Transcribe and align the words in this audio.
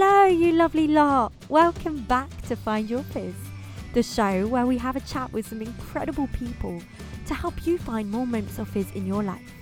Hello, 0.00 0.26
you 0.26 0.52
lovely 0.52 0.86
lot. 0.86 1.32
Welcome 1.48 2.02
back 2.04 2.30
to 2.42 2.54
Find 2.54 2.88
Your 2.88 3.02
Fizz, 3.02 3.34
the 3.94 4.02
show 4.04 4.46
where 4.46 4.64
we 4.64 4.78
have 4.78 4.94
a 4.94 5.00
chat 5.00 5.32
with 5.32 5.48
some 5.48 5.60
incredible 5.60 6.28
people 6.28 6.80
to 7.26 7.34
help 7.34 7.66
you 7.66 7.78
find 7.78 8.08
more 8.08 8.24
moments 8.24 8.60
of 8.60 8.68
fizz 8.68 8.92
in 8.94 9.08
your 9.08 9.24
life. 9.24 9.52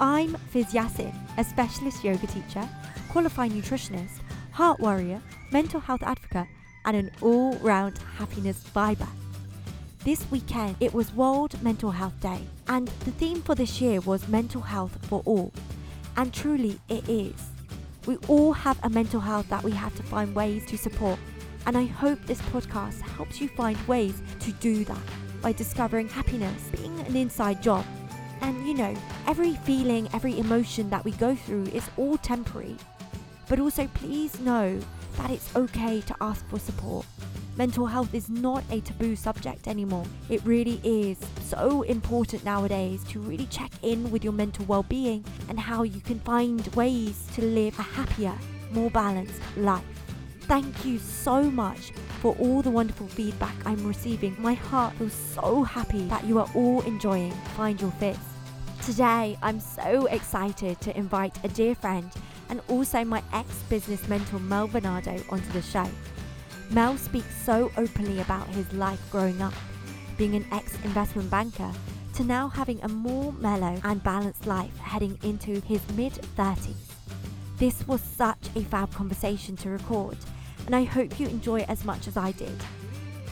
I'm 0.00 0.34
Fiz 0.50 0.72
Yassin, 0.72 1.14
a 1.38 1.44
specialist 1.44 2.02
yoga 2.02 2.26
teacher, 2.26 2.68
qualified 3.08 3.52
nutritionist, 3.52 4.18
heart 4.50 4.80
warrior, 4.80 5.22
mental 5.52 5.78
health 5.78 6.02
advocate, 6.02 6.48
and 6.84 6.96
an 6.96 7.12
all 7.22 7.54
round 7.58 7.98
happiness 8.16 8.64
viber. 8.74 9.08
This 10.02 10.28
weekend 10.32 10.74
it 10.80 10.92
was 10.92 11.14
World 11.14 11.54
Mental 11.62 11.92
Health 11.92 12.18
Day, 12.20 12.40
and 12.66 12.88
the 13.04 13.12
theme 13.12 13.42
for 13.42 13.54
this 13.54 13.80
year 13.80 14.00
was 14.00 14.26
mental 14.26 14.62
health 14.62 14.98
for 15.02 15.22
all. 15.24 15.52
And 16.16 16.34
truly, 16.34 16.80
it 16.88 17.08
is. 17.08 17.57
We 18.08 18.16
all 18.26 18.54
have 18.54 18.78
a 18.82 18.88
mental 18.88 19.20
health 19.20 19.50
that 19.50 19.62
we 19.62 19.70
have 19.72 19.94
to 19.96 20.02
find 20.02 20.34
ways 20.34 20.64
to 20.68 20.78
support. 20.78 21.18
And 21.66 21.76
I 21.76 21.84
hope 21.84 22.18
this 22.24 22.40
podcast 22.40 23.02
helps 23.02 23.38
you 23.38 23.48
find 23.48 23.76
ways 23.86 24.22
to 24.40 24.52
do 24.52 24.82
that 24.86 25.02
by 25.42 25.52
discovering 25.52 26.08
happiness 26.08 26.70
being 26.74 26.98
an 27.00 27.14
inside 27.14 27.62
job. 27.62 27.84
And 28.40 28.66
you 28.66 28.72
know, 28.72 28.96
every 29.26 29.56
feeling, 29.56 30.08
every 30.14 30.38
emotion 30.38 30.88
that 30.88 31.04
we 31.04 31.10
go 31.12 31.34
through 31.34 31.64
is 31.64 31.90
all 31.98 32.16
temporary. 32.16 32.78
But 33.46 33.60
also, 33.60 33.86
please 33.88 34.40
know 34.40 34.80
that 35.18 35.30
it's 35.30 35.54
okay 35.54 36.00
to 36.00 36.16
ask 36.22 36.48
for 36.48 36.58
support. 36.58 37.04
Mental 37.58 37.86
health 37.86 38.14
is 38.14 38.30
not 38.30 38.62
a 38.70 38.80
taboo 38.82 39.16
subject 39.16 39.66
anymore. 39.66 40.04
It 40.30 40.40
really 40.44 40.80
is 40.84 41.18
so 41.42 41.82
important 41.82 42.44
nowadays 42.44 43.02
to 43.08 43.18
really 43.18 43.46
check 43.46 43.72
in 43.82 44.12
with 44.12 44.22
your 44.22 44.32
mental 44.32 44.64
well 44.66 44.84
being 44.84 45.24
and 45.48 45.58
how 45.58 45.82
you 45.82 46.00
can 46.00 46.20
find 46.20 46.64
ways 46.76 47.26
to 47.34 47.42
live 47.42 47.76
a 47.76 47.82
happier, 47.82 48.34
more 48.70 48.92
balanced 48.92 49.40
life. 49.56 49.82
Thank 50.42 50.84
you 50.84 51.00
so 51.00 51.50
much 51.50 51.90
for 52.20 52.36
all 52.36 52.62
the 52.62 52.70
wonderful 52.70 53.08
feedback 53.08 53.56
I'm 53.66 53.84
receiving. 53.84 54.36
My 54.38 54.54
heart 54.54 54.94
feels 54.94 55.12
so 55.12 55.64
happy 55.64 56.06
that 56.06 56.24
you 56.26 56.38
are 56.38 56.48
all 56.54 56.82
enjoying 56.82 57.32
Find 57.56 57.80
Your 57.80 57.90
Fizz. 57.98 58.18
Today, 58.86 59.36
I'm 59.42 59.58
so 59.58 60.06
excited 60.06 60.80
to 60.82 60.96
invite 60.96 61.36
a 61.42 61.48
dear 61.48 61.74
friend 61.74 62.08
and 62.50 62.60
also 62.68 63.04
my 63.04 63.20
ex 63.32 63.52
business 63.64 64.06
mentor 64.06 64.38
Mel 64.38 64.68
Bernardo 64.68 65.20
onto 65.28 65.50
the 65.50 65.60
show. 65.60 65.88
Mel 66.70 66.98
speaks 66.98 67.34
so 67.44 67.72
openly 67.78 68.20
about 68.20 68.46
his 68.48 68.70
life 68.74 69.00
growing 69.10 69.40
up, 69.40 69.54
being 70.18 70.34
an 70.34 70.44
ex 70.52 70.74
investment 70.84 71.30
banker, 71.30 71.72
to 72.14 72.24
now 72.24 72.48
having 72.48 72.82
a 72.82 72.88
more 72.88 73.32
mellow 73.34 73.80
and 73.84 74.02
balanced 74.02 74.46
life 74.46 74.76
heading 74.78 75.18
into 75.22 75.60
his 75.62 75.80
mid 75.96 76.12
30s. 76.36 76.74
This 77.56 77.86
was 77.88 78.02
such 78.02 78.50
a 78.54 78.60
fab 78.60 78.92
conversation 78.92 79.56
to 79.58 79.70
record, 79.70 80.18
and 80.66 80.76
I 80.76 80.84
hope 80.84 81.18
you 81.18 81.26
enjoy 81.26 81.60
it 81.60 81.70
as 81.70 81.84
much 81.86 82.06
as 82.06 82.18
I 82.18 82.32
did. 82.32 82.56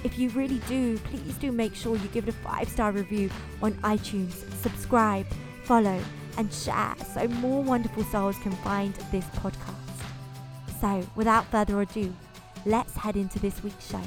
If 0.02 0.18
you 0.18 0.30
really 0.30 0.60
do, 0.66 0.96
please 0.98 1.34
do 1.34 1.52
make 1.52 1.74
sure 1.74 1.96
you 1.96 2.08
give 2.08 2.28
it 2.28 2.34
a 2.34 2.38
five 2.38 2.68
star 2.68 2.90
review 2.90 3.28
on 3.60 3.74
iTunes, 3.82 4.32
subscribe, 4.62 5.26
follow, 5.64 6.00
and 6.38 6.52
share 6.52 6.94
so 7.12 7.28
more 7.28 7.62
wonderful 7.62 8.04
souls 8.04 8.38
can 8.38 8.52
find 8.52 8.94
this 9.12 9.24
podcast. 9.26 9.76
So, 10.80 11.06
without 11.16 11.44
further 11.46 11.80
ado, 11.80 12.14
let's 12.66 12.96
head 12.96 13.16
into 13.16 13.38
this 13.38 13.62
week's 13.62 13.88
show. 13.88 14.02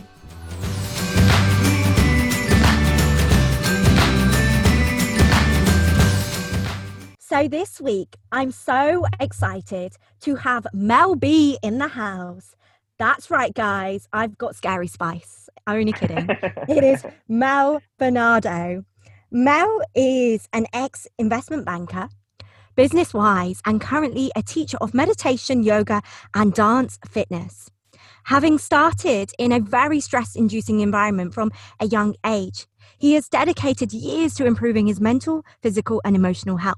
So, 7.19 7.47
this 7.47 7.79
week, 7.79 8.15
I'm 8.31 8.51
so 8.51 9.05
excited 9.19 9.93
to 10.21 10.35
have 10.35 10.67
Mel 10.73 11.15
B 11.15 11.57
in 11.61 11.77
the 11.77 11.87
house. 11.87 12.55
That's 12.97 13.31
right, 13.31 13.53
guys. 13.53 14.07
I've 14.11 14.37
got 14.37 14.55
Scary 14.55 14.87
Spice. 14.87 15.47
I'm 15.65 15.77
only 15.77 15.93
kidding. 15.93 16.27
it 16.67 16.83
is 16.83 17.05
Mel 17.27 17.81
Bernardo. 17.97 18.83
Mel 19.31 19.81
is 19.93 20.49
an 20.53 20.65
ex 20.73 21.07
investment 21.19 21.65
banker, 21.65 22.09
business 22.75 23.13
wise, 23.13 23.61
and 23.63 23.79
currently 23.79 24.31
a 24.35 24.41
teacher 24.41 24.77
of 24.81 24.95
meditation, 24.95 25.61
yoga, 25.63 26.01
and 26.33 26.51
dance 26.53 26.97
fitness. 27.07 27.69
Having 28.29 28.59
started 28.59 29.31
in 29.39 29.51
a 29.51 29.59
very 29.59 29.99
stress 29.99 30.35
inducing 30.35 30.81
environment 30.81 31.33
from 31.33 31.51
a 31.79 31.87
young 31.87 32.13
age, 32.23 32.67
he 32.99 33.15
has 33.15 33.27
dedicated 33.27 33.91
years 33.91 34.35
to 34.35 34.45
improving 34.45 34.85
his 34.85 35.01
mental, 35.01 35.43
physical, 35.63 35.99
and 36.05 36.15
emotional 36.15 36.57
health. 36.57 36.77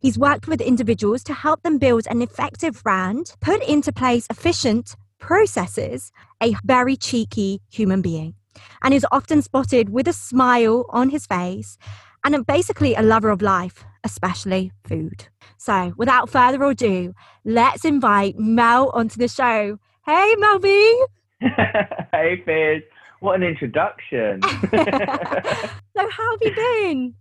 He's 0.00 0.18
worked 0.18 0.48
with 0.48 0.60
individuals 0.60 1.22
to 1.22 1.34
help 1.34 1.62
them 1.62 1.78
build 1.78 2.08
an 2.08 2.20
effective 2.20 2.82
brand, 2.82 3.36
put 3.40 3.62
into 3.62 3.92
place 3.92 4.26
efficient 4.28 4.96
processes, 5.20 6.10
a 6.42 6.56
very 6.64 6.96
cheeky 6.96 7.60
human 7.70 8.02
being, 8.02 8.34
and 8.82 8.92
is 8.92 9.06
often 9.12 9.40
spotted 9.40 9.90
with 9.90 10.08
a 10.08 10.12
smile 10.12 10.86
on 10.88 11.10
his 11.10 11.26
face 11.26 11.78
and 12.24 12.44
basically 12.44 12.96
a 12.96 13.02
lover 13.02 13.30
of 13.30 13.40
life, 13.40 13.84
especially 14.02 14.72
food. 14.82 15.28
So, 15.58 15.92
without 15.96 16.28
further 16.28 16.60
ado, 16.64 17.14
let's 17.44 17.84
invite 17.84 18.36
Mel 18.36 18.90
onto 18.94 19.16
the 19.16 19.28
show. 19.28 19.78
Hey, 20.04 20.34
Mel 20.36 20.58
B. 20.58 21.04
hey, 21.40 22.42
Fizz. 22.44 22.82
What 23.20 23.36
an 23.36 23.44
introduction. 23.44 24.40
so, 24.42 26.08
how 26.10 26.30
have 26.32 26.38
you 26.40 26.52
been? 26.54 27.14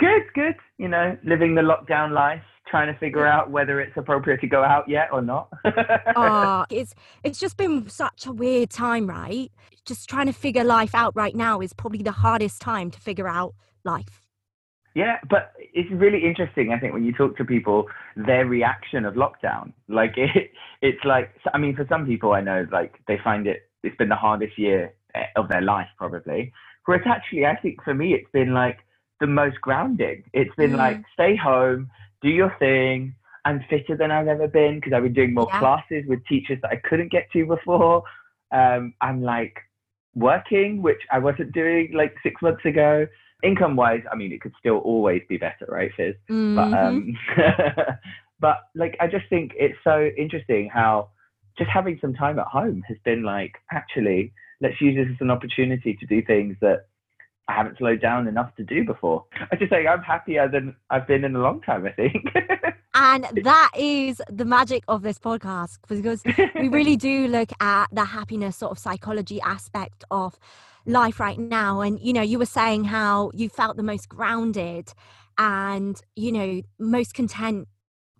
Good, 0.00 0.22
good. 0.34 0.54
You 0.78 0.88
know, 0.88 1.18
living 1.22 1.54
the 1.54 1.60
lockdown 1.60 2.12
life, 2.12 2.40
trying 2.66 2.90
to 2.90 2.98
figure 2.98 3.26
out 3.26 3.50
whether 3.50 3.78
it's 3.82 3.94
appropriate 3.94 4.40
to 4.40 4.46
go 4.46 4.64
out 4.64 4.88
yet 4.88 5.08
or 5.12 5.20
not. 5.20 5.50
oh, 6.16 6.64
it's 6.70 6.94
it's 7.24 7.38
just 7.38 7.58
been 7.58 7.90
such 7.90 8.24
a 8.24 8.32
weird 8.32 8.70
time, 8.70 9.06
right? 9.06 9.50
Just 9.84 10.08
trying 10.08 10.26
to 10.26 10.32
figure 10.32 10.64
life 10.64 10.94
out 10.94 11.14
right 11.14 11.36
now 11.36 11.60
is 11.60 11.74
probably 11.74 12.02
the 12.02 12.12
hardest 12.12 12.62
time 12.62 12.90
to 12.90 12.98
figure 12.98 13.28
out 13.28 13.54
life. 13.84 14.27
Yeah, 14.98 15.18
but 15.30 15.52
it's 15.56 15.88
really 15.92 16.24
interesting. 16.26 16.72
I 16.72 16.78
think 16.80 16.92
when 16.92 17.04
you 17.04 17.12
talk 17.12 17.36
to 17.36 17.44
people, 17.44 17.86
their 18.16 18.46
reaction 18.46 19.04
of 19.04 19.14
lockdown, 19.14 19.72
like 19.88 20.14
it, 20.16 20.50
it's 20.82 21.04
like 21.04 21.30
I 21.54 21.58
mean, 21.58 21.76
for 21.76 21.86
some 21.88 22.04
people, 22.04 22.32
I 22.32 22.40
know 22.40 22.66
like 22.72 22.94
they 23.06 23.16
find 23.22 23.46
it. 23.46 23.68
It's 23.84 23.96
been 23.96 24.08
the 24.08 24.16
hardest 24.16 24.58
year 24.58 24.92
eh, 25.14 25.26
of 25.36 25.48
their 25.48 25.60
life, 25.60 25.86
probably. 25.98 26.52
Whereas 26.84 27.04
actually, 27.06 27.46
I 27.46 27.54
think 27.54 27.84
for 27.84 27.94
me, 27.94 28.12
it's 28.12 28.28
been 28.32 28.52
like 28.52 28.78
the 29.20 29.28
most 29.28 29.60
grounding. 29.60 30.24
It's 30.32 30.54
been 30.56 30.72
mm. 30.72 30.78
like 30.78 31.00
stay 31.14 31.36
home, 31.36 31.88
do 32.20 32.28
your 32.28 32.52
thing. 32.58 33.14
I'm 33.44 33.64
fitter 33.70 33.96
than 33.96 34.10
I've 34.10 34.26
ever 34.26 34.48
been 34.48 34.80
because 34.80 34.94
I've 34.94 35.04
been 35.04 35.14
doing 35.14 35.32
more 35.32 35.46
yeah. 35.52 35.60
classes 35.60 36.06
with 36.08 36.26
teachers 36.26 36.58
that 36.62 36.72
I 36.72 36.82
couldn't 36.88 37.12
get 37.12 37.30
to 37.34 37.46
before. 37.46 38.02
Um, 38.50 38.94
I'm 39.00 39.22
like 39.22 39.58
working, 40.16 40.82
which 40.82 41.02
I 41.12 41.20
wasn't 41.20 41.52
doing 41.52 41.92
like 41.94 42.16
six 42.24 42.42
months 42.42 42.64
ago 42.64 43.06
income 43.42 43.76
wise, 43.76 44.02
I 44.10 44.16
mean, 44.16 44.32
it 44.32 44.40
could 44.40 44.54
still 44.58 44.78
always 44.78 45.22
be 45.28 45.36
better, 45.36 45.66
right, 45.68 45.90
Fiz? 45.96 46.14
Mm-hmm. 46.30 46.56
But 46.56 46.78
um, 46.78 47.18
but 48.40 48.56
like, 48.74 48.96
I 49.00 49.06
just 49.06 49.28
think 49.28 49.52
it's 49.56 49.78
so 49.84 50.10
interesting 50.16 50.70
how 50.72 51.10
just 51.56 51.70
having 51.70 51.98
some 52.00 52.14
time 52.14 52.38
at 52.38 52.46
home 52.46 52.82
has 52.88 52.96
been 53.04 53.22
like, 53.22 53.52
actually, 53.72 54.32
let's 54.60 54.80
use 54.80 54.96
this 54.96 55.08
as 55.12 55.20
an 55.20 55.30
opportunity 55.30 55.94
to 55.94 56.06
do 56.06 56.22
things 56.22 56.56
that 56.60 56.86
I 57.48 57.54
haven't 57.54 57.78
slowed 57.78 58.00
down 58.00 58.28
enough 58.28 58.54
to 58.56 58.64
do 58.64 58.84
before. 58.84 59.24
I 59.50 59.56
just 59.56 59.70
say 59.70 59.86
I'm 59.86 60.02
happier 60.02 60.48
than 60.48 60.76
I've 60.90 61.06
been 61.06 61.24
in 61.24 61.34
a 61.34 61.40
long 61.40 61.62
time, 61.62 61.86
I 61.86 61.92
think. 61.92 62.26
and 62.94 63.26
that 63.42 63.70
is 63.76 64.20
the 64.28 64.44
magic 64.44 64.84
of 64.86 65.02
this 65.02 65.18
podcast 65.18 65.78
because 65.88 66.22
we 66.54 66.68
really 66.68 66.96
do 66.96 67.26
look 67.26 67.50
at 67.60 67.86
the 67.90 68.04
happiness 68.04 68.56
sort 68.56 68.72
of 68.72 68.78
psychology 68.78 69.40
aspect 69.40 70.04
of 70.10 70.38
life 70.88 71.20
right 71.20 71.38
now 71.38 71.80
and 71.80 72.00
you 72.00 72.12
know 72.12 72.22
you 72.22 72.38
were 72.38 72.46
saying 72.46 72.84
how 72.84 73.30
you 73.34 73.48
felt 73.48 73.76
the 73.76 73.82
most 73.82 74.08
grounded 74.08 74.92
and 75.36 76.00
you 76.16 76.32
know 76.32 76.62
most 76.78 77.12
content 77.12 77.68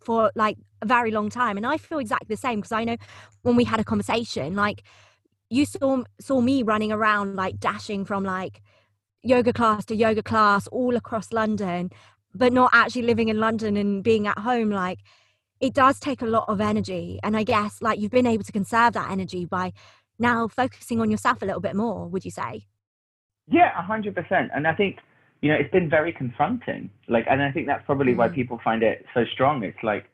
for 0.01 0.31
like 0.35 0.59
a 0.83 0.87
very 0.87 1.11
long 1.11 1.31
time 1.31 1.57
and 1.57 1.67
i 1.67 1.79
feel 1.79 1.99
exactly 1.99 2.27
the 2.29 2.37
same 2.37 2.59
because 2.61 2.73
i 2.73 2.85
know 2.85 2.97
when 3.43 3.57
we 3.57 3.65
had 3.65 3.81
a 3.81 3.85
conversation 3.85 4.55
like 4.55 4.83
you 5.49 5.65
saw 5.65 6.03
saw 6.21 6.41
me 6.43 6.63
running 6.63 6.93
around 6.93 7.35
like 7.37 7.59
dashing 7.59 8.05
from 8.05 8.23
like 8.23 8.61
yoga 9.23 9.53
class 9.53 9.85
to 9.87 9.97
yoga 9.97 10.23
class 10.23 10.67
all 10.69 10.95
across 10.95 11.33
london 11.33 11.91
but 12.35 12.53
not 12.53 12.71
actually 12.75 13.03
living 13.03 13.29
in 13.29 13.41
london 13.41 13.77
and 13.79 14.05
being 14.05 14.27
at 14.27 14.39
home 14.39 14.71
like 14.71 14.99
it 15.61 15.75
does 15.75 15.99
take 15.99 16.23
a 16.23 16.27
lot 16.27 16.45
of 16.49 16.61
energy 16.61 17.19
and 17.23 17.35
i 17.37 17.43
guess 17.43 17.81
like 17.81 17.99
you've 17.99 18.11
been 18.11 18.27
able 18.27 18.45
to 18.45 18.53
conserve 18.53 18.93
that 18.93 19.11
energy 19.11 19.47
by 19.47 19.73
now 20.19 20.49
focusing 20.49 21.01
on 21.01 21.11
yourself 21.11 21.43
a 21.43 21.47
little 21.47 21.61
bit 21.61 21.77
more, 21.77 22.09
would 22.09 22.25
you 22.25 22.31
say? 22.31 22.67
Yeah, 23.47 23.71
a 23.79 23.83
hundred 23.83 24.15
percent. 24.15 24.51
And 24.55 24.67
I 24.67 24.75
think, 24.75 24.99
you 25.41 25.51
know, 25.51 25.57
it's 25.57 25.71
been 25.71 25.89
very 25.89 26.13
confronting. 26.13 26.91
Like, 27.09 27.27
and 27.31 27.43
I 27.43 27.51
think 27.51 27.67
that's 27.67 27.85
probably 27.87 28.13
mm. 28.13 28.17
why 28.17 28.29
people 28.29 28.61
find 28.63 28.83
it 28.83 29.05
so 29.15 29.25
strong. 29.33 29.63
It's 29.63 29.83
like, 29.83 30.07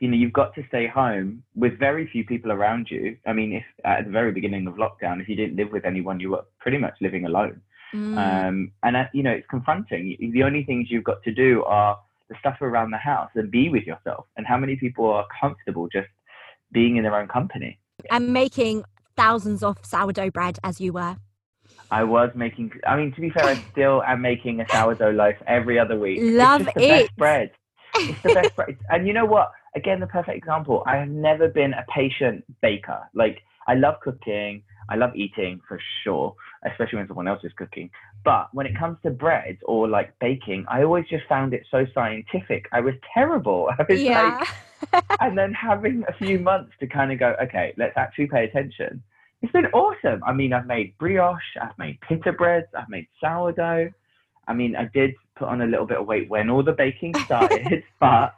you 0.00 0.08
know, 0.08 0.16
you've 0.16 0.32
got 0.32 0.54
to 0.56 0.66
stay 0.68 0.86
home 0.88 1.42
with 1.54 1.78
very 1.78 2.08
few 2.08 2.24
people 2.24 2.50
around 2.50 2.88
you. 2.90 3.16
I 3.26 3.32
mean, 3.32 3.52
if 3.52 3.64
at 3.84 4.04
the 4.04 4.10
very 4.10 4.32
beginning 4.32 4.66
of 4.66 4.74
lockdown, 4.74 5.20
if 5.20 5.28
you 5.28 5.36
didn't 5.36 5.56
live 5.56 5.70
with 5.70 5.84
anyone, 5.84 6.18
you 6.18 6.30
were 6.30 6.44
pretty 6.58 6.78
much 6.78 6.94
living 7.00 7.24
alone. 7.24 7.60
Mm. 7.94 8.16
Um, 8.18 8.72
and 8.82 8.96
uh, 8.96 9.04
you 9.12 9.22
know, 9.22 9.30
it's 9.30 9.46
confronting. 9.48 10.16
The 10.32 10.42
only 10.42 10.64
things 10.64 10.88
you've 10.90 11.04
got 11.04 11.22
to 11.22 11.32
do 11.32 11.62
are 11.64 11.98
the 12.28 12.34
stuff 12.40 12.56
around 12.60 12.90
the 12.90 12.98
house 12.98 13.30
and 13.34 13.50
be 13.50 13.68
with 13.68 13.84
yourself. 13.84 14.26
And 14.36 14.46
how 14.46 14.56
many 14.56 14.76
people 14.76 15.06
are 15.10 15.26
comfortable 15.40 15.88
just 15.88 16.08
being 16.72 16.96
in 16.96 17.04
their 17.04 17.14
own 17.14 17.28
company? 17.28 17.78
and 18.10 18.32
making 18.32 18.84
thousands 19.16 19.62
of 19.62 19.78
sourdough 19.82 20.30
bread 20.30 20.58
as 20.62 20.80
you 20.80 20.92
were. 20.92 21.16
I 21.90 22.04
was 22.04 22.30
making. 22.34 22.72
I 22.86 22.96
mean, 22.96 23.12
to 23.12 23.20
be 23.20 23.30
fair, 23.30 23.44
I 23.44 23.54
still 23.72 24.02
am 24.02 24.22
making 24.22 24.60
a 24.60 24.68
sourdough 24.68 25.10
loaf 25.12 25.36
every 25.46 25.78
other 25.78 25.98
week. 25.98 26.18
Love 26.22 26.62
it's 26.62 26.66
just 26.66 26.76
the 26.76 26.82
it. 26.82 26.88
Best 26.88 27.16
bread. 27.16 27.50
It's 27.96 28.22
the 28.22 28.34
best 28.34 28.56
bread. 28.56 28.76
And 28.90 29.06
you 29.06 29.12
know 29.12 29.26
what? 29.26 29.52
Again, 29.74 30.00
the 30.00 30.06
perfect 30.06 30.36
example. 30.36 30.82
I 30.86 30.96
have 30.96 31.08
never 31.08 31.48
been 31.48 31.72
a 31.74 31.84
patient 31.94 32.44
baker. 32.60 33.00
Like 33.14 33.38
I 33.66 33.74
love 33.74 33.96
cooking. 34.02 34.62
I 34.88 34.96
love 34.96 35.14
eating 35.14 35.60
for 35.66 35.80
sure, 36.02 36.34
especially 36.70 36.98
when 36.98 37.08
someone 37.08 37.28
else 37.28 37.44
is 37.44 37.52
cooking. 37.56 37.90
But 38.24 38.48
when 38.52 38.66
it 38.66 38.76
comes 38.78 38.98
to 39.02 39.10
bread 39.10 39.58
or 39.64 39.88
like 39.88 40.16
baking, 40.20 40.64
I 40.68 40.82
always 40.84 41.06
just 41.08 41.24
found 41.28 41.54
it 41.54 41.66
so 41.70 41.86
scientific. 41.94 42.66
I 42.72 42.80
was 42.80 42.94
terrible. 43.12 43.68
I 43.78 43.84
was 43.88 44.00
Yeah. 44.00 44.38
like, 44.92 45.04
and 45.20 45.36
then 45.36 45.52
having 45.52 46.04
a 46.08 46.12
few 46.12 46.38
months 46.38 46.72
to 46.80 46.86
kind 46.86 47.12
of 47.12 47.18
go, 47.18 47.34
okay, 47.42 47.72
let's 47.76 47.96
actually 47.96 48.26
pay 48.26 48.44
attention. 48.44 49.02
It's 49.40 49.52
been 49.52 49.66
awesome. 49.66 50.22
I 50.24 50.32
mean, 50.32 50.52
I've 50.52 50.66
made 50.66 50.96
brioche, 50.98 51.40
I've 51.60 51.76
made 51.78 51.98
pita 52.00 52.32
breads, 52.32 52.68
I've 52.76 52.88
made 52.88 53.08
sourdough. 53.20 53.90
I 54.46 54.54
mean, 54.54 54.76
I 54.76 54.84
did 54.92 55.14
put 55.36 55.48
on 55.48 55.62
a 55.62 55.66
little 55.66 55.86
bit 55.86 55.98
of 55.98 56.06
weight 56.06 56.28
when 56.28 56.50
all 56.50 56.62
the 56.62 56.72
baking 56.72 57.14
started, 57.24 57.82
but 58.00 58.34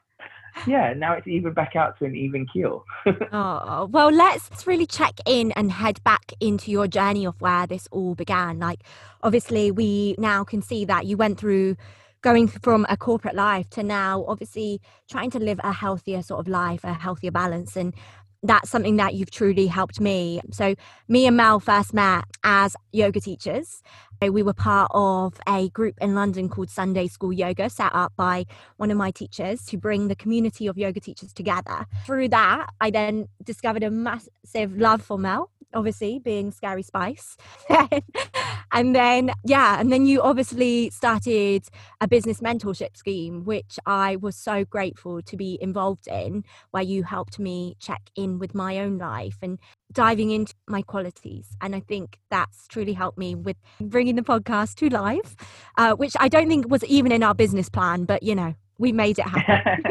yeah, 0.67 0.93
now 0.95 1.15
it's 1.15 1.27
even 1.27 1.53
back 1.53 1.77
out 1.77 1.99
to 1.99 2.05
an 2.05 2.17
even 2.17 2.47
keel. 2.47 2.85
Oh, 3.33 3.89
well, 3.91 4.11
let's 4.11 4.67
really 4.67 4.87
check 4.87 5.15
in 5.27 5.53
and 5.53 5.71
head 5.73 6.03
back 6.05 6.33
into 6.41 6.71
your 6.71 6.87
journey 6.87 7.27
of 7.27 7.41
where 7.41 7.67
this 7.67 7.89
all 7.91 8.15
began. 8.15 8.59
Like, 8.59 8.83
obviously, 9.23 9.71
we 9.71 10.15
now 10.19 10.45
can 10.45 10.63
see 10.63 10.85
that 10.85 11.07
you 11.07 11.17
went 11.17 11.39
through 11.39 11.77
going 12.23 12.49
from 12.49 12.87
a 12.89 12.97
corporate 12.97 13.35
life 13.35 13.69
to 13.71 13.83
now, 13.83 14.25
obviously, 14.27 14.81
trying 15.11 15.31
to 15.31 15.39
live 15.39 15.61
a 15.63 15.73
healthier 15.73 16.23
sort 16.23 16.41
of 16.41 16.49
life, 16.49 16.85
a 16.85 16.95
healthier 16.95 17.31
balance. 17.31 17.77
And 17.77 17.95
that's 18.45 18.71
something 18.71 18.97
that 18.97 19.15
you've 19.15 19.31
truly 19.31 19.67
helped 19.67 20.01
me. 20.01 20.41
So, 20.53 20.75
me 21.09 21.27
and 21.27 21.37
Mel 21.37 21.59
first 21.59 21.95
met 21.95 22.25
as 22.45 22.77
yoga 22.93 23.21
teachers. 23.21 23.83
We 24.23 24.43
were 24.43 24.55
part 24.55 24.91
of 24.95 25.39
a 25.47 25.69
group 25.69 25.97
in 26.01 26.15
London 26.15 26.49
called 26.49 26.71
Sunday 26.71 27.09
School 27.09 27.31
Yoga, 27.33 27.69
set 27.69 27.95
up 27.95 28.15
by 28.17 28.47
one 28.79 28.91
of 28.91 28.97
my 28.97 29.11
teachers 29.11 29.67
to 29.67 29.77
bring 29.77 30.09
the 30.09 30.17
community 30.17 30.67
of 30.67 30.79
yoga 30.79 30.99
teachers 30.99 31.35
together. 31.35 31.85
Through 32.07 32.29
that, 32.29 32.69
I 32.81 32.91
then 32.91 33.29
discovered 33.43 33.83
a 33.83 33.91
massive 33.91 34.79
love 34.79 35.03
for 35.03 35.19
Mel, 35.19 35.51
obviously 35.75 36.19
being 36.19 36.51
Scary 36.51 36.83
Spice. 36.83 37.37
and 38.73 38.95
then, 38.95 39.33
yeah, 39.45 39.81
and 39.81 39.93
then 39.93 40.07
you 40.07 40.23
obviously 40.23 40.91
started 40.91 41.67
a 42.01 42.09
business 42.09 42.41
mentorship 42.41 42.97
scheme, 42.97 43.45
which 43.45 43.79
I 43.87 44.17
was 44.17 44.37
so 44.37 44.65
grateful 44.65 45.23
to 45.23 45.37
be 45.37 45.59
involved 45.61 46.07
in, 46.09 46.45
where 46.71 46.83
you 46.83 47.03
helped 47.03 47.39
me 47.39 47.77
check 47.81 48.03
in 48.17 48.39
with 48.39 48.55
my 48.55 48.79
own 48.79 48.99
life 48.99 49.39
and 49.43 49.59
diving 49.93 50.31
into 50.31 50.55
my 50.69 50.83
qualities. 50.83 51.57
And 51.61 51.75
I 51.75 51.81
think 51.81 52.19
that's 52.31 52.67
truly 52.69 52.93
helped 52.93 53.19
me 53.19 53.35
with 53.35 53.57
bringing 53.81 54.17
the 54.17 54.23
podcast 54.23 54.75
to 54.77 54.89
life, 54.89 55.37
uh, 55.77 55.95
which 55.95 56.15
I 56.19 56.29
don't 56.29 56.49
think 56.49 56.69
was 56.69 56.85
even 56.85 57.13
in 57.13 57.23
our 57.23 57.35
business 57.35 57.69
plan, 57.69 58.05
but 58.05 58.23
you 58.23 58.35
know, 58.35 58.55
we 58.79 58.93
made 58.93 59.19
it 59.19 59.27
happen. 59.27 59.83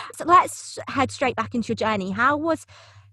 so 0.14 0.24
let's 0.24 0.78
head 0.88 1.10
straight 1.10 1.36
back 1.36 1.54
into 1.54 1.68
your 1.68 1.76
journey. 1.76 2.10
How 2.10 2.36
was 2.36 2.66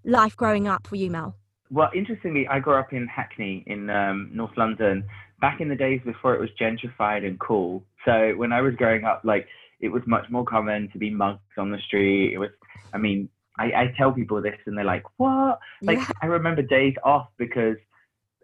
life 0.04 0.36
growing 0.36 0.66
up 0.66 0.86
for 0.86 0.96
you, 0.96 1.10
Mel? 1.10 1.36
Well, 1.70 1.90
interestingly, 1.94 2.46
I 2.48 2.60
grew 2.60 2.74
up 2.74 2.92
in 2.92 3.06
Hackney 3.06 3.64
in 3.66 3.90
um, 3.90 4.30
North 4.32 4.56
London 4.56 5.04
back 5.40 5.60
in 5.60 5.68
the 5.68 5.76
days 5.76 6.00
before 6.04 6.34
it 6.34 6.40
was 6.40 6.50
gentrified 6.60 7.26
and 7.26 7.38
cool. 7.38 7.84
So 8.04 8.32
when 8.36 8.52
I 8.52 8.60
was 8.60 8.74
growing 8.74 9.04
up, 9.04 9.22
like 9.24 9.46
it 9.80 9.88
was 9.88 10.02
much 10.06 10.24
more 10.30 10.44
common 10.44 10.88
to 10.92 10.98
be 10.98 11.10
mugged 11.10 11.40
on 11.56 11.70
the 11.70 11.78
street. 11.86 12.32
It 12.32 12.38
was, 12.38 12.50
I 12.92 12.98
mean, 12.98 13.28
I, 13.58 13.64
I 13.64 13.94
tell 13.96 14.12
people 14.12 14.40
this 14.40 14.58
and 14.66 14.76
they're 14.76 14.84
like, 14.84 15.04
what? 15.16 15.58
Like 15.82 15.98
Yeah. 15.98 16.10
I 16.22 16.26
remember 16.26 16.62
days 16.62 16.94
off 17.04 17.28
because 17.38 17.76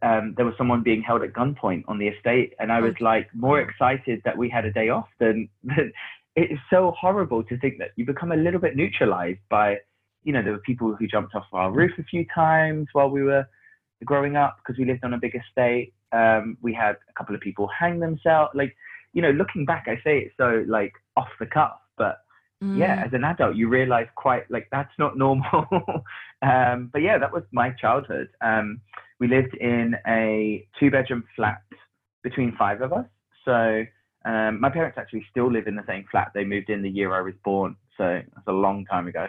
um, 0.03 0.35
there 0.37 0.45
was 0.45 0.55
someone 0.59 0.83
being 0.83 1.03
held 1.03 1.23
at 1.23 1.33
gunpoint 1.33 1.85
on 1.89 1.99
the 1.99 2.09
estate, 2.09 2.53
and 2.59 2.71
I 2.71 2.81
was 2.81 2.95
like 3.01 3.29
more 3.35 3.61
excited 3.61 4.21
that 4.25 4.37
we 4.37 4.51
had 4.51 4.65
a 4.65 4.73
day 4.73 4.89
off 4.91 5.09
than. 5.19 5.49
than 5.65 5.93
it's 6.37 6.61
so 6.69 6.93
horrible 6.99 7.45
to 7.45 7.57
think 7.59 7.79
that 7.79 7.91
you 7.97 8.05
become 8.05 8.33
a 8.33 8.37
little 8.37 8.61
bit 8.61 8.75
neutralized 8.75 9.39
by 9.49 9.77
you 10.25 10.33
know, 10.33 10.43
there 10.43 10.53
were 10.53 10.59
people 10.59 10.95
who 10.95 11.07
jumped 11.07 11.35
off 11.35 11.45
our 11.53 11.71
roof 11.71 11.93
a 11.99 12.03
few 12.03 12.27
times 12.35 12.89
while 12.93 13.09
we 13.09 13.23
were 13.23 13.47
growing 14.05 14.37
up 14.37 14.59
because 14.59 14.79
we 14.79 14.85
lived 14.85 15.05
on 15.05 15.15
a 15.15 15.19
big 15.19 15.35
estate. 15.35 15.93
Um, 16.13 16.57
we 16.63 16.73
had 16.75 16.97
a 17.09 17.13
couple 17.17 17.35
of 17.35 17.41
people 17.41 17.69
hang 17.69 18.01
themselves. 18.01 18.51
Like, 18.55 18.75
you 19.13 19.23
know, 19.23 19.31
looking 19.31 19.65
back, 19.65 19.85
I 19.87 19.97
say 20.03 20.19
it 20.19 20.33
so 20.37 20.65
like 20.67 20.93
off 21.17 21.29
the 21.39 21.47
cuff, 21.47 21.79
but 21.97 22.19
yeah, 22.61 22.97
Mm. 22.97 23.07
as 23.07 23.13
an 23.13 23.25
adult, 23.25 23.57
you 23.57 23.69
realize 23.69 24.07
quite 24.15 24.51
like 24.51 24.69
that's 24.71 24.93
not 24.99 25.19
normal. 25.19 25.67
um, 26.43 26.89
but 26.93 27.03
yeah, 27.03 27.19
that 27.19 27.33
was 27.33 27.43
my 27.53 27.71
childhood. 27.71 28.29
Um, 28.41 28.81
we 29.21 29.29
lived 29.29 29.55
in 29.57 29.97
a 30.07 30.67
two 30.81 30.91
bedroom 30.91 31.25
flat 31.37 31.63
between 32.23 32.57
five 32.57 32.81
of 32.81 32.93
us. 32.93 33.07
So 33.45 33.85
um, 34.25 34.61
my 34.61 34.71
parents 34.71 34.97
actually 34.99 35.27
still 35.31 35.51
live 35.53 35.67
in 35.67 35.77
the 35.77 35.85
same 35.87 36.07
flat. 36.11 36.31
They 36.35 36.45
moved 36.45 36.71
in 36.71 36.83
the 36.83 36.89
year 36.89 37.13
I 37.15 37.21
was 37.21 37.35
born. 37.45 37.77
So 37.99 38.21
that's 38.35 38.47
a 38.47 38.53
long 38.53 38.87
time 38.87 39.07
ago. 39.09 39.29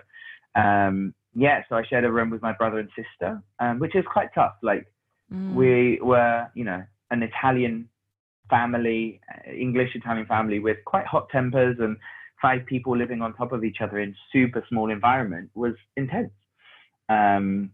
Um, 0.56 1.13
yeah, 1.34 1.63
so 1.68 1.75
I 1.75 1.84
shared 1.84 2.06
a 2.06 2.12
room 2.12 2.30
with 2.30 2.42
my 2.42 2.54
brother 2.54 2.80
and 2.80 2.90
sister, 2.96 3.42
um, 3.60 3.80
which 3.80 3.96
is 3.96 4.06
quite 4.12 4.30
tough. 4.34 4.56
Like 4.62 4.88
Mm. 5.31 5.54
we 5.56 6.00
were, 6.02 6.48
you 6.54 6.63
know, 6.63 6.84
an 7.12 7.24
Italian 7.24 7.90
family, 8.50 9.19
uh, 9.34 9.52
English 9.52 9.96
Italian 9.96 10.25
family 10.28 10.60
with 10.60 10.78
quite 10.86 11.06
hot 11.06 11.30
tempers 11.30 11.78
and 11.80 11.98
five 12.42 12.66
people 12.66 12.96
living 12.96 13.22
on 13.22 13.34
top 13.34 13.52
of 13.52 13.63
each 13.63 13.81
other 13.81 14.00
in 14.00 14.16
super 14.31 14.63
small 14.69 14.92
environment 14.92 15.50
was 15.56 15.74
intense. 15.96 16.31
Um, 17.10 17.72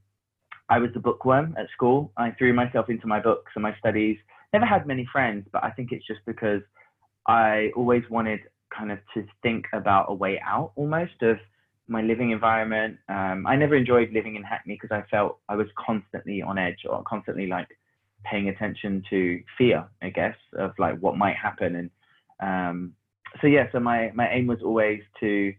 I 0.69 0.80
was 0.80 0.92
the 0.94 1.00
bookworm 1.00 1.56
at 1.57 1.69
school. 1.72 2.13
I 2.16 2.31
threw 2.31 2.54
myself 2.54 2.89
into 2.89 3.07
my 3.07 3.19
books 3.19 3.51
and 3.56 3.63
my 3.63 3.75
studies. 3.77 4.18
Never 4.54 4.66
had 4.66 4.88
many 4.88 5.06
friends, 5.12 5.45
but 5.51 5.63
I 5.63 5.72
think 5.72 5.92
it's 5.92 6.07
just 6.07 6.22
because 6.25 6.62
I 7.27 7.72
always 7.75 8.04
wanted 8.10 8.39
kind 8.69 8.92
of 8.92 9.00
to 9.13 9.25
think 9.44 9.66
about 9.74 10.06
a 10.07 10.13
way 10.13 10.39
out 10.45 10.72
almost 10.77 11.22
of 11.22 11.38
my 11.92 12.02
living 12.02 12.32
environment. 12.32 12.98
Um, 13.10 13.46
I 13.46 13.56
never 13.56 13.76
enjoyed 13.76 14.12
living 14.14 14.36
in 14.36 14.44
Hackney 14.44 14.80
because 14.82 14.96
I 14.96 15.04
felt 15.12 15.40
I 15.50 15.56
was 15.56 15.68
constantly 15.78 16.42
on 16.42 16.58
edge 16.58 16.86
or 16.90 17.04
constantly 17.04 17.48
like 17.48 17.68
paying 18.24 18.50
attention 18.50 19.04
to 19.10 19.42
fear, 19.58 19.86
I 20.02 20.10
guess, 20.10 20.36
of 20.58 20.72
like 20.80 20.98
what 21.00 21.18
might 21.18 21.36
happen. 21.36 21.75
And 21.75 21.89
um, 22.39 22.94
so 23.42 23.48
yeah, 23.48 23.65
so 23.72 23.80
my 23.80 24.12
my 24.15 24.30
aim 24.32 24.48
was 24.48 24.60
always 24.63 25.01
to 25.20 25.54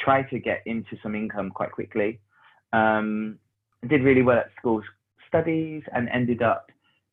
try 0.00 0.22
to 0.22 0.38
get 0.38 0.62
into 0.66 0.96
some 1.02 1.14
income 1.14 1.50
quite 1.50 1.72
quickly. 1.72 2.20
Um, 2.72 3.38
did 3.88 4.02
really 4.02 4.22
well 4.22 4.38
at 4.38 4.50
school 4.58 4.82
studies 5.28 5.82
and 5.92 6.08
ended 6.08 6.42
up 6.42 6.70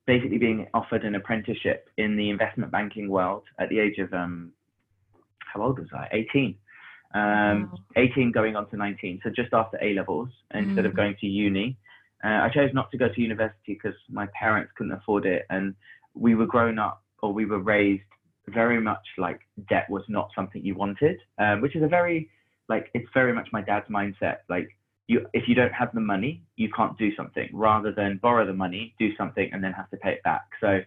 basically 0.07 0.37
being 0.37 0.67
offered 0.73 1.03
an 1.03 1.15
apprenticeship 1.15 1.89
in 1.97 2.15
the 2.15 2.29
investment 2.29 2.71
banking 2.71 3.09
world 3.09 3.43
at 3.59 3.69
the 3.69 3.79
age 3.79 3.97
of 3.99 4.13
um, 4.13 4.51
how 5.39 5.61
old 5.61 5.77
was 5.77 5.89
I? 5.93 6.07
18. 6.11 6.55
Um, 7.13 7.69
Wow. 7.71 7.79
18 7.97 8.31
going 8.31 8.55
on 8.55 8.69
to 8.69 8.77
19, 8.77 9.19
so 9.23 9.29
just 9.29 9.53
after 9.53 9.77
A 9.81 9.93
levels, 9.93 10.29
instead 10.53 10.85
of 10.85 10.93
Mm. 10.93 10.95
going 10.95 11.15
to 11.19 11.27
uni. 11.27 11.77
Uh, 12.23 12.39
I 12.43 12.49
chose 12.49 12.73
not 12.73 12.91
to 12.91 12.97
go 12.97 13.09
to 13.09 13.21
university 13.21 13.73
because 13.73 13.95
my 14.09 14.27
parents 14.27 14.71
couldn't 14.75 14.93
afford 14.93 15.25
it, 15.25 15.45
and 15.49 15.75
we 16.13 16.35
were 16.35 16.45
grown 16.45 16.77
up 16.79 17.03
or 17.21 17.33
we 17.33 17.45
were 17.45 17.59
raised 17.59 18.03
very 18.47 18.79
much 18.81 19.05
like 19.17 19.39
debt 19.69 19.89
was 19.89 20.03
not 20.07 20.29
something 20.35 20.63
you 20.63 20.75
wanted, 20.75 21.17
um, 21.37 21.61
which 21.61 21.75
is 21.75 21.83
a 21.83 21.87
very 21.87 22.29
like 22.69 22.89
it's 22.93 23.09
very 23.13 23.33
much 23.33 23.47
my 23.51 23.61
dad's 23.61 23.87
mindset. 23.89 24.37
Like 24.49 24.69
you, 25.07 25.25
if 25.33 25.47
you 25.47 25.55
don't 25.55 25.73
have 25.73 25.93
the 25.93 25.99
money, 25.99 26.43
you 26.55 26.69
can't 26.75 26.97
do 26.97 27.15
something. 27.15 27.49
Rather 27.53 27.91
than 27.91 28.19
borrow 28.21 28.45
the 28.45 28.53
money, 28.53 28.95
do 28.99 29.15
something 29.15 29.49
and 29.51 29.63
then 29.63 29.73
have 29.73 29.89
to 29.91 29.97
pay 29.97 30.13
it 30.13 30.23
back. 30.23 30.45
So 30.59 30.79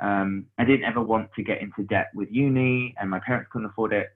um, 0.00 0.46
I 0.58 0.64
didn't 0.64 0.84
ever 0.84 1.02
want 1.02 1.30
to 1.36 1.42
get 1.42 1.60
into 1.60 1.82
debt 1.84 2.08
with 2.14 2.28
uni, 2.30 2.94
and 3.00 3.08
my 3.08 3.20
parents 3.20 3.48
couldn't 3.52 3.68
afford 3.68 3.92
it. 3.92 4.08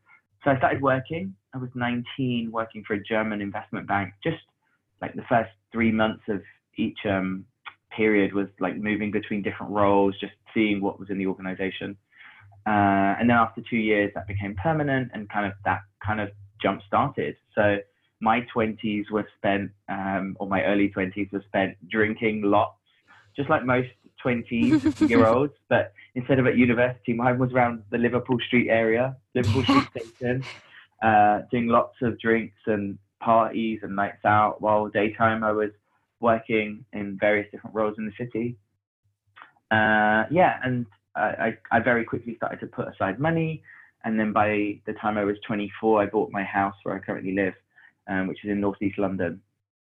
So 0.45 0.51
I 0.51 0.59
started 0.59 0.83
working. 0.83 1.35
I 1.55 1.59
was 1.59 1.71
19, 1.75 2.51
working 2.51 2.83
for 2.85 2.95
a 2.95 3.03
German 3.03 3.41
investment 3.41 3.87
bank. 3.87 4.13
Just 4.23 4.43
like 5.01 5.15
the 5.15 5.23
first 5.29 5.51
three 5.73 5.93
months 5.93 6.25
of 6.29 6.43
each 6.77 6.99
um, 7.09 7.45
period 7.97 8.35
was 8.35 8.49
like 8.59 8.77
moving 8.77 9.13
between 9.13 9.43
different 9.43 9.73
roles, 9.73 10.19
just 10.19 10.33
seeing 10.53 10.81
what 10.81 10.99
was 10.99 11.11
in 11.11 11.19
the 11.19 11.27
organization. 11.27 11.97
Uh, 12.67 13.15
and 13.21 13.31
then 13.31 13.37
after 13.37 13.63
two 13.69 13.77
years, 13.77 14.11
that 14.15 14.27
became 14.27 14.57
permanent, 14.57 15.11
and 15.15 15.29
kind 15.29 15.47
of 15.47 15.53
that 15.65 15.83
kind 16.05 16.21
of 16.21 16.31
jump 16.61 16.81
started. 16.87 17.37
So 17.55 17.79
my 18.21 18.47
20s 18.55 19.11
were 19.11 19.29
spent, 19.37 19.71
um, 19.89 20.37
or 20.41 20.49
my 20.49 20.65
early 20.65 20.89
20s 20.97 21.31
were 21.31 21.45
spent 21.47 21.77
drinking 21.89 22.43
lots, 22.43 22.79
just 23.37 23.49
like 23.49 23.65
most 23.65 23.91
20 24.23 24.81
year 25.07 25.27
olds. 25.27 25.53
But 25.69 25.93
instead 26.17 26.39
of 26.41 26.47
at 26.47 26.57
university, 26.57 27.13
mine 27.13 27.39
was 27.39 27.53
around 27.53 27.85
the 27.91 27.99
Liverpool 27.99 28.39
Street 28.47 28.71
area, 28.71 29.17
Liverpool 29.35 29.63
Street 29.63 29.89
Station, 30.19 30.43
uh, 31.03 31.41
doing 31.51 31.69
lots 31.69 31.97
of 32.03 32.19
drinks 32.21 32.57
and 32.67 32.99
parties 33.21 33.81
and 33.83 33.97
nights 33.97 34.25
out. 34.25 34.61
While 34.61 34.89
daytime, 34.89 35.43
I 35.45 35.53
was 35.53 35.71
working 36.21 36.85
in 36.93 37.19
various 37.21 37.51
different 37.51 37.75
roles 37.75 37.97
in 37.99 38.07
the 38.07 38.13
city. 38.19 38.57
Uh, 39.71 40.25
yeah, 40.31 40.59
and 40.63 40.87
I, 41.17 41.21
I, 41.21 41.59
I 41.73 41.81
very 41.81 42.05
quickly 42.05 42.37
started 42.37 42.61
to 42.61 42.67
put 42.67 42.89
aside 42.89 43.19
money. 43.19 43.63
And 44.05 44.21
then 44.21 44.33
by 44.33 44.79
the 44.87 44.93
time 45.01 45.17
I 45.17 45.25
was 45.25 45.37
24, 45.47 46.03
I 46.03 46.07
bought 46.07 46.31
my 46.31 46.45
house 46.45 46.75
where 46.83 46.95
I 46.95 46.99
currently 46.99 47.35
live, 47.35 47.55
um, 48.09 48.27
which 48.27 48.45
is 48.45 48.51
in 48.51 48.61
northeast 48.61 48.99
London. 48.99 49.41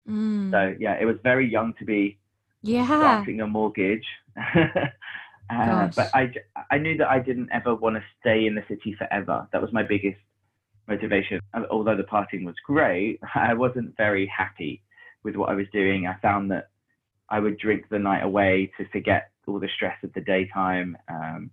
Mm. 0.09 0.51
So 0.53 0.77
yeah, 0.79 0.97
it 1.01 1.05
was 1.05 1.17
very 1.23 1.51
young 1.51 1.75
to 1.79 1.85
be 1.85 2.19
yeah. 2.63 2.87
starting 2.87 3.41
a 3.41 3.47
mortgage. 3.47 4.07
uh, 4.55 5.89
but 5.97 6.11
I, 6.15 6.33
I 6.71 6.79
knew 6.79 6.97
that 6.99 7.09
I 7.09 7.19
didn't 7.19 7.51
ever 7.53 7.75
want 7.75 7.97
to 7.97 8.03
stay 8.21 8.47
in 8.47 8.55
the 8.55 8.65
city 8.69 8.95
forever. 8.97 9.49
That 9.53 9.61
was 9.61 9.73
my 9.73 9.83
biggest 9.83 10.19
motivation. 10.89 11.41
Although 11.71 11.97
the 11.97 12.05
partying 12.05 12.45
was 12.45 12.55
great, 12.65 13.21
I 13.35 13.55
wasn't 13.55 13.97
very 13.97 14.27
happy 14.27 14.83
with 15.23 15.37
what 15.37 15.51
I 15.51 15.55
was 15.55 15.67
doing. 15.73 16.07
I 16.07 16.17
found 16.21 16.51
that 16.51 16.69
I 17.29 17.41
would 17.41 17.59
drink 17.59 17.87
the 17.91 17.99
night 17.99 18.23
away 18.23 18.71
to 18.79 18.89
forget 18.89 19.31
all 19.47 19.59
the 19.59 19.69
stress 19.75 19.97
of 20.03 20.13
the 20.13 20.21
daytime, 20.21 20.97
um, 21.09 21.51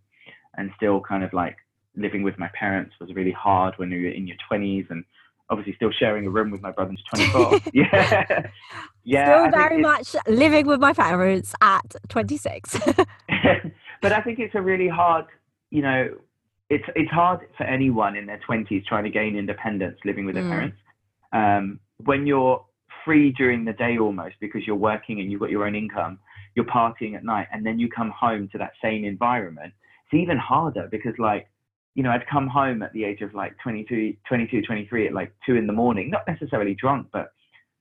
and 0.58 0.72
still 0.78 1.02
kind 1.02 1.24
of 1.24 1.34
like 1.34 1.58
living 1.96 2.24
with 2.24 2.38
my 2.38 2.50
parents 2.58 2.94
was 3.00 3.14
really 3.14 3.32
hard 3.32 3.74
when 3.78 3.90
you're 3.92 4.12
in 4.12 4.28
your 4.28 4.38
20s 4.52 4.90
and 4.90 5.04
obviously 5.50 5.74
still 5.76 5.92
sharing 5.92 6.26
a 6.28 6.30
room 6.30 6.52
with 6.52 6.62
my 6.62 6.72
brother 6.72 6.92
who's 6.92 7.04
24 7.32 7.60
yeah 7.74 8.42
yeah 9.04 9.48
Still 9.48 9.60
very 9.60 9.82
much 9.82 10.16
living 10.28 10.68
with 10.68 10.80
my 10.80 10.94
parents 10.94 11.54
at 11.62 11.96
26. 12.10 12.80
but 14.02 14.12
I 14.12 14.22
think 14.22 14.40
it's 14.40 14.56
a 14.56 14.62
really 14.62 14.88
hard, 14.88 15.26
you 15.72 15.82
know, 15.82 16.10
it's 16.70 16.86
it's 16.96 17.12
hard 17.12 17.42
for 17.58 17.64
anyone 17.64 18.16
in 18.16 18.26
their 18.26 18.40
twenties 18.40 18.84
trying 18.88 19.04
to 19.04 19.10
gain 19.10 19.36
independence 19.36 19.98
living 20.06 20.26
with 20.26 20.36
their 20.36 20.44
Mm. 20.44 20.50
parents. 20.50 20.78
Um, 21.32 21.80
when 22.06 22.26
you're 22.28 22.64
free 23.04 23.32
during 23.32 23.66
the 23.66 23.74
day 23.74 23.98
almost 23.98 24.36
because 24.40 24.66
you're 24.68 24.76
working 24.76 25.20
and 25.20 25.32
you've 25.32 25.40
got 25.40 25.50
your 25.50 25.66
own 25.66 25.76
income, 25.76 26.20
you're 26.56 26.66
partying 26.66 27.16
at 27.16 27.24
night, 27.24 27.48
and 27.52 27.66
then 27.66 27.80
you 27.80 27.90
come 27.90 28.12
home 28.12 28.48
to 28.50 28.58
that 28.58 28.74
same 28.82 29.04
environment. 29.04 29.74
It's 30.06 30.14
even 30.22 30.38
harder 30.38 30.88
because 30.92 31.14
like, 31.18 31.48
you 31.96 32.04
know, 32.04 32.12
I'd 32.12 32.28
come 32.28 32.48
home 32.48 32.82
at 32.84 32.92
the 32.94 33.04
age 33.04 33.22
of 33.22 33.34
like 33.34 33.56
22, 33.64 34.16
22, 34.28 34.62
23 34.62 35.08
at 35.08 35.14
like 35.14 35.34
two 35.46 35.56
in 35.56 35.68
the 35.68 35.74
morning, 35.74 36.10
not 36.10 36.28
necessarily 36.28 36.76
drunk, 36.76 37.08
but 37.12 37.32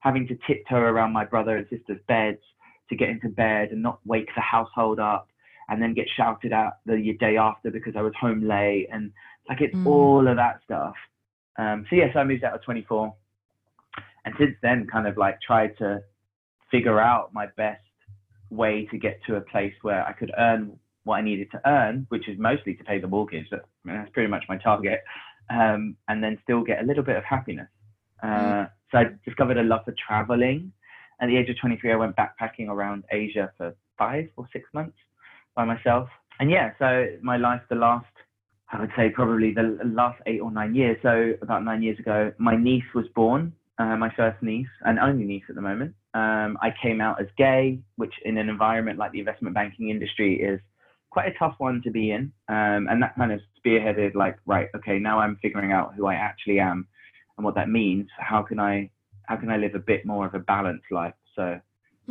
having 0.01 0.27
to 0.29 0.39
tiptoe 0.47 0.77
around 0.77 1.13
my 1.13 1.25
brother 1.25 1.57
and 1.57 1.67
sister's 1.69 2.01
beds 2.07 2.41
to 2.89 2.97
get 2.97 3.09
into 3.09 3.29
bed 3.29 3.71
and 3.71 3.83
not 3.83 3.99
wake 4.07 4.29
the 4.35 4.41
household 4.41 4.99
up 4.99 5.29
and 5.69 5.83
then 5.83 5.95
get 5.95 6.07
shouted 6.17 6.53
at 6.53 6.79
the 6.87 7.17
day 7.21 7.37
after 7.37 7.71
because 7.71 7.95
I 7.97 8.03
was 8.03 8.13
home 8.19 8.47
late 8.47 8.89
and 8.93 9.13
like 9.49 9.61
it's 9.61 9.75
Mm. 9.75 9.87
all 9.87 10.29
of 10.29 10.37
that 10.37 10.63
stuff. 10.65 10.95
Um, 11.57 11.87
so 11.89 11.97
yes, 11.97 12.15
I 12.15 12.25
moved 12.25 12.45
out 12.45 12.55
at 12.55 12.63
24, 12.63 13.15
and 14.25 14.35
since 14.39 14.57
then, 14.63 14.87
kind 14.87 15.07
of 15.07 15.17
like 15.17 15.41
tried 15.41 15.77
to 15.79 16.03
figure 16.71 17.01
out 17.01 17.33
my 17.33 17.47
best 17.57 17.83
way 18.51 18.87
to 18.87 18.99
get 18.99 19.23
to 19.25 19.37
a 19.37 19.41
place 19.41 19.75
where 19.83 20.07
I 20.07 20.13
could 20.13 20.33
earn 20.39 20.79
what 21.05 21.17
I 21.17 21.23
needed 21.23 21.51
to 21.53 21.69
earn, 21.69 22.07
which 22.11 22.29
is 22.29 22.39
mostly 22.39 22.75
to 22.75 22.85
pay 22.85 22.99
the 22.99 23.09
mortgage. 23.09 23.49
That, 23.51 23.61
I 23.61 23.89
mean, 23.89 23.97
that's 23.97 24.11
pretty 24.11 24.29
much 24.29 24.45
my 24.49 24.59
target, 24.59 25.03
um, 25.51 25.97
and 26.09 26.23
then 26.23 26.39
still 26.43 26.63
get 26.63 26.83
a 26.83 26.87
little 26.87 27.03
bit 27.03 27.17
of 27.17 27.25
happiness. 27.25 27.69
Uh, 28.23 28.67
so 28.91 28.99
I 28.99 29.05
discovered 29.25 29.57
a 29.57 29.63
love 29.63 29.85
for 29.85 29.95
traveling. 30.07 30.73
At 31.21 31.29
the 31.29 31.37
age 31.37 31.49
of 31.49 31.59
23, 31.59 31.93
I 31.93 31.97
went 31.97 32.17
backpacking 32.17 32.69
around 32.69 33.05
Asia 33.11 33.51
for 33.57 33.75
five 33.97 34.29
or 34.37 34.47
six 34.53 34.69
months 34.73 34.97
by 35.59 35.65
myself. 35.65 36.09
And 36.39 36.51
yeah, 36.53 36.71
so 36.79 37.07
my 37.21 37.37
life, 37.37 37.61
the 37.69 37.75
last, 37.75 38.07
I 38.73 38.81
would 38.81 38.93
say 38.97 39.11
probably 39.11 39.53
the 39.53 39.77
last 39.85 40.23
eight 40.27 40.41
or 40.41 40.53
nine 40.53 40.73
years. 40.73 40.97
So 41.03 41.33
about 41.43 41.65
nine 41.65 41.83
years 41.83 41.99
ago, 41.99 42.33
my 42.39 42.55
niece 42.57 42.91
was 42.95 43.07
born, 43.17 43.53
uh, 43.79 43.97
my 43.97 44.11
first 44.17 44.41
niece 44.41 44.69
and 44.83 45.01
only 45.01 45.25
niece 45.25 45.43
at 45.49 45.57
the 45.57 45.61
moment. 45.61 45.95
Um, 46.15 46.57
I 46.63 46.73
came 46.81 47.01
out 47.01 47.21
as 47.21 47.27
gay, 47.37 47.81
which 47.97 48.15
in 48.25 48.39
an 48.39 48.49
environment 48.49 49.01
like 49.01 49.11
the 49.11 49.19
investment 49.19 49.53
banking 49.53 49.91
industry 49.91 50.41
is 50.41 50.61
quite 51.11 51.27
a 51.27 51.39
tough 51.39 51.57
one 51.59 51.83
to 51.83 51.91
be 51.91 52.13
in. 52.13 52.33
Um, 52.49 52.87
and 52.89 53.03
that 53.03 53.17
kind 53.17 53.33
of 53.33 53.41
spearheaded 53.59 54.15
like, 54.15 54.37
right, 54.47 54.69
okay, 54.77 55.01
now 55.01 55.19
I'm 55.19 55.39
figuring 55.43 55.73
out 55.73 55.95
who 55.97 56.07
I 56.07 56.15
actually 56.15 56.61
am 56.61 56.87
and 57.37 57.45
what 57.45 57.57
that 57.57 57.69
means. 57.69 58.07
How 58.17 58.43
can 58.43 58.61
I, 58.61 58.91
how 59.25 59.37
can 59.37 59.51
I 59.51 59.57
live 59.57 59.75
a 59.75 59.81
bit 59.81 60.07
more 60.07 60.25
of 60.25 60.35
a 60.35 60.39
balanced 60.39 60.91
life? 60.93 61.15
So 61.35 61.61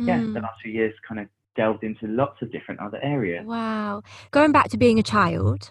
yeah, 0.06 0.20
Mm. 0.20 0.34
the 0.34 0.40
last 0.40 0.60
few 0.62 0.70
years 0.70 0.94
kind 1.08 1.20
of 1.20 1.28
delved 1.58 1.82
into 1.82 2.06
lots 2.06 2.40
of 2.40 2.50
different 2.50 2.80
other 2.80 2.98
areas. 3.02 3.44
Wow. 3.44 4.02
Going 4.30 4.52
back 4.52 4.70
to 4.70 4.78
being 4.78 4.98
a 4.98 5.02
child. 5.02 5.70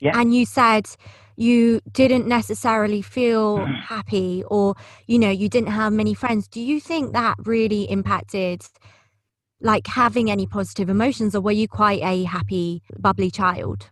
Yeah. 0.00 0.18
And 0.18 0.34
you 0.34 0.44
said 0.44 0.88
you 1.36 1.80
didn't 1.92 2.26
necessarily 2.26 3.00
feel 3.00 3.64
happy 3.88 4.42
or, 4.48 4.74
you 5.06 5.18
know, 5.18 5.30
you 5.30 5.48
didn't 5.48 5.70
have 5.70 5.92
many 5.92 6.14
friends. 6.14 6.48
Do 6.48 6.60
you 6.60 6.80
think 6.80 7.12
that 7.12 7.36
really 7.44 7.84
impacted 7.84 8.62
like 9.60 9.86
having 9.86 10.30
any 10.30 10.46
positive 10.46 10.88
emotions 10.90 11.34
or 11.34 11.40
were 11.40 11.52
you 11.52 11.68
quite 11.68 12.02
a 12.02 12.24
happy, 12.24 12.82
bubbly 12.98 13.30
child? 13.30 13.90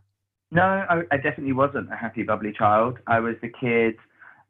No, 0.51 0.63
I, 0.63 1.03
I 1.13 1.17
definitely 1.17 1.53
wasn't 1.53 1.93
a 1.93 1.97
happy, 1.97 2.23
bubbly 2.23 2.53
child. 2.53 2.99
I 3.07 3.21
was 3.21 3.37
the 3.43 3.53
kid 3.61 3.97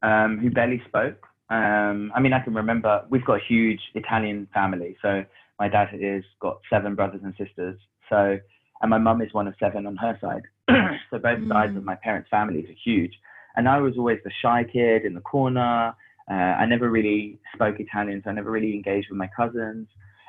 um, 0.03 0.39
who 0.39 0.51
barely 0.51 0.81
spoke. 0.89 1.27
Um, 1.51 2.13
I 2.15 2.21
mean, 2.21 2.33
I 2.33 2.41
can 2.41 2.55
remember 2.55 3.05
we've 3.11 3.25
got 3.25 3.41
a 3.41 3.45
huge 3.47 3.81
Italian 3.95 4.49
family. 4.55 4.97
So 5.03 5.25
my 5.59 5.69
dad 5.69 5.89
has 5.89 6.23
got 6.41 6.61
seven 6.71 6.95
brothers 6.95 7.21
and 7.25 7.35
sisters. 7.37 7.79
So, 8.09 8.39
and 8.81 8.91
my 8.91 8.99
mum 8.99 9.21
is 9.23 9.33
one 9.35 9.49
of 9.49 9.55
seven 9.59 9.87
on 9.87 9.97
her 9.97 10.17
side. 10.21 10.43
so 11.11 11.19
both 11.19 11.47
sides 11.49 11.77
of 11.77 11.83
Mm. 11.83 11.87
my 11.87 11.97
parents' 11.97 12.29
families 12.31 12.67
are 12.69 12.79
huge. 12.85 13.13
And 13.57 13.69
I 13.69 13.79
was 13.81 13.95
always 13.99 14.19
the 14.25 14.31
shy 14.43 14.65
kid 14.65 15.05
in 15.05 15.15
the 15.15 15.21
corner. 15.21 15.95
Uh, 16.31 16.35
I 16.35 16.67
never 16.67 16.91
really 16.91 17.39
spoke 17.55 17.81
Italian, 17.81 18.23
so 18.23 18.31
I 18.31 18.35
never 18.35 18.51
really 18.51 18.75
engaged 18.75 19.09
with 19.11 19.19
my 19.19 19.29
cousins. 19.37 19.89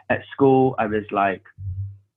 At 0.10 0.22
school, 0.34 0.74
I 0.80 0.88
was 0.88 1.04
like, 1.12 1.44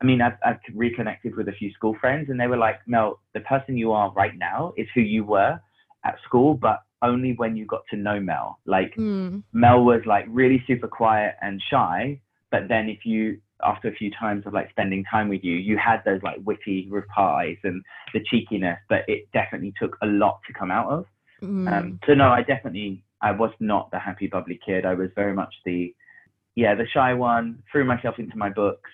I 0.01 0.05
mean, 0.05 0.23
I've, 0.23 0.39
I've 0.45 0.59
reconnected 0.75 1.37
with 1.37 1.49
a 1.49 1.53
few 1.53 1.71
school 1.73 1.95
friends, 2.01 2.31
and 2.31 2.41
they 2.41 2.47
were 2.47 2.57
like, 2.57 2.77
Mel, 2.87 3.21
the 3.35 3.41
person 3.41 3.77
you 3.77 3.93
are 3.93 4.11
right 4.13 4.37
now 4.39 4.73
is 4.77 4.87
who 4.95 5.01
you 5.03 5.25
were 5.25 5.61
at 6.05 6.15
school, 6.27 6.55
but 6.55 6.81
only 7.03 7.35
when 7.35 7.57
you 7.57 7.67
got 7.67 7.83
to 7.91 7.97
know 7.97 8.19
Mel. 8.19 8.59
Like, 8.65 8.95
Mm. 8.97 9.43
Mel 9.53 9.85
was 9.85 10.01
like 10.07 10.25
really 10.29 10.63
super 10.67 10.89
quiet 10.89 11.35
and 11.43 11.61
shy, 11.71 12.21
but 12.53 12.69
then 12.69 12.89
if 12.89 13.05
you, 13.05 13.41
after 13.65 13.89
a 13.89 13.95
few 13.95 14.11
times 14.13 14.47
of 14.47 14.53
like 14.53 14.71
spending 14.71 15.03
time 15.11 15.29
with 15.29 15.43
you, 15.43 15.55
you 15.55 15.77
had 15.79 16.03
those 16.05 16.23
like 16.23 16.37
witty 16.45 16.87
replies 16.91 17.57
and 17.65 17.83
the 18.13 18.21
cheekiness, 18.31 18.79
but 18.89 19.01
it 19.09 19.27
definitely 19.33 19.73
took 19.81 19.97
a 20.03 20.07
lot 20.07 20.39
to 20.47 20.53
come 20.53 20.71
out 20.71 20.89
of. 20.89 21.07
Mm. 21.43 21.73
Um, 21.73 22.01
so 22.07 22.15
no, 22.15 22.29
I 22.29 22.43
definitely 22.43 23.03
I 23.23 23.33
was 23.33 23.51
not 23.59 23.91
the 23.91 23.99
happy 23.99 24.27
bubbly 24.27 24.61
kid. 24.65 24.85
I 24.85 24.95
was 24.95 25.09
very 25.17 25.33
much 25.33 25.53
the 25.65 25.93
yeah 26.55 26.75
the 26.75 26.87
shy 26.87 27.15
one. 27.15 27.63
Threw 27.73 27.85
myself 27.85 28.19
into 28.19 28.37
my 28.37 28.51
books. 28.51 28.91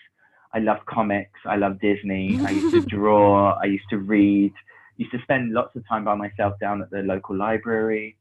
I 0.55 0.61
loved 0.61 0.87
comics. 0.87 1.41
I 1.45 1.57
loved 1.57 1.81
Disney. 1.81 2.39
I 2.47 2.51
used 2.51 2.75
to 2.75 2.81
draw. 2.97 3.59
I 3.61 3.65
used 3.65 3.89
to 3.91 3.99
read. 3.99 4.55
Used 4.97 5.13
to 5.13 5.23
spend 5.23 5.53
lots 5.53 5.77
of 5.77 5.87
time 5.87 6.05
by 6.05 6.15
myself 6.15 6.55
down 6.61 6.81
at 6.81 6.91
the 6.91 7.03
local 7.03 7.37
library. 7.37 8.17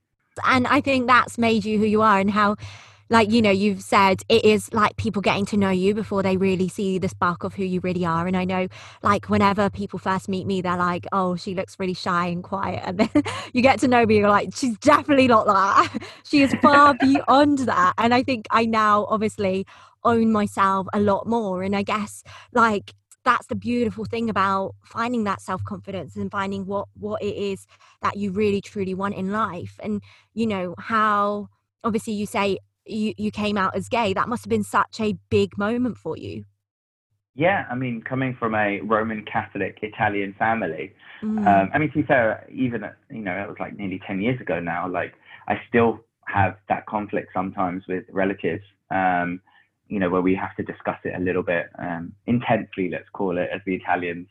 and 0.46 0.68
I 0.68 0.82
think 0.82 1.08
that's 1.08 1.38
made 1.38 1.64
you 1.64 1.78
who 1.80 1.86
you 1.86 2.02
are 2.02 2.20
and 2.20 2.30
how 2.32 2.58
like 3.10 3.32
you 3.32 3.42
know 3.42 3.52
you've 3.52 3.82
said 3.82 4.22
it 4.30 4.44
is 4.44 4.74
like 4.74 4.96
people 4.98 5.22
getting 5.22 5.46
to 5.48 5.58
know 5.58 5.70
you 5.70 5.94
before 5.94 6.24
they 6.24 6.38
really 6.38 6.68
see 6.68 6.98
the 6.98 7.10
spark 7.10 7.44
of 7.44 7.54
who 7.54 7.64
you 7.64 7.80
really 7.82 8.06
are. 8.06 8.28
And 8.28 8.36
I 8.36 8.46
know 8.46 8.68
like 9.04 9.30
whenever 9.30 9.70
people 9.70 10.00
first 10.00 10.30
meet 10.30 10.46
me 10.48 10.62
they're 10.62 10.78
like 10.78 11.06
oh 11.12 11.36
she 11.36 11.56
looks 11.56 11.80
really 11.80 11.94
shy 11.94 12.28
and 12.28 12.44
quiet. 12.44 12.84
And 12.86 12.98
then 13.00 13.10
you 13.54 13.62
get 13.62 13.80
to 13.80 13.88
know 13.88 14.06
me 14.06 14.18
you're 14.18 14.30
like 14.30 14.50
she's 14.56 14.78
definitely 14.80 15.28
not 15.28 15.46
that. 15.48 15.98
She 16.24 16.42
is 16.42 16.54
far 16.62 16.94
beyond 16.96 17.60
that. 17.60 17.94
And 17.98 18.14
I 18.14 18.22
think 18.22 18.48
I 18.52 18.66
now 18.66 19.06
obviously 19.06 19.66
own 20.04 20.32
myself 20.32 20.88
a 20.94 21.00
lot 21.00 21.26
more. 21.28 21.64
And 21.64 21.76
I 21.76 21.84
guess 21.84 22.24
like 22.54 22.94
that's 23.24 23.48
the 23.48 23.56
beautiful 23.56 24.06
thing 24.06 24.30
about 24.30 24.74
finding 24.84 25.26
that 25.26 25.42
self-confidence 25.42 26.16
and 26.16 26.32
finding 26.32 26.66
what 26.66 26.88
what 26.94 27.22
it 27.22 27.36
is 27.36 27.68
that 28.02 28.16
you 28.18 28.32
really 28.32 28.62
truly 28.62 28.94
want 28.94 29.16
in 29.16 29.32
life. 29.32 29.80
And 29.82 30.02
you 30.34 30.48
know 30.48 30.76
how 30.78 31.50
obviously 31.84 32.14
you 32.14 32.26
say 32.26 32.58
you 32.90 33.14
you 33.18 33.32
came 33.32 33.58
out 33.58 33.76
as 33.76 33.90
gay 33.90 34.14
that 34.14 34.28
must 34.30 34.44
have 34.44 34.50
been 34.50 34.64
such 34.64 35.00
a 35.00 35.14
big 35.30 35.58
moment 35.58 35.98
for 35.98 36.18
you 36.18 36.44
Yeah, 37.36 37.66
I 37.70 37.76
mean, 37.76 38.02
coming 38.02 38.36
from 38.40 38.56
a 38.56 38.82
Roman 38.82 39.24
Catholic 39.26 39.78
Italian 39.84 40.34
family, 40.40 40.94
Mm. 41.24 41.48
um, 41.48 41.70
I 41.74 41.78
mean, 41.80 41.90
to 41.92 41.98
be 42.02 42.04
fair, 42.04 42.46
even 42.52 42.82
you 43.10 43.22
know, 43.28 43.36
it 43.44 43.48
was 43.48 43.58
like 43.60 43.76
nearly 43.76 44.00
ten 44.08 44.22
years 44.22 44.40
ago 44.40 44.60
now. 44.60 44.88
Like, 44.88 45.14
I 45.48 45.60
still 45.68 45.92
have 46.26 46.58
that 46.70 46.86
conflict 46.86 47.30
sometimes 47.34 47.82
with 47.88 48.06
relatives. 48.12 48.64
Um, 48.92 49.42
you 49.88 50.00
know, 50.00 50.10
where 50.10 50.22
we 50.22 50.36
have 50.36 50.56
to 50.58 50.64
discuss 50.64 51.00
it 51.06 51.14
a 51.16 51.20
little 51.28 51.44
bit 51.44 51.66
um, 51.80 52.14
intensely, 52.26 52.90
let's 52.90 53.10
call 53.14 53.38
it, 53.38 53.50
as 53.56 53.62
the 53.66 53.76
Italians 53.76 54.28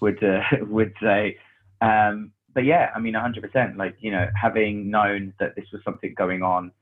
would 0.00 0.22
uh, 0.22 0.40
would 0.76 0.92
say. 1.02 1.36
Um, 1.80 2.32
but 2.54 2.64
yeah, 2.64 2.90
I 2.94 2.98
mean, 2.98 3.14
100%. 3.14 3.76
Like, 3.76 3.96
you 4.00 4.10
know, 4.10 4.26
having 4.40 4.90
known 4.90 5.32
that 5.40 5.54
this 5.56 5.66
was 5.72 5.82
something 5.84 6.14
going 6.14 6.42
on 6.42 6.72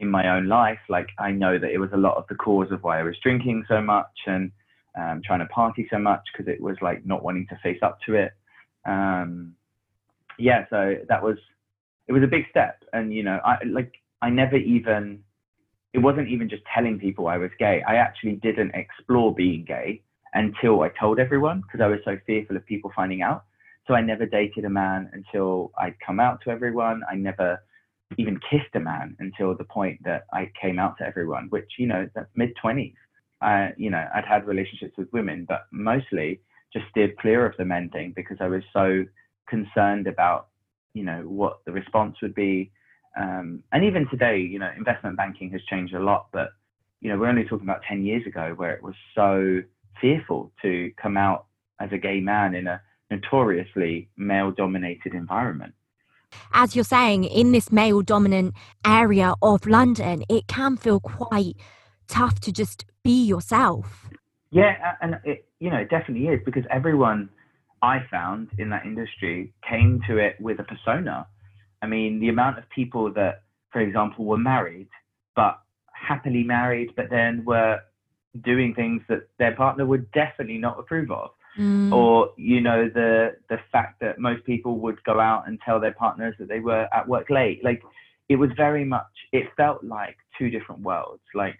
in 0.00 0.10
my 0.10 0.34
own 0.34 0.48
life, 0.48 0.78
like 0.88 1.08
I 1.18 1.30
know 1.30 1.58
that 1.58 1.70
it 1.70 1.78
was 1.78 1.90
a 1.92 1.98
lot 1.98 2.16
of 2.16 2.24
the 2.28 2.34
cause 2.34 2.72
of 2.72 2.82
why 2.82 2.98
I 2.98 3.02
was 3.02 3.16
drinking 3.22 3.64
so 3.68 3.80
much 3.80 4.16
and 4.26 4.50
um, 4.98 5.20
trying 5.24 5.40
to 5.40 5.46
party 5.46 5.86
so 5.90 5.98
much 5.98 6.22
because 6.32 6.52
it 6.52 6.60
was 6.60 6.76
like 6.80 7.06
not 7.06 7.22
wanting 7.22 7.46
to 7.48 7.58
face 7.62 7.78
up 7.82 7.98
to 8.06 8.14
it. 8.14 8.32
Um, 8.86 9.54
yeah, 10.38 10.64
so 10.70 10.96
that 11.08 11.22
was 11.22 11.36
it 12.08 12.12
was 12.12 12.22
a 12.22 12.26
big 12.26 12.44
step, 12.50 12.82
and 12.92 13.12
you 13.12 13.22
know, 13.22 13.38
I 13.44 13.58
like 13.64 13.92
I 14.22 14.30
never 14.30 14.56
even 14.56 15.22
it 15.92 15.98
wasn't 15.98 16.28
even 16.28 16.48
just 16.48 16.62
telling 16.74 16.98
people 16.98 17.28
I 17.28 17.36
was 17.36 17.50
gay. 17.58 17.82
I 17.86 17.96
actually 17.96 18.36
didn't 18.36 18.74
explore 18.74 19.34
being 19.34 19.64
gay 19.64 20.02
until 20.32 20.82
I 20.82 20.88
told 20.98 21.18
everyone 21.18 21.60
because 21.60 21.80
I 21.82 21.88
was 21.88 21.98
so 22.04 22.16
fearful 22.26 22.56
of 22.56 22.64
people 22.64 22.92
finding 22.94 23.22
out. 23.22 23.44
So 23.86 23.94
I 23.94 24.00
never 24.00 24.24
dated 24.24 24.64
a 24.64 24.70
man 24.70 25.10
until 25.12 25.72
I'd 25.78 25.96
come 26.04 26.20
out 26.20 26.40
to 26.44 26.50
everyone. 26.50 27.02
I 27.10 27.16
never 27.16 27.60
even 28.18 28.40
kissed 28.50 28.74
a 28.74 28.80
man 28.80 29.16
until 29.20 29.54
the 29.56 29.64
point 29.64 30.02
that 30.04 30.24
I 30.32 30.50
came 30.60 30.78
out 30.78 30.98
to 30.98 31.06
everyone, 31.06 31.46
which, 31.50 31.70
you 31.78 31.86
know, 31.86 32.08
that's 32.14 32.30
mid 32.34 32.56
20s. 32.62 32.94
Uh, 33.40 33.68
you 33.76 33.90
know, 33.90 34.04
I'd 34.14 34.26
had 34.26 34.46
relationships 34.46 34.94
with 34.98 35.12
women, 35.12 35.46
but 35.48 35.66
mostly 35.70 36.40
just 36.72 36.86
steered 36.90 37.16
clear 37.18 37.46
of 37.46 37.56
the 37.56 37.64
men 37.64 37.88
thing 37.90 38.12
because 38.14 38.36
I 38.40 38.48
was 38.48 38.62
so 38.72 39.04
concerned 39.48 40.06
about, 40.06 40.48
you 40.92 41.04
know, 41.04 41.22
what 41.22 41.60
the 41.64 41.72
response 41.72 42.16
would 42.22 42.34
be. 42.34 42.70
Um, 43.16 43.62
and 43.72 43.84
even 43.84 44.08
today, 44.08 44.38
you 44.38 44.58
know, 44.58 44.70
investment 44.76 45.16
banking 45.16 45.50
has 45.50 45.62
changed 45.68 45.94
a 45.94 46.00
lot, 46.00 46.26
but, 46.32 46.50
you 47.00 47.10
know, 47.10 47.18
we're 47.18 47.28
only 47.28 47.44
talking 47.44 47.66
about 47.66 47.82
10 47.88 48.04
years 48.04 48.26
ago 48.26 48.52
where 48.56 48.72
it 48.72 48.82
was 48.82 48.94
so 49.14 49.60
fearful 50.00 50.52
to 50.62 50.92
come 51.00 51.16
out 51.16 51.46
as 51.80 51.90
a 51.92 51.98
gay 51.98 52.20
man 52.20 52.54
in 52.54 52.66
a 52.66 52.80
notoriously 53.10 54.08
male 54.16 54.52
dominated 54.52 55.14
environment. 55.14 55.74
As 56.52 56.74
you're 56.74 56.84
saying, 56.84 57.24
in 57.24 57.52
this 57.52 57.70
male 57.70 58.02
dominant 58.02 58.54
area 58.84 59.34
of 59.42 59.66
London, 59.66 60.24
it 60.28 60.46
can 60.46 60.76
feel 60.76 61.00
quite 61.00 61.56
tough 62.08 62.40
to 62.40 62.52
just 62.52 62.84
be 63.04 63.24
yourself. 63.24 64.08
Yeah, 64.50 64.94
and 65.00 65.18
it, 65.24 65.48
you 65.60 65.70
know, 65.70 65.78
it 65.78 65.90
definitely 65.90 66.28
is 66.28 66.40
because 66.44 66.64
everyone 66.70 67.30
I 67.82 68.00
found 68.10 68.48
in 68.58 68.68
that 68.70 68.84
industry 68.84 69.52
came 69.68 70.00
to 70.08 70.18
it 70.18 70.36
with 70.40 70.58
a 70.58 70.64
persona. 70.64 71.26
I 71.82 71.86
mean, 71.86 72.20
the 72.20 72.28
amount 72.28 72.58
of 72.58 72.68
people 72.68 73.12
that, 73.14 73.42
for 73.72 73.80
example, 73.80 74.24
were 74.24 74.38
married, 74.38 74.88
but 75.36 75.60
happily 75.92 76.42
married, 76.42 76.90
but 76.96 77.06
then 77.10 77.44
were 77.44 77.78
doing 78.42 78.74
things 78.74 79.02
that 79.08 79.28
their 79.38 79.54
partner 79.54 79.86
would 79.86 80.10
definitely 80.12 80.58
not 80.58 80.78
approve 80.78 81.10
of. 81.10 81.30
Mm. 81.58 81.92
Or, 81.92 82.30
you 82.36 82.60
know, 82.60 82.88
the 82.88 83.36
the 83.48 83.58
fact 83.72 84.00
that 84.00 84.18
most 84.18 84.44
people 84.44 84.78
would 84.78 85.02
go 85.04 85.18
out 85.20 85.48
and 85.48 85.58
tell 85.64 85.80
their 85.80 85.92
partners 85.92 86.34
that 86.38 86.48
they 86.48 86.60
were 86.60 86.86
at 86.92 87.08
work 87.08 87.28
late. 87.30 87.64
Like 87.64 87.82
it 88.28 88.36
was 88.36 88.50
very 88.56 88.84
much 88.84 89.10
it 89.32 89.48
felt 89.56 89.82
like 89.82 90.16
two 90.38 90.50
different 90.50 90.82
worlds. 90.82 91.22
Like 91.34 91.56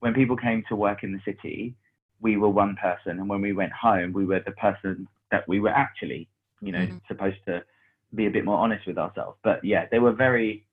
when 0.00 0.14
people 0.14 0.36
came 0.36 0.64
to 0.68 0.76
work 0.76 1.02
in 1.02 1.12
the 1.12 1.20
city, 1.24 1.74
we 2.20 2.36
were 2.36 2.48
one 2.48 2.76
person 2.76 3.18
and 3.18 3.28
when 3.28 3.40
we 3.40 3.52
went 3.52 3.72
home 3.72 4.12
we 4.12 4.24
were 4.26 4.40
the 4.44 4.52
person 4.52 5.06
that 5.30 5.46
we 5.46 5.60
were 5.60 5.70
actually, 5.70 6.28
you 6.60 6.72
know, 6.72 6.80
mm-hmm. 6.80 6.98
supposed 7.06 7.38
to 7.46 7.62
be 8.14 8.26
a 8.26 8.30
bit 8.30 8.44
more 8.44 8.58
honest 8.58 8.86
with 8.86 8.98
ourselves. 8.98 9.38
But 9.44 9.64
yeah, 9.64 9.86
they 9.90 9.98
were 9.98 10.12
very 10.12 10.64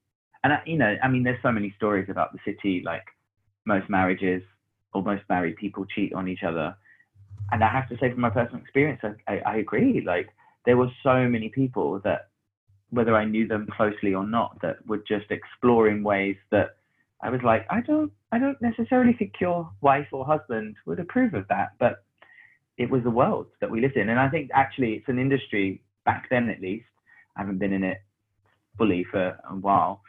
and 0.44 0.54
I, 0.54 0.62
you 0.66 0.78
know, 0.78 0.96
I 1.04 1.10
mean 1.10 1.24
there's 1.24 1.42
so 1.42 1.52
many 1.52 1.74
stories 1.76 2.10
about 2.10 2.32
the 2.32 2.40
city 2.46 2.82
like 2.86 3.04
most 3.66 3.90
marriages 3.90 4.42
or 4.94 5.04
most 5.04 5.24
married 5.28 5.58
people 5.58 5.86
cheat 5.86 6.14
on 6.14 6.30
each 6.30 6.44
other 6.44 6.76
and 7.52 7.64
I 7.64 7.70
have 7.70 7.88
to 7.90 7.98
say 7.98 8.12
from 8.12 8.22
my 8.22 8.30
personal 8.30 8.62
experience, 8.62 9.02
I, 9.04 9.34
I, 9.34 9.42
I 9.46 9.56
agree. 9.58 10.04
Like 10.06 10.30
there 10.66 10.78
were 10.78 10.90
so 11.04 11.28
many 11.28 11.50
people 11.50 12.00
that, 12.04 12.30
whether 12.90 13.16
I 13.16 13.26
knew 13.26 13.48
them 13.48 13.68
closely 13.76 14.14
or 14.14 14.26
not, 14.26 14.62
that 14.62 14.86
were 14.88 15.04
just 15.08 15.30
exploring 15.30 16.04
ways 16.04 16.38
that 16.52 16.78
I 17.22 17.30
was 17.30 17.42
like, 17.44 17.66
I 17.70 17.82
don't, 17.82 18.12
I 18.32 18.40
don't 18.40 18.62
necessarily 18.62 19.14
think 19.14 19.34
your 19.40 19.70
wife 19.82 20.08
or 20.12 20.26
husband 20.26 20.76
would 20.86 21.00
approve 21.00 21.34
of 21.34 21.48
that, 21.50 21.70
but 21.80 22.04
it 22.78 22.90
was 22.90 23.04
the 23.04 23.10
world 23.10 23.48
that 23.60 23.72
we 23.72 23.82
lived 23.82 23.98
in, 23.98 24.10
and 24.10 24.20
I 24.20 24.30
think 24.30 24.52
actually 24.54 24.94
it's 24.94 25.08
an 25.10 25.18
industry 25.20 25.82
back 26.06 26.28
then 26.30 26.50
at 26.50 26.62
least. 26.62 26.86
I 27.36 27.42
haven't 27.42 27.58
been 27.58 27.74
in 27.74 27.84
it 27.84 27.98
fully 28.78 29.04
for 29.10 29.38
a 29.50 29.56
while. 29.56 30.02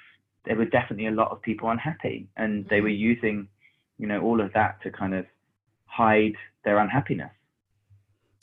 There 0.45 0.57
were 0.57 0.67
definitely 0.67 1.07
a 1.07 1.13
lot 1.13 1.31
of 1.31 1.41
people 1.41 1.71
unhappy, 1.71 2.29
and 2.37 2.67
they 2.69 2.81
were 2.81 2.89
mm. 2.89 2.99
using, 2.99 3.49
you 3.99 4.07
know, 4.07 4.21
all 4.21 4.41
of 4.41 4.53
that 4.53 4.83
to 4.83 4.91
kind 4.91 5.15
of 5.15 5.25
hide 5.89 6.37
their 6.65 6.79
unhappiness. 6.79 7.31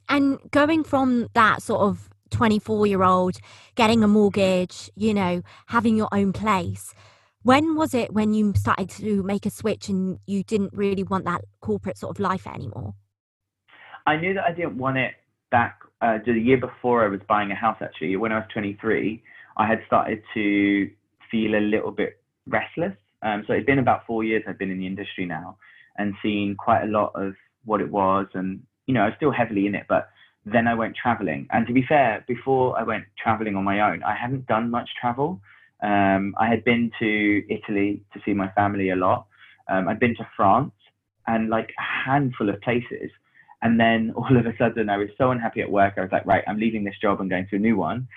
And 0.10 0.40
going 0.52 0.84
from 0.84 1.28
that 1.34 1.62
sort 1.62 1.82
of 1.82 2.10
24 2.32 2.88
year 2.88 3.04
old, 3.04 3.38
getting 3.76 4.04
a 4.04 4.08
mortgage, 4.08 4.90
you 4.96 5.14
know, 5.14 5.42
having 5.68 5.96
your 5.96 6.10
own 6.12 6.34
place, 6.34 6.94
when 7.44 7.76
was 7.76 7.94
it 7.94 8.14
when 8.14 8.34
you 8.34 8.54
started 8.56 8.90
to 8.90 9.24
make 9.24 9.46
a 9.46 9.50
switch 9.50 9.90
and 9.90 10.20
you 10.26 10.44
didn't 10.44 10.74
really 10.74 11.04
want 11.04 11.26
that 11.26 11.42
corporate 11.62 11.98
sort 11.98 12.16
of 12.16 12.20
life 12.20 12.48
anymore? 12.48 12.96
I 14.08 14.18
knew 14.18 14.34
that 14.34 14.44
I 14.44 14.52
didn't 14.52 14.78
want 14.78 14.98
it 14.98 15.14
back 15.52 15.80
uh, 16.02 16.18
the 16.26 16.34
year 16.34 16.58
before 16.58 17.06
I 17.06 17.08
was 17.08 17.22
buying 17.28 17.52
a 17.52 17.56
house, 17.56 17.78
actually. 17.82 18.16
When 18.16 18.32
I 18.32 18.38
was 18.38 18.48
23, 18.54 19.24
I 19.58 19.68
had 19.68 19.82
started 19.88 20.22
to 20.34 20.90
feel 21.32 21.56
a 21.56 21.62
little 21.62 21.92
bit 21.92 22.20
restless. 22.48 22.94
Um, 23.22 23.44
so 23.48 23.54
it's 23.54 23.66
been 23.66 23.80
about 23.80 24.06
four 24.06 24.24
years 24.24 24.44
I've 24.48 24.60
been 24.60 24.72
in 24.72 24.80
the 24.80 24.86
industry 24.88 25.26
now 25.26 25.58
and 25.98 26.14
seen 26.22 26.56
quite 26.56 26.84
a 26.84 26.88
lot 26.88 27.12
of 27.16 27.34
what 27.66 27.82
it 27.82 27.90
was 27.90 28.28
and 28.34 28.62
you 28.86 28.94
know 28.94 29.02
I 29.02 29.06
was 29.06 29.14
still 29.18 29.32
heavily 29.32 29.66
in 29.68 29.76
it 29.76 29.86
but 29.88 30.10
then 30.46 30.68
I 30.68 30.76
went 30.76 30.96
traveling. 30.96 31.48
And 31.52 31.66
to 31.68 31.74
be 31.74 31.84
fair 31.88 32.24
before 32.28 32.78
I 32.80 32.84
went 32.84 33.06
traveling 33.22 33.56
on 33.56 33.64
my 33.64 33.80
own 33.80 34.04
I 34.04 34.16
hadn't 34.16 34.48
done 34.48 34.70
much 34.70 34.90
travel. 35.00 35.42
Um, 35.82 36.36
I 36.38 36.48
had 36.48 36.64
been 36.64 36.92
to 37.00 37.44
Italy 37.50 38.04
to 38.14 38.22
see 38.24 38.34
my 38.34 38.50
family 38.52 38.90
a 38.92 38.96
lot. 38.96 39.28
Um, 39.68 39.88
I'd 39.88 40.00
been 40.00 40.16
to 40.16 40.28
France 40.36 40.74
and 41.28 41.50
like 41.50 41.74
a 41.78 42.10
handful 42.10 42.50
of 42.50 42.62
places. 42.62 43.10
And 43.62 43.80
then 43.80 44.14
all 44.16 44.38
of 44.38 44.46
a 44.46 44.56
sudden 44.58 44.90
I 44.90 44.98
was 44.98 45.10
so 45.18 45.32
unhappy 45.32 45.62
at 45.62 45.72
work 45.72 45.96
I 45.98 46.02
was 46.02 46.12
like 46.12 46.26
right 46.26 46.44
I'm 46.48 46.60
leaving 46.60 46.84
this 46.84 47.00
job 47.02 47.22
and 47.22 47.30
going 47.30 47.48
to 47.50 47.56
a 47.56 47.60
new 47.60 47.78
one 47.78 48.08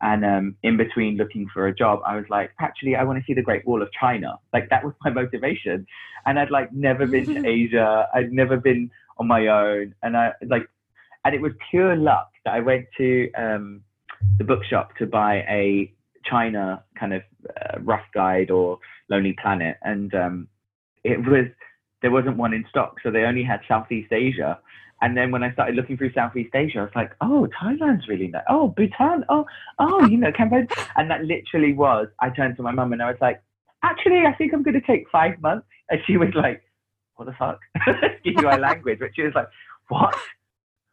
and 0.00 0.24
um, 0.24 0.56
in 0.62 0.76
between 0.76 1.16
looking 1.16 1.48
for 1.52 1.66
a 1.66 1.74
job, 1.74 2.00
I 2.06 2.16
was 2.16 2.24
like, 2.30 2.52
actually, 2.60 2.94
I 2.94 3.02
want 3.02 3.18
to 3.18 3.24
see 3.24 3.34
the 3.34 3.42
Great 3.42 3.66
Wall 3.66 3.82
of 3.82 3.88
China. 3.98 4.38
Like 4.52 4.70
that 4.70 4.84
was 4.84 4.94
my 5.04 5.10
motivation. 5.10 5.86
And 6.24 6.38
I'd 6.38 6.50
like 6.50 6.72
never 6.72 7.06
been 7.06 7.26
to 7.26 7.46
Asia. 7.46 8.08
I'd 8.14 8.32
never 8.32 8.56
been 8.56 8.90
on 9.18 9.26
my 9.26 9.48
own. 9.48 9.94
And 10.02 10.16
I 10.16 10.32
like, 10.46 10.68
and 11.24 11.34
it 11.34 11.40
was 11.40 11.52
pure 11.70 11.96
luck 11.96 12.30
that 12.44 12.54
I 12.54 12.60
went 12.60 12.86
to 12.98 13.32
um, 13.32 13.82
the 14.38 14.44
bookshop 14.44 14.96
to 14.98 15.06
buy 15.06 15.44
a 15.48 15.92
China 16.24 16.84
kind 16.98 17.14
of 17.14 17.22
uh, 17.48 17.80
rough 17.80 18.04
guide 18.14 18.50
or 18.52 18.78
Lonely 19.10 19.36
Planet. 19.42 19.78
And 19.82 20.14
um, 20.14 20.48
it 21.02 21.18
was, 21.18 21.46
there 22.02 22.12
wasn't 22.12 22.36
one 22.36 22.54
in 22.54 22.64
stock. 22.70 22.96
So 23.02 23.10
they 23.10 23.22
only 23.22 23.42
had 23.42 23.60
Southeast 23.66 24.12
Asia. 24.12 24.60
And 25.00 25.16
then 25.16 25.30
when 25.30 25.42
I 25.42 25.52
started 25.52 25.76
looking 25.76 25.96
through 25.96 26.12
Southeast 26.12 26.54
Asia, 26.54 26.80
I 26.80 26.82
was 26.82 26.92
like, 26.94 27.12
oh, 27.20 27.46
Thailand's 27.60 28.08
really 28.08 28.28
nice. 28.28 28.42
Oh, 28.48 28.68
Bhutan. 28.68 29.24
Oh, 29.28 29.46
oh, 29.78 30.04
you 30.06 30.16
know, 30.16 30.32
Cambodia. 30.32 30.68
And 30.96 31.10
that 31.10 31.24
literally 31.24 31.72
was, 31.72 32.08
I 32.20 32.30
turned 32.30 32.56
to 32.56 32.62
my 32.62 32.72
mum 32.72 32.92
and 32.92 33.02
I 33.02 33.06
was 33.06 33.20
like, 33.20 33.40
actually, 33.84 34.24
I 34.26 34.34
think 34.34 34.52
I'm 34.52 34.62
going 34.62 34.80
to 34.80 34.86
take 34.86 35.08
five 35.10 35.40
months. 35.40 35.66
And 35.90 36.00
she 36.06 36.16
was 36.16 36.30
like, 36.34 36.62
what 37.16 37.26
the 37.26 37.32
fuck? 37.38 37.60
Excuse 38.02 38.42
my 38.42 38.56
language. 38.56 38.98
But 38.98 39.10
she 39.14 39.22
was 39.22 39.32
like, 39.34 39.48
what? 39.88 40.16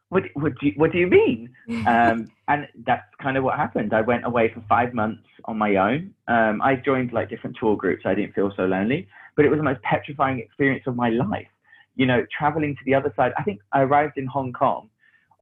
What, 0.08 0.22
what, 0.34 0.52
do, 0.60 0.66
you, 0.66 0.72
what 0.76 0.92
do 0.92 0.98
you 0.98 1.08
mean? 1.08 1.52
Um, 1.86 2.30
and 2.46 2.68
that's 2.86 3.02
kind 3.20 3.36
of 3.36 3.42
what 3.42 3.56
happened. 3.56 3.92
I 3.92 4.00
went 4.00 4.24
away 4.24 4.52
for 4.54 4.62
five 4.68 4.94
months 4.94 5.24
on 5.46 5.58
my 5.58 5.74
own. 5.76 6.14
Um, 6.28 6.62
I 6.62 6.76
joined 6.76 7.12
like 7.12 7.28
different 7.28 7.56
tour 7.58 7.76
groups. 7.76 8.02
I 8.06 8.14
didn't 8.14 8.34
feel 8.34 8.52
so 8.56 8.66
lonely, 8.66 9.08
but 9.34 9.44
it 9.44 9.48
was 9.48 9.58
the 9.58 9.64
most 9.64 9.82
petrifying 9.82 10.38
experience 10.38 10.84
of 10.86 10.94
my 10.94 11.08
life 11.10 11.48
you 11.96 12.06
know, 12.06 12.24
traveling 12.36 12.74
to 12.76 12.80
the 12.84 12.94
other 12.94 13.12
side. 13.16 13.32
I 13.36 13.42
think 13.42 13.60
I 13.72 13.80
arrived 13.80 14.18
in 14.18 14.26
Hong 14.26 14.52
Kong 14.52 14.88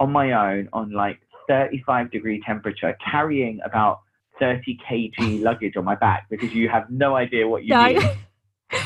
on 0.00 0.10
my 0.10 0.32
own 0.32 0.68
on 0.72 0.92
like 0.92 1.18
35 1.48 2.10
degree 2.10 2.40
temperature, 2.44 2.96
carrying 3.10 3.60
about 3.64 4.00
30 4.40 4.78
kg 4.88 5.42
luggage 5.42 5.76
on 5.76 5.84
my 5.84 5.94
back 5.94 6.26
because 6.30 6.52
you 6.52 6.68
have 6.68 6.88
no 6.90 7.16
idea 7.16 7.46
what 7.46 7.64
you 7.64 7.74
no. 7.74 7.86
need. 7.86 8.02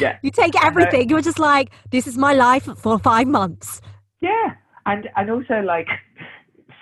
Yeah. 0.01 0.19
You 0.23 0.31
take 0.31 0.53
everything. 0.63 1.09
You're 1.09 1.23
just 1.23 1.39
like, 1.39 1.71
this 1.91 2.07
is 2.07 2.19
my 2.19 2.35
life 2.35 2.65
for 2.77 2.99
five 2.99 3.27
months. 3.27 3.81
Yeah. 4.21 4.55
And 4.85 5.09
and 5.17 5.31
also 5.31 5.61
like 5.61 5.87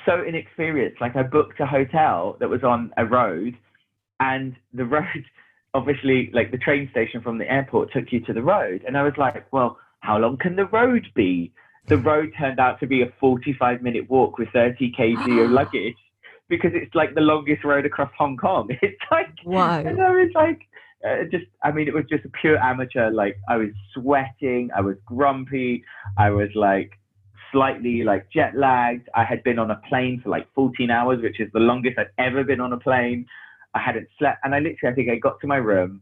so 0.04 0.24
inexperienced. 0.26 1.00
Like 1.00 1.14
I 1.14 1.22
booked 1.22 1.60
a 1.60 1.66
hotel 1.66 2.36
that 2.40 2.48
was 2.48 2.64
on 2.64 2.92
a 2.96 3.04
road 3.04 3.56
and 4.18 4.56
the 4.72 4.84
road 4.96 5.24
obviously 5.74 6.30
like 6.32 6.50
the 6.50 6.58
train 6.58 6.88
station 6.90 7.20
from 7.20 7.38
the 7.38 7.48
airport 7.48 7.92
took 7.92 8.10
you 8.10 8.20
to 8.20 8.32
the 8.32 8.42
road. 8.42 8.82
And 8.86 8.96
I 8.96 9.02
was 9.02 9.12
like, 9.18 9.46
well, 9.52 9.78
how 10.06 10.18
long 10.18 10.36
can 10.36 10.54
the 10.54 10.66
road 10.66 11.06
be? 11.14 11.52
The 11.88 11.98
road 11.98 12.32
turned 12.38 12.60
out 12.60 12.78
to 12.80 12.86
be 12.86 13.02
a 13.02 13.12
45 13.18 13.82
minute 13.82 14.08
walk 14.08 14.38
with 14.38 14.48
30 14.52 14.92
kg 14.92 15.44
of 15.44 15.50
luggage 15.60 15.96
because 16.48 16.70
it's 16.74 16.94
like 16.94 17.14
the 17.14 17.20
longest 17.20 17.64
road 17.64 17.84
across 17.84 18.10
Hong 18.16 18.36
Kong. 18.36 18.68
It's 18.82 19.02
like, 19.10 19.28
wow. 19.44 19.80
And 19.80 20.00
I 20.00 20.10
was 20.10 20.30
like, 20.34 20.60
uh, 21.04 21.24
just, 21.30 21.46
I 21.62 21.72
mean, 21.72 21.88
it 21.88 21.94
was 21.94 22.04
just 22.08 22.24
a 22.24 22.28
pure 22.40 22.56
amateur. 22.58 23.10
Like, 23.10 23.36
I 23.48 23.56
was 23.56 23.70
sweating, 23.94 24.70
I 24.76 24.80
was 24.80 24.96
grumpy, 25.04 25.84
I 26.16 26.30
was 26.30 26.50
like 26.54 26.92
slightly 27.52 28.04
like 28.04 28.30
jet 28.32 28.56
lagged. 28.56 29.08
I 29.14 29.24
had 29.24 29.42
been 29.42 29.58
on 29.58 29.70
a 29.70 29.80
plane 29.88 30.20
for 30.22 30.30
like 30.30 30.46
14 30.54 30.90
hours, 30.90 31.20
which 31.20 31.40
is 31.40 31.48
the 31.52 31.60
longest 31.60 31.98
I'd 31.98 32.14
ever 32.18 32.44
been 32.44 32.60
on 32.60 32.72
a 32.72 32.78
plane. 32.78 33.26
I 33.74 33.80
hadn't 33.80 34.08
slept, 34.18 34.38
and 34.44 34.54
I 34.54 34.60
literally, 34.60 34.92
I 34.92 34.94
think 34.94 35.10
I 35.10 35.16
got 35.16 35.40
to 35.40 35.46
my 35.46 35.56
room, 35.56 36.00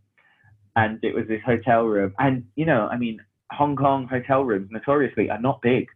and 0.76 1.02
it 1.02 1.14
was 1.14 1.26
this 1.26 1.40
hotel 1.44 1.84
room, 1.84 2.14
and 2.18 2.44
you 2.54 2.66
know, 2.66 2.86
I 2.86 2.96
mean, 2.96 3.18
Hong 3.52 3.76
Kong 3.76 4.06
hotel 4.06 4.42
rooms 4.42 4.68
notoriously 4.70 5.30
are 5.30 5.40
not 5.40 5.60
big. 5.62 5.86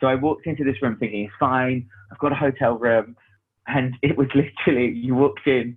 So 0.00 0.06
I 0.06 0.14
walked 0.14 0.46
into 0.46 0.64
this 0.64 0.80
room 0.82 0.96
thinking, 0.98 1.24
it's 1.24 1.34
fine, 1.38 1.88
I've 2.10 2.18
got 2.18 2.32
a 2.32 2.36
hotel 2.36 2.76
room. 2.76 3.16
And 3.66 3.94
it 4.02 4.16
was 4.16 4.28
literally, 4.34 4.92
you 4.92 5.14
walked 5.14 5.46
in, 5.46 5.76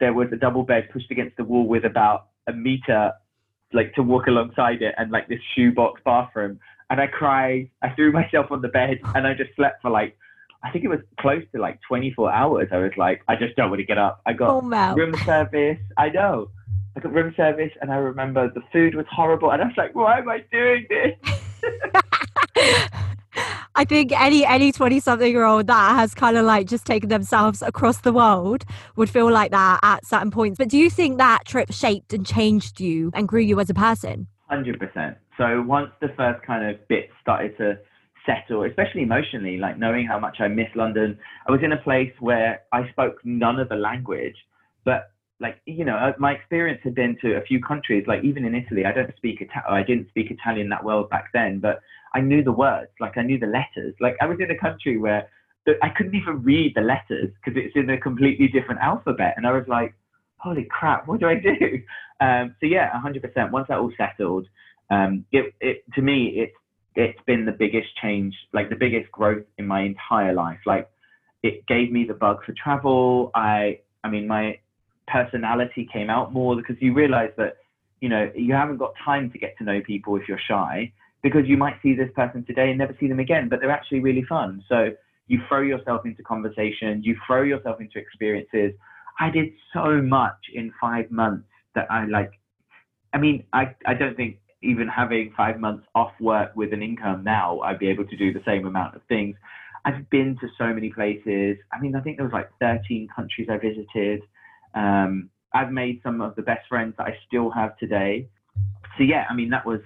there 0.00 0.12
was 0.12 0.28
a 0.32 0.36
double 0.36 0.62
bed 0.62 0.88
pushed 0.92 1.10
against 1.10 1.36
the 1.36 1.44
wall 1.44 1.66
with 1.66 1.84
about 1.84 2.28
a 2.46 2.52
meter, 2.52 3.12
like 3.72 3.94
to 3.94 4.02
walk 4.02 4.26
alongside 4.26 4.82
it, 4.82 4.94
and 4.98 5.10
like 5.10 5.28
this 5.28 5.40
shoebox 5.54 6.00
bathroom. 6.04 6.58
And 6.90 7.00
I 7.00 7.06
cried, 7.06 7.70
I 7.82 7.90
threw 7.90 8.12
myself 8.12 8.46
on 8.50 8.62
the 8.62 8.68
bed, 8.68 9.00
and 9.14 9.26
I 9.26 9.34
just 9.34 9.50
slept 9.56 9.82
for 9.82 9.90
like, 9.90 10.16
I 10.62 10.70
think 10.70 10.84
it 10.84 10.88
was 10.88 11.00
close 11.20 11.42
to 11.54 11.60
like 11.60 11.78
24 11.86 12.32
hours. 12.32 12.68
I 12.72 12.78
was 12.78 12.92
like, 12.96 13.22
I 13.28 13.36
just 13.36 13.56
don't 13.56 13.70
want 13.70 13.80
to 13.80 13.86
get 13.86 13.98
up. 13.98 14.20
I 14.26 14.32
got 14.32 14.50
oh, 14.50 14.60
room 14.94 15.14
service. 15.24 15.78
I 15.96 16.08
know. 16.08 16.50
Like 16.96 17.04
a 17.04 17.08
room 17.08 17.32
service, 17.36 17.72
and 17.82 17.92
I 17.92 17.96
remember 17.96 18.50
the 18.52 18.62
food 18.72 18.94
was 18.94 19.04
horrible, 19.10 19.52
and 19.52 19.62
I 19.62 19.66
was 19.66 19.74
like, 19.76 19.94
why 19.94 20.18
am 20.18 20.28
I 20.28 20.42
doing 20.50 20.86
this? 20.88 21.14
I 23.74 23.84
think 23.84 24.18
any 24.18 24.46
any 24.46 24.72
twenty 24.72 24.98
something 25.00 25.30
year 25.30 25.44
old 25.44 25.66
that 25.66 25.94
has 25.96 26.14
kind 26.14 26.38
of 26.38 26.46
like 26.46 26.66
just 26.66 26.86
taken 26.86 27.10
themselves 27.10 27.60
across 27.60 27.98
the 27.98 28.12
world 28.12 28.64
would 28.96 29.10
feel 29.10 29.30
like 29.30 29.50
that 29.50 29.80
at 29.82 30.06
certain 30.06 30.30
points. 30.30 30.56
But 30.56 30.68
do 30.68 30.78
you 30.78 30.88
think 30.88 31.18
that 31.18 31.44
trip 31.44 31.70
shaped 31.70 32.14
and 32.14 32.24
changed 32.24 32.80
you 32.80 33.10
and 33.12 33.28
grew 33.28 33.42
you 33.42 33.60
as 33.60 33.68
a 33.68 33.74
person? 33.74 34.28
Hundred 34.48 34.80
percent. 34.80 35.18
So 35.36 35.60
once 35.60 35.90
the 36.00 36.08
first 36.16 36.42
kind 36.46 36.64
of 36.66 36.88
bits 36.88 37.12
started 37.20 37.58
to 37.58 37.78
settle, 38.24 38.64
especially 38.64 39.02
emotionally, 39.02 39.58
like 39.58 39.78
knowing 39.78 40.06
how 40.06 40.18
much 40.18 40.38
I 40.40 40.48
miss 40.48 40.68
London, 40.74 41.18
I 41.46 41.52
was 41.52 41.60
in 41.62 41.72
a 41.72 41.76
place 41.76 42.12
where 42.20 42.62
I 42.72 42.88
spoke 42.88 43.16
none 43.24 43.60
of 43.60 43.68
the 43.68 43.76
language, 43.76 44.36
but 44.86 45.10
like 45.40 45.60
you 45.66 45.84
know 45.84 45.96
uh, 45.96 46.12
my 46.18 46.32
experience 46.32 46.80
had 46.82 46.94
been 46.94 47.16
to 47.20 47.36
a 47.36 47.42
few 47.42 47.60
countries 47.60 48.04
like 48.06 48.24
even 48.24 48.44
in 48.44 48.54
italy 48.54 48.84
i 48.86 48.92
don't 48.92 49.14
speak 49.16 49.40
Italian. 49.40 49.64
i 49.68 49.82
didn't 49.82 50.08
speak 50.08 50.30
italian 50.30 50.68
that 50.68 50.82
well 50.82 51.04
back 51.04 51.26
then 51.34 51.58
but 51.58 51.80
I 52.16 52.20
knew 52.20 52.42
the 52.42 52.52
words, 52.52 52.90
like 52.98 53.18
I 53.18 53.22
knew 53.22 53.38
the 53.38 53.46
letters. 53.46 53.94
Like 54.00 54.16
I 54.22 54.26
was 54.26 54.38
in 54.40 54.50
a 54.50 54.56
country 54.58 54.96
where 54.96 55.28
I 55.82 55.90
couldn't 55.90 56.14
even 56.14 56.42
read 56.42 56.72
the 56.74 56.80
letters 56.80 57.30
because 57.44 57.62
it's 57.62 57.76
in 57.76 57.90
a 57.90 57.98
completely 57.98 58.48
different 58.48 58.80
alphabet, 58.80 59.34
and 59.36 59.46
I 59.46 59.52
was 59.52 59.68
like, 59.68 59.92
"Holy 60.38 60.64
crap, 60.64 61.06
what 61.06 61.20
do 61.20 61.28
I 61.28 61.34
do?" 61.34 61.82
Um, 62.18 62.56
so 62.60 62.66
yeah, 62.66 62.90
100%. 62.98 63.50
Once 63.50 63.66
that 63.68 63.76
all 63.76 63.92
settled, 63.94 64.46
um, 64.88 65.26
it, 65.32 65.52
it 65.60 65.84
to 65.96 66.00
me 66.00 66.28
it's 66.36 66.56
it's 66.94 67.20
been 67.26 67.44
the 67.44 67.52
biggest 67.52 67.88
change, 68.00 68.34
like 68.54 68.70
the 68.70 68.74
biggest 68.74 69.12
growth 69.12 69.44
in 69.58 69.66
my 69.66 69.82
entire 69.82 70.32
life. 70.32 70.60
Like 70.64 70.88
it 71.42 71.66
gave 71.66 71.92
me 71.92 72.06
the 72.06 72.14
bug 72.14 72.38
for 72.46 72.54
travel. 72.54 73.30
I 73.34 73.80
I 74.02 74.08
mean 74.08 74.26
my 74.26 74.58
personality 75.08 75.88
came 75.92 76.10
out 76.10 76.32
more 76.32 76.56
because 76.56 76.76
you 76.80 76.92
realize 76.94 77.30
that 77.36 77.56
you 78.00 78.08
know 78.08 78.30
you 78.34 78.52
haven't 78.52 78.76
got 78.78 78.92
time 79.04 79.30
to 79.30 79.38
get 79.38 79.56
to 79.58 79.64
know 79.64 79.80
people 79.86 80.16
if 80.16 80.28
you're 80.28 80.40
shy 80.48 80.92
because 81.22 81.42
you 81.46 81.56
might 81.56 81.74
see 81.82 81.94
this 81.94 82.10
person 82.14 82.44
today 82.44 82.68
and 82.68 82.78
never 82.78 82.96
see 83.00 83.08
them 83.08 83.18
again, 83.18 83.48
but 83.48 83.60
they're 83.60 83.70
actually 83.70 84.00
really 84.00 84.24
fun. 84.28 84.62
So 84.68 84.90
you 85.26 85.40
throw 85.48 85.62
yourself 85.62 86.02
into 86.04 86.22
conversation, 86.22 87.02
you 87.02 87.16
throw 87.26 87.42
yourself 87.42 87.80
into 87.80 87.98
experiences. 87.98 88.72
I 89.18 89.30
did 89.30 89.48
so 89.72 90.00
much 90.00 90.38
in 90.54 90.72
five 90.80 91.10
months 91.10 91.48
that 91.74 91.90
I 91.90 92.04
like. 92.06 92.30
I 93.12 93.18
mean, 93.18 93.44
I, 93.52 93.74
I 93.86 93.94
don't 93.94 94.16
think 94.16 94.38
even 94.62 94.88
having 94.88 95.32
five 95.36 95.58
months 95.58 95.86
off 95.94 96.12
work 96.20 96.54
with 96.54 96.72
an 96.72 96.82
income 96.82 97.24
now, 97.24 97.60
I'd 97.60 97.78
be 97.78 97.88
able 97.88 98.06
to 98.06 98.16
do 98.16 98.32
the 98.32 98.42
same 98.46 98.66
amount 98.66 98.94
of 98.94 99.02
things. 99.08 99.36
I've 99.84 100.08
been 100.10 100.36
to 100.40 100.48
so 100.58 100.72
many 100.72 100.90
places. 100.90 101.56
I 101.72 101.80
mean, 101.80 101.94
I 101.94 102.00
think 102.00 102.16
there 102.18 102.26
was 102.26 102.32
like 102.32 102.50
13 102.60 103.08
countries 103.14 103.48
I 103.50 103.56
visited. 103.56 104.22
Um, 104.76 105.30
I've 105.52 105.72
made 105.72 106.00
some 106.04 106.20
of 106.20 106.36
the 106.36 106.42
best 106.42 106.68
friends 106.68 106.94
that 106.98 107.06
I 107.06 107.16
still 107.26 107.50
have 107.50 107.76
today. 107.78 108.28
So 108.96 109.04
yeah, 109.04 109.24
I 109.28 109.34
mean, 109.34 109.50
that 109.50 109.66
was 109.66 109.80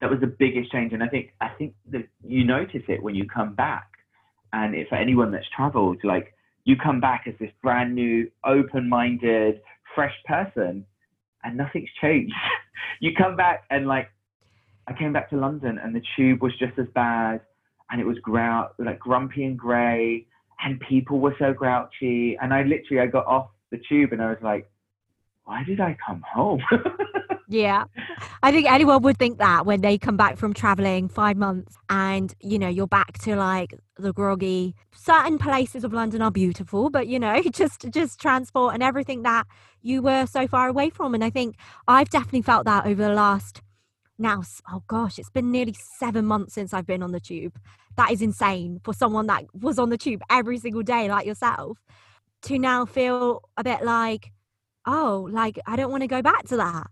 that 0.00 0.10
was 0.10 0.20
the 0.20 0.26
biggest 0.26 0.70
change. 0.70 0.92
And 0.92 1.02
I 1.02 1.08
think 1.08 1.30
I 1.40 1.48
think 1.56 1.74
that 1.92 2.06
you 2.22 2.44
notice 2.44 2.82
it 2.88 3.02
when 3.02 3.14
you 3.14 3.26
come 3.26 3.54
back. 3.54 3.88
And 4.52 4.74
if 4.74 4.88
for 4.88 4.96
anyone 4.96 5.30
that's 5.30 5.46
traveled, 5.56 5.98
like 6.04 6.34
you 6.64 6.76
come 6.76 7.00
back 7.00 7.24
as 7.26 7.34
this 7.38 7.50
brand 7.62 7.94
new, 7.94 8.30
open-minded, 8.44 9.60
fresh 9.94 10.14
person, 10.26 10.84
and 11.44 11.56
nothing's 11.56 11.88
changed. 12.00 12.34
you 13.00 13.12
come 13.16 13.36
back 13.36 13.64
and 13.70 13.86
like 13.86 14.08
I 14.88 14.92
came 14.92 15.12
back 15.12 15.30
to 15.30 15.36
London 15.36 15.78
and 15.82 15.94
the 15.94 16.02
tube 16.16 16.42
was 16.42 16.52
just 16.58 16.78
as 16.78 16.86
bad, 16.94 17.40
and 17.90 18.00
it 18.00 18.04
was 18.04 18.18
grou- 18.26 18.70
like 18.78 18.98
grumpy 18.98 19.44
and 19.44 19.56
grey, 19.56 20.26
and 20.64 20.80
people 20.80 21.20
were 21.20 21.36
so 21.38 21.52
grouchy. 21.52 22.36
And 22.42 22.52
I 22.52 22.64
literally 22.64 23.00
I 23.00 23.06
got 23.06 23.26
off 23.26 23.48
the 23.74 23.82
tube 23.88 24.12
and 24.12 24.22
I 24.22 24.30
was 24.30 24.38
like, 24.42 24.70
why 25.44 25.64
did 25.64 25.80
I 25.80 25.96
come 26.06 26.22
home? 26.26 26.62
Yeah. 27.46 27.84
I 28.42 28.50
think 28.50 28.70
anyone 28.70 29.02
would 29.02 29.18
think 29.18 29.38
that 29.38 29.66
when 29.66 29.82
they 29.82 29.98
come 29.98 30.16
back 30.16 30.38
from 30.38 30.54
traveling 30.54 31.08
five 31.08 31.36
months 31.36 31.76
and, 31.90 32.34
you 32.40 32.58
know, 32.58 32.68
you're 32.68 32.86
back 32.86 33.18
to 33.18 33.36
like 33.36 33.74
the 33.96 34.12
groggy. 34.12 34.74
Certain 34.94 35.38
places 35.38 35.84
of 35.84 35.92
London 35.92 36.22
are 36.22 36.30
beautiful, 36.30 36.88
but, 36.88 37.06
you 37.06 37.18
know, 37.18 37.42
just 37.52 37.86
just 37.90 38.18
transport 38.18 38.74
and 38.74 38.82
everything 38.82 39.22
that 39.22 39.46
you 39.82 40.00
were 40.00 40.26
so 40.26 40.48
far 40.48 40.68
away 40.68 40.88
from. 40.88 41.14
And 41.14 41.22
I 41.22 41.30
think 41.30 41.56
I've 41.86 42.08
definitely 42.08 42.42
felt 42.42 42.64
that 42.64 42.86
over 42.86 43.02
the 43.02 43.14
last 43.14 43.60
now, 44.16 44.42
oh 44.70 44.82
gosh, 44.86 45.18
it's 45.18 45.30
been 45.30 45.50
nearly 45.50 45.74
seven 45.98 46.24
months 46.24 46.54
since 46.54 46.72
I've 46.72 46.86
been 46.86 47.02
on 47.02 47.12
the 47.12 47.20
tube. 47.20 47.58
That 47.96 48.10
is 48.10 48.22
insane 48.22 48.80
for 48.84 48.94
someone 48.94 49.26
that 49.26 49.44
was 49.54 49.78
on 49.78 49.90
the 49.90 49.98
tube 49.98 50.22
every 50.30 50.58
single 50.58 50.82
day, 50.82 51.08
like 51.08 51.26
yourself, 51.26 51.78
to 52.44 52.58
now 52.58 52.84
feel 52.84 53.48
a 53.56 53.64
bit 53.64 53.84
like, 53.84 54.32
oh, 54.86 55.28
like 55.30 55.58
I 55.66 55.76
don't 55.76 55.90
want 55.90 56.02
to 56.02 56.08
go 56.08 56.22
back 56.22 56.46
to 56.48 56.56
that 56.58 56.86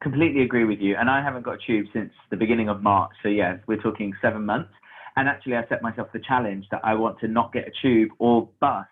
completely 0.00 0.42
agree 0.42 0.64
with 0.64 0.80
you. 0.80 0.96
And 0.96 1.08
I 1.10 1.22
haven't 1.22 1.42
got 1.42 1.54
a 1.54 1.66
tube 1.66 1.86
since 1.92 2.12
the 2.30 2.36
beginning 2.36 2.68
of 2.68 2.82
March. 2.82 3.12
So, 3.22 3.28
yeah, 3.28 3.58
we're 3.66 3.80
talking 3.80 4.12
seven 4.22 4.44
months. 4.44 4.70
And 5.16 5.28
actually, 5.28 5.56
I 5.56 5.66
set 5.68 5.82
myself 5.82 6.08
the 6.12 6.20
challenge 6.20 6.66
that 6.70 6.80
I 6.84 6.94
want 6.94 7.18
to 7.20 7.28
not 7.28 7.52
get 7.52 7.68
a 7.68 7.72
tube 7.82 8.10
or 8.18 8.48
bus 8.60 8.86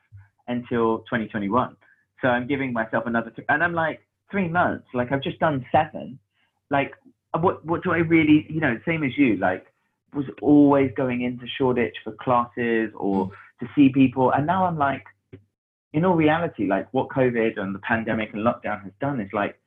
until 0.49 0.99
2021. 0.99 1.77
So 2.21 2.29
I'm 2.29 2.47
giving 2.47 2.73
myself 2.73 3.05
another, 3.07 3.31
th- 3.31 3.47
and 3.49 3.63
I'm 3.63 3.75
like, 3.75 4.01
three 4.31 4.49
months. 4.49 4.87
Like, 4.93 5.13
I've 5.13 5.23
just 5.23 5.39
done 5.39 5.65
seven. 5.73 6.19
Like, 6.71 6.93
what, 7.41 7.65
what 7.65 7.83
do 7.83 7.93
I 7.93 7.99
really, 7.99 8.47
you 8.51 8.61
know, 8.61 8.79
same 8.87 9.05
as 9.05 9.17
you, 9.17 9.37
like, 9.37 9.67
was 10.13 10.27
always 10.43 10.91
going 10.97 11.23
into 11.23 11.47
Shoreditch 11.57 11.97
for 12.03 12.13
classes 12.21 12.91
or 12.95 13.27
mm. 13.27 13.31
to 13.61 13.67
see 13.75 13.91
people. 13.91 14.33
And 14.33 14.47
now 14.47 14.65
I'm 14.65 14.77
like, 14.79 15.05
in 15.93 16.05
all 16.05 16.15
reality, 16.15 16.67
like, 16.67 16.89
what 16.93 17.09
COVID 17.09 17.59
and 17.59 17.75
the 17.75 17.79
pandemic 17.81 18.33
and 18.33 18.45
lockdown 18.45 18.83
has 18.83 18.93
done 19.01 19.21
is 19.21 19.31
like, 19.33 19.59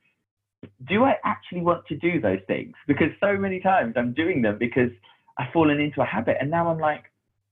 do 0.88 1.04
I 1.04 1.16
actually 1.24 1.62
want 1.62 1.86
to 1.86 1.96
do 1.96 2.20
those 2.20 2.38
things? 2.46 2.74
Because 2.86 3.08
so 3.20 3.36
many 3.36 3.60
times 3.60 3.94
I'm 3.96 4.12
doing 4.12 4.42
them 4.42 4.58
because 4.58 4.90
I've 5.38 5.52
fallen 5.52 5.80
into 5.80 6.00
a 6.00 6.04
habit. 6.04 6.36
And 6.40 6.50
now 6.50 6.68
I'm 6.68 6.78
like, 6.78 7.04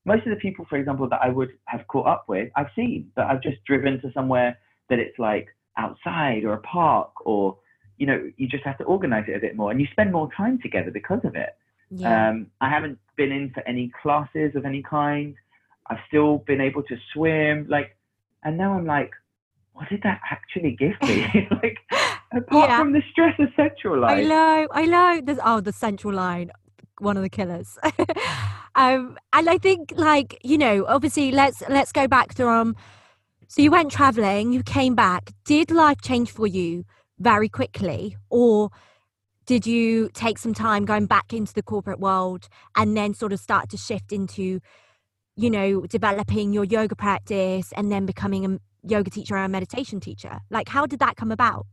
most 0.05 0.27
of 0.27 0.31
the 0.31 0.37
people, 0.37 0.65
for 0.69 0.77
example, 0.77 1.09
that 1.09 1.21
I 1.23 1.29
would 1.29 1.51
have 1.67 1.87
caught 1.89 2.07
up 2.07 2.25
with, 2.29 2.51
I've 2.57 2.69
seen, 2.77 3.11
but 3.17 3.27
I've 3.27 3.43
just 3.43 3.65
driven 3.65 4.01
to 4.03 4.13
somewhere 4.13 4.57
that 4.89 4.99
it's 4.99 5.19
like 5.19 5.49
outside 5.77 6.45
or 6.45 6.53
a 6.53 6.61
park 6.61 7.11
or, 7.27 7.59
you 7.99 8.07
know, 8.07 8.31
you 8.37 8.47
just 8.47 8.65
have 8.65 8.79
to 8.79 8.85
organize 8.85 9.25
it 9.29 9.37
a 9.37 9.41
bit 9.41 9.57
more 9.57 9.71
and 9.71 9.81
you 9.81 9.87
spend 9.91 10.13
more 10.13 10.31
time 10.37 10.59
together 10.63 10.91
because 10.91 11.21
of 11.25 11.35
it. 11.35 11.57
Yeah. 11.91 12.31
Um, 12.31 12.47
I 12.61 12.71
haven't 12.71 12.99
been 13.17 13.33
in 13.33 13.51
for 13.51 13.67
any 13.67 13.91
classes 14.01 14.55
of 14.55 14.65
any 14.65 14.83
kind. 14.83 15.35
I've 15.89 15.99
still 16.07 16.39
been 16.47 16.61
able 16.61 16.85
to 16.85 16.97
swim, 17.13 17.67
like, 17.69 17.97
and 18.45 18.57
now 18.57 18.75
I'm 18.75 18.87
like, 18.87 19.11
what 19.73 19.89
did 19.89 20.03
that 20.03 20.21
actually 20.31 20.77
give 20.79 20.93
me? 21.03 21.49
like, 21.63 21.79
Apart 22.33 22.71
yeah. 22.71 22.79
from 22.79 22.93
the 22.93 23.03
stress 23.11 23.35
of 23.39 23.49
central 23.57 24.01
line. 24.01 24.19
I 24.19 24.23
know, 24.23 24.69
I 24.71 24.87
know. 24.87 25.21
There's 25.25 25.39
oh 25.45 25.61
the 25.61 25.73
central 25.73 26.15
line, 26.15 26.51
one 26.99 27.17
of 27.17 27.23
the 27.23 27.31
killers. 27.31 27.79
um, 28.75 29.19
and 29.33 29.49
I 29.49 29.59
think 29.59 29.93
like, 29.97 30.39
you 30.45 30.59
know, 30.59 30.85
obviously 30.87 31.33
let's 31.33 31.63
let's 31.69 31.93
go 31.93 32.07
back 32.07 32.35
to 32.35 32.49
um 32.49 32.77
so 33.49 33.63
you 33.63 33.73
went 33.73 33.91
traveling, 33.91 34.53
you 34.53 34.63
came 34.63 34.95
back. 34.95 35.33
Did 35.45 35.73
life 35.73 36.01
change 36.03 36.31
for 36.31 36.47
you 36.47 36.85
very 37.19 37.49
quickly? 37.49 38.17
Or 38.29 38.71
did 39.45 39.67
you 39.67 40.09
take 40.15 40.39
some 40.39 40.55
time 40.55 40.85
going 40.85 41.07
back 41.07 41.33
into 41.33 41.53
the 41.53 41.63
corporate 41.65 41.99
world 41.99 42.49
and 42.77 42.97
then 42.97 43.13
sort 43.13 43.33
of 43.33 43.41
start 43.41 43.69
to 43.71 43.77
shift 43.77 44.13
into, 44.13 44.61
you 45.37 45.51
know, 45.51 45.83
developing 45.83 46.53
your 46.53 46.65
yoga 46.65 46.97
practice 46.97 47.73
and 47.77 47.91
then 47.91 48.07
becoming 48.07 48.45
a 48.45 48.59
yoga 48.87 49.11
teacher 49.11 49.37
and 49.37 49.47
a 49.47 49.49
meditation 49.49 50.01
teacher? 50.01 50.41
Like, 50.51 50.69
how 50.69 50.87
did 50.87 51.01
that 51.01 51.17
come 51.17 51.33
about? 51.33 51.67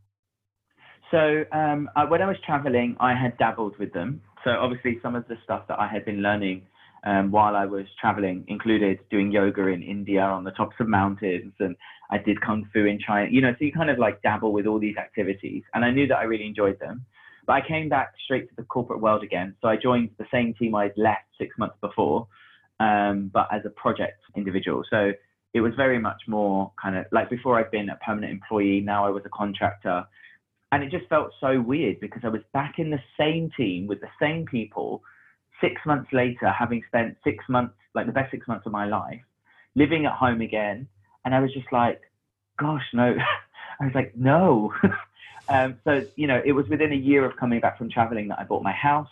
So 1.11 1.45
um, 1.51 1.89
I, 1.95 2.03
when 2.03 2.21
I 2.21 2.27
was 2.27 2.37
traveling, 2.45 2.97
I 2.99 3.13
had 3.13 3.37
dabbled 3.37 3.77
with 3.79 3.93
them. 3.93 4.21
So 4.43 4.51
obviously, 4.51 4.99
some 5.01 5.15
of 5.15 5.27
the 5.27 5.37
stuff 5.43 5.67
that 5.67 5.79
I 5.79 5.87
had 5.87 6.05
been 6.05 6.21
learning 6.21 6.63
um, 7.05 7.31
while 7.31 7.55
I 7.55 7.65
was 7.65 7.85
traveling 7.99 8.43
included 8.47 8.99
doing 9.09 9.31
yoga 9.31 9.67
in 9.67 9.81
India 9.81 10.21
on 10.21 10.43
the 10.43 10.51
tops 10.51 10.75
of 10.79 10.87
mountains, 10.87 11.53
and 11.59 11.75
I 12.09 12.17
did 12.17 12.41
kung 12.41 12.69
fu 12.73 12.85
in 12.85 12.99
China. 12.99 13.29
You 13.31 13.41
know, 13.41 13.51
so 13.51 13.65
you 13.65 13.71
kind 13.71 13.89
of 13.89 13.99
like 13.99 14.21
dabble 14.21 14.51
with 14.51 14.65
all 14.65 14.79
these 14.79 14.97
activities, 14.97 15.63
and 15.73 15.85
I 15.85 15.91
knew 15.91 16.07
that 16.07 16.17
I 16.17 16.23
really 16.23 16.45
enjoyed 16.45 16.79
them. 16.79 17.05
But 17.45 17.53
I 17.53 17.67
came 17.67 17.87
back 17.87 18.13
straight 18.25 18.49
to 18.49 18.55
the 18.57 18.63
corporate 18.63 18.99
world 18.99 19.23
again. 19.23 19.55
So 19.61 19.69
I 19.69 19.77
joined 19.77 20.09
the 20.17 20.25
same 20.31 20.53
team 20.55 20.75
I'd 20.75 20.97
left 20.97 21.23
six 21.39 21.57
months 21.57 21.77
before, 21.79 22.27
um, 22.79 23.29
but 23.33 23.47
as 23.51 23.61
a 23.65 23.69
project 23.69 24.21
individual. 24.35 24.83
So 24.89 25.11
it 25.53 25.61
was 25.61 25.73
very 25.75 25.99
much 25.99 26.21
more 26.27 26.71
kind 26.81 26.95
of 26.97 27.05
like 27.11 27.29
before 27.29 27.59
I'd 27.59 27.71
been 27.71 27.89
a 27.89 27.95
permanent 27.97 28.31
employee. 28.31 28.81
Now 28.81 29.05
I 29.05 29.09
was 29.09 29.23
a 29.25 29.29
contractor 29.29 30.05
and 30.71 30.83
it 30.83 30.91
just 30.91 31.07
felt 31.07 31.31
so 31.39 31.61
weird 31.61 31.99
because 31.99 32.21
I 32.23 32.29
was 32.29 32.41
back 32.53 32.75
in 32.77 32.89
the 32.89 32.99
same 33.17 33.49
team 33.55 33.87
with 33.87 34.01
the 34.01 34.09
same 34.21 34.45
people 34.45 35.01
six 35.61 35.81
months 35.85 36.11
later, 36.11 36.49
having 36.49 36.83
spent 36.87 37.17
six 37.23 37.43
months, 37.47 37.73
like 37.95 38.05
the 38.05 38.11
best 38.11 38.31
six 38.31 38.47
months 38.47 38.65
of 38.65 38.71
my 38.71 38.85
life, 38.85 39.21
living 39.75 40.05
at 40.05 40.13
home 40.13 40.41
again. 40.41 40.87
And 41.23 41.33
I 41.33 41.39
was 41.39 41.53
just 41.53 41.71
like, 41.71 42.01
gosh, 42.59 42.83
no. 42.93 43.15
I 43.79 43.85
was 43.85 43.95
like, 43.95 44.15
no. 44.15 44.73
um, 45.49 45.77
so, 45.83 46.05
you 46.15 46.27
know, 46.27 46.41
it 46.45 46.51
was 46.51 46.67
within 46.67 46.91
a 46.91 46.95
year 46.95 47.25
of 47.25 47.37
coming 47.37 47.61
back 47.61 47.77
from 47.77 47.89
traveling 47.89 48.27
that 48.27 48.39
I 48.39 48.43
bought 48.43 48.63
my 48.63 48.73
house 48.73 49.09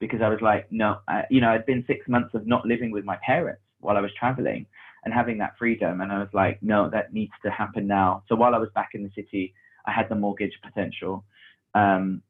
because 0.00 0.20
I 0.22 0.28
was 0.28 0.40
like, 0.40 0.66
no, 0.70 0.98
I, 1.08 1.22
you 1.30 1.40
know, 1.40 1.50
I'd 1.50 1.66
been 1.66 1.84
six 1.86 2.08
months 2.08 2.34
of 2.34 2.46
not 2.46 2.66
living 2.66 2.90
with 2.90 3.04
my 3.04 3.16
parents 3.24 3.62
while 3.80 3.96
I 3.96 4.00
was 4.00 4.10
traveling 4.18 4.66
and 5.04 5.12
having 5.12 5.38
that 5.38 5.54
freedom. 5.58 6.00
And 6.00 6.10
I 6.10 6.18
was 6.18 6.28
like, 6.32 6.58
no, 6.62 6.90
that 6.90 7.12
needs 7.12 7.32
to 7.44 7.50
happen 7.50 7.86
now. 7.86 8.22
So 8.28 8.34
while 8.34 8.54
I 8.54 8.58
was 8.58 8.70
back 8.74 8.90
in 8.94 9.02
the 9.02 9.10
city, 9.14 9.54
I 9.86 9.92
had 9.92 10.08
the 10.08 10.14
mortgage 10.14 10.58
potential. 10.62 11.24
Um, 11.74 12.22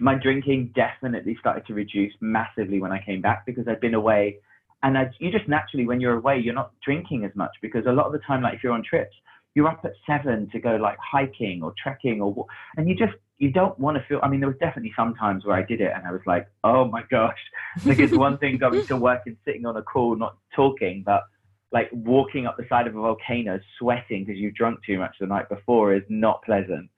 my 0.00 0.14
drinking 0.14 0.72
definitely 0.74 1.36
started 1.38 1.66
to 1.66 1.74
reduce 1.74 2.12
massively 2.20 2.80
when 2.80 2.92
I 2.92 3.02
came 3.04 3.20
back 3.20 3.46
because 3.46 3.66
I'd 3.68 3.80
been 3.80 3.94
away. 3.94 4.38
And 4.82 4.98
I, 4.98 5.10
you 5.18 5.30
just 5.30 5.48
naturally, 5.48 5.86
when 5.86 6.00
you're 6.00 6.16
away, 6.16 6.38
you're 6.38 6.54
not 6.54 6.72
drinking 6.84 7.24
as 7.24 7.30
much 7.34 7.52
because 7.62 7.84
a 7.86 7.92
lot 7.92 8.06
of 8.06 8.12
the 8.12 8.18
time, 8.26 8.42
like 8.42 8.54
if 8.54 8.62
you're 8.62 8.72
on 8.72 8.82
trips, 8.88 9.14
you're 9.54 9.68
up 9.68 9.80
at 9.84 9.92
seven 10.06 10.48
to 10.50 10.58
go 10.60 10.76
like 10.76 10.98
hiking 10.98 11.62
or 11.62 11.72
trekking 11.80 12.20
or, 12.20 12.46
and 12.76 12.88
you 12.88 12.94
just, 12.94 13.14
you 13.44 13.50
don't 13.50 13.78
want 13.78 13.98
to 13.98 14.02
feel, 14.04 14.20
I 14.22 14.28
mean, 14.28 14.40
there 14.40 14.48
was 14.48 14.56
definitely 14.58 14.94
some 14.96 15.14
times 15.16 15.44
where 15.44 15.54
I 15.54 15.62
did 15.62 15.82
it 15.82 15.92
and 15.94 16.06
I 16.06 16.12
was 16.12 16.22
like, 16.26 16.48
oh 16.64 16.86
my 16.86 17.02
gosh, 17.10 17.38
like 17.84 17.98
it's 17.98 18.16
one 18.16 18.38
thing 18.38 18.56
going 18.56 18.86
to 18.86 18.96
work 18.96 19.20
and 19.26 19.36
sitting 19.44 19.66
on 19.66 19.76
a 19.76 19.82
call, 19.82 20.16
not 20.16 20.38
talking, 20.56 21.02
but 21.04 21.24
like 21.70 21.90
walking 21.92 22.46
up 22.46 22.56
the 22.56 22.64
side 22.70 22.86
of 22.86 22.96
a 22.96 23.00
volcano, 23.00 23.60
sweating 23.78 24.24
because 24.24 24.40
you've 24.40 24.54
drunk 24.54 24.80
too 24.86 24.98
much 24.98 25.16
the 25.20 25.26
night 25.26 25.50
before 25.50 25.92
is 25.92 26.02
not 26.08 26.42
pleasant. 26.42 26.88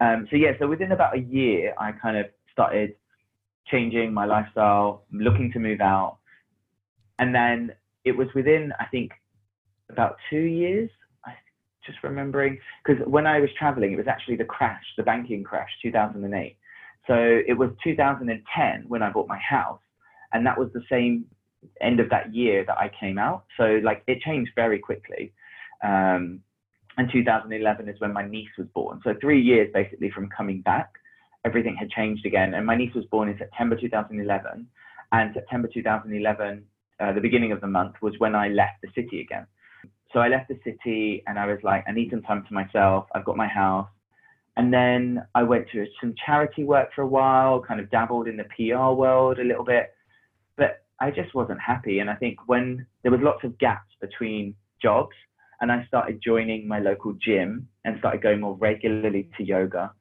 Um, 0.00 0.28
so 0.30 0.36
yeah, 0.36 0.52
so 0.58 0.68
within 0.68 0.92
about 0.92 1.16
a 1.16 1.20
year, 1.20 1.72
I 1.78 1.92
kind 1.92 2.18
of 2.18 2.26
started 2.52 2.94
changing 3.66 4.12
my 4.12 4.26
lifestyle, 4.26 5.04
looking 5.10 5.50
to 5.52 5.58
move 5.58 5.80
out, 5.80 6.18
and 7.18 7.34
then 7.34 7.72
it 8.04 8.12
was 8.12 8.28
within 8.34 8.74
I 8.78 8.84
think 8.86 9.12
about 9.88 10.16
two 10.28 10.36
years. 10.36 10.90
Just 11.88 12.02
remembering 12.04 12.58
because 12.84 13.02
when 13.06 13.26
I 13.26 13.40
was 13.40 13.50
traveling, 13.58 13.92
it 13.92 13.96
was 13.96 14.06
actually 14.06 14.36
the 14.36 14.44
crash, 14.44 14.84
the 14.96 15.02
banking 15.02 15.42
crash, 15.42 15.70
2008. 15.82 16.56
So 17.06 17.14
it 17.14 17.54
was 17.54 17.70
2010 17.82 18.84
when 18.86 19.02
I 19.02 19.10
bought 19.10 19.26
my 19.26 19.38
house, 19.38 19.80
and 20.32 20.46
that 20.46 20.58
was 20.58 20.68
the 20.74 20.82
same 20.90 21.24
end 21.80 21.98
of 21.98 22.10
that 22.10 22.34
year 22.34 22.64
that 22.66 22.76
I 22.78 22.90
came 23.00 23.18
out. 23.18 23.44
So 23.56 23.80
like 23.82 24.02
it 24.06 24.20
changed 24.20 24.52
very 24.54 24.78
quickly. 24.78 25.32
Um, 25.82 26.40
and 26.98 27.08
2011 27.12 27.88
is 27.88 28.00
when 28.00 28.12
my 28.12 28.26
niece 28.26 28.50
was 28.58 28.66
born. 28.74 29.00
So 29.04 29.14
three 29.20 29.40
years 29.40 29.70
basically 29.72 30.10
from 30.10 30.28
coming 30.28 30.60
back, 30.62 30.90
everything 31.44 31.76
had 31.76 31.88
changed 31.90 32.26
again. 32.26 32.54
And 32.54 32.66
my 32.66 32.76
niece 32.76 32.94
was 32.94 33.04
born 33.06 33.28
in 33.28 33.38
September 33.38 33.76
2011, 33.76 34.66
and 35.12 35.34
September 35.34 35.68
2011, 35.72 36.64
uh, 37.00 37.12
the 37.12 37.20
beginning 37.20 37.52
of 37.52 37.60
the 37.60 37.66
month, 37.66 37.94
was 38.02 38.14
when 38.18 38.34
I 38.34 38.48
left 38.48 38.82
the 38.82 38.88
city 38.94 39.20
again. 39.20 39.46
So 40.12 40.20
I 40.20 40.28
left 40.28 40.48
the 40.48 40.58
city, 40.64 41.22
and 41.26 41.38
I 41.38 41.46
was 41.46 41.58
like, 41.62 41.84
I 41.86 41.92
need 41.92 42.10
some 42.10 42.22
time 42.22 42.44
to 42.46 42.54
myself. 42.54 43.06
I've 43.14 43.24
got 43.24 43.36
my 43.36 43.48
house. 43.48 43.88
And 44.56 44.72
then 44.72 45.24
I 45.34 45.44
went 45.44 45.68
to 45.70 45.86
some 46.00 46.14
charity 46.24 46.64
work 46.64 46.88
for 46.94 47.02
a 47.02 47.06
while, 47.06 47.60
kind 47.60 47.78
of 47.78 47.90
dabbled 47.90 48.26
in 48.26 48.36
the 48.36 48.44
PR 48.44 48.92
world 48.92 49.38
a 49.38 49.44
little 49.44 49.64
bit, 49.64 49.94
but 50.56 50.82
I 50.98 51.12
just 51.12 51.32
wasn't 51.32 51.60
happy. 51.60 52.00
And 52.00 52.10
I 52.10 52.16
think 52.16 52.38
when 52.46 52.84
there 53.02 53.12
was 53.12 53.20
lots 53.22 53.44
of 53.44 53.56
gaps 53.58 53.92
between 54.00 54.56
jobs, 54.82 55.14
and 55.60 55.72
I 55.72 55.84
started 55.86 56.20
joining 56.24 56.68
my 56.68 56.78
local 56.78 57.12
gym 57.14 57.68
and 57.84 57.98
started 57.98 58.22
going 58.22 58.40
more 58.40 58.56
regularly 58.56 59.28
to 59.36 59.44
yoga. 59.44 59.92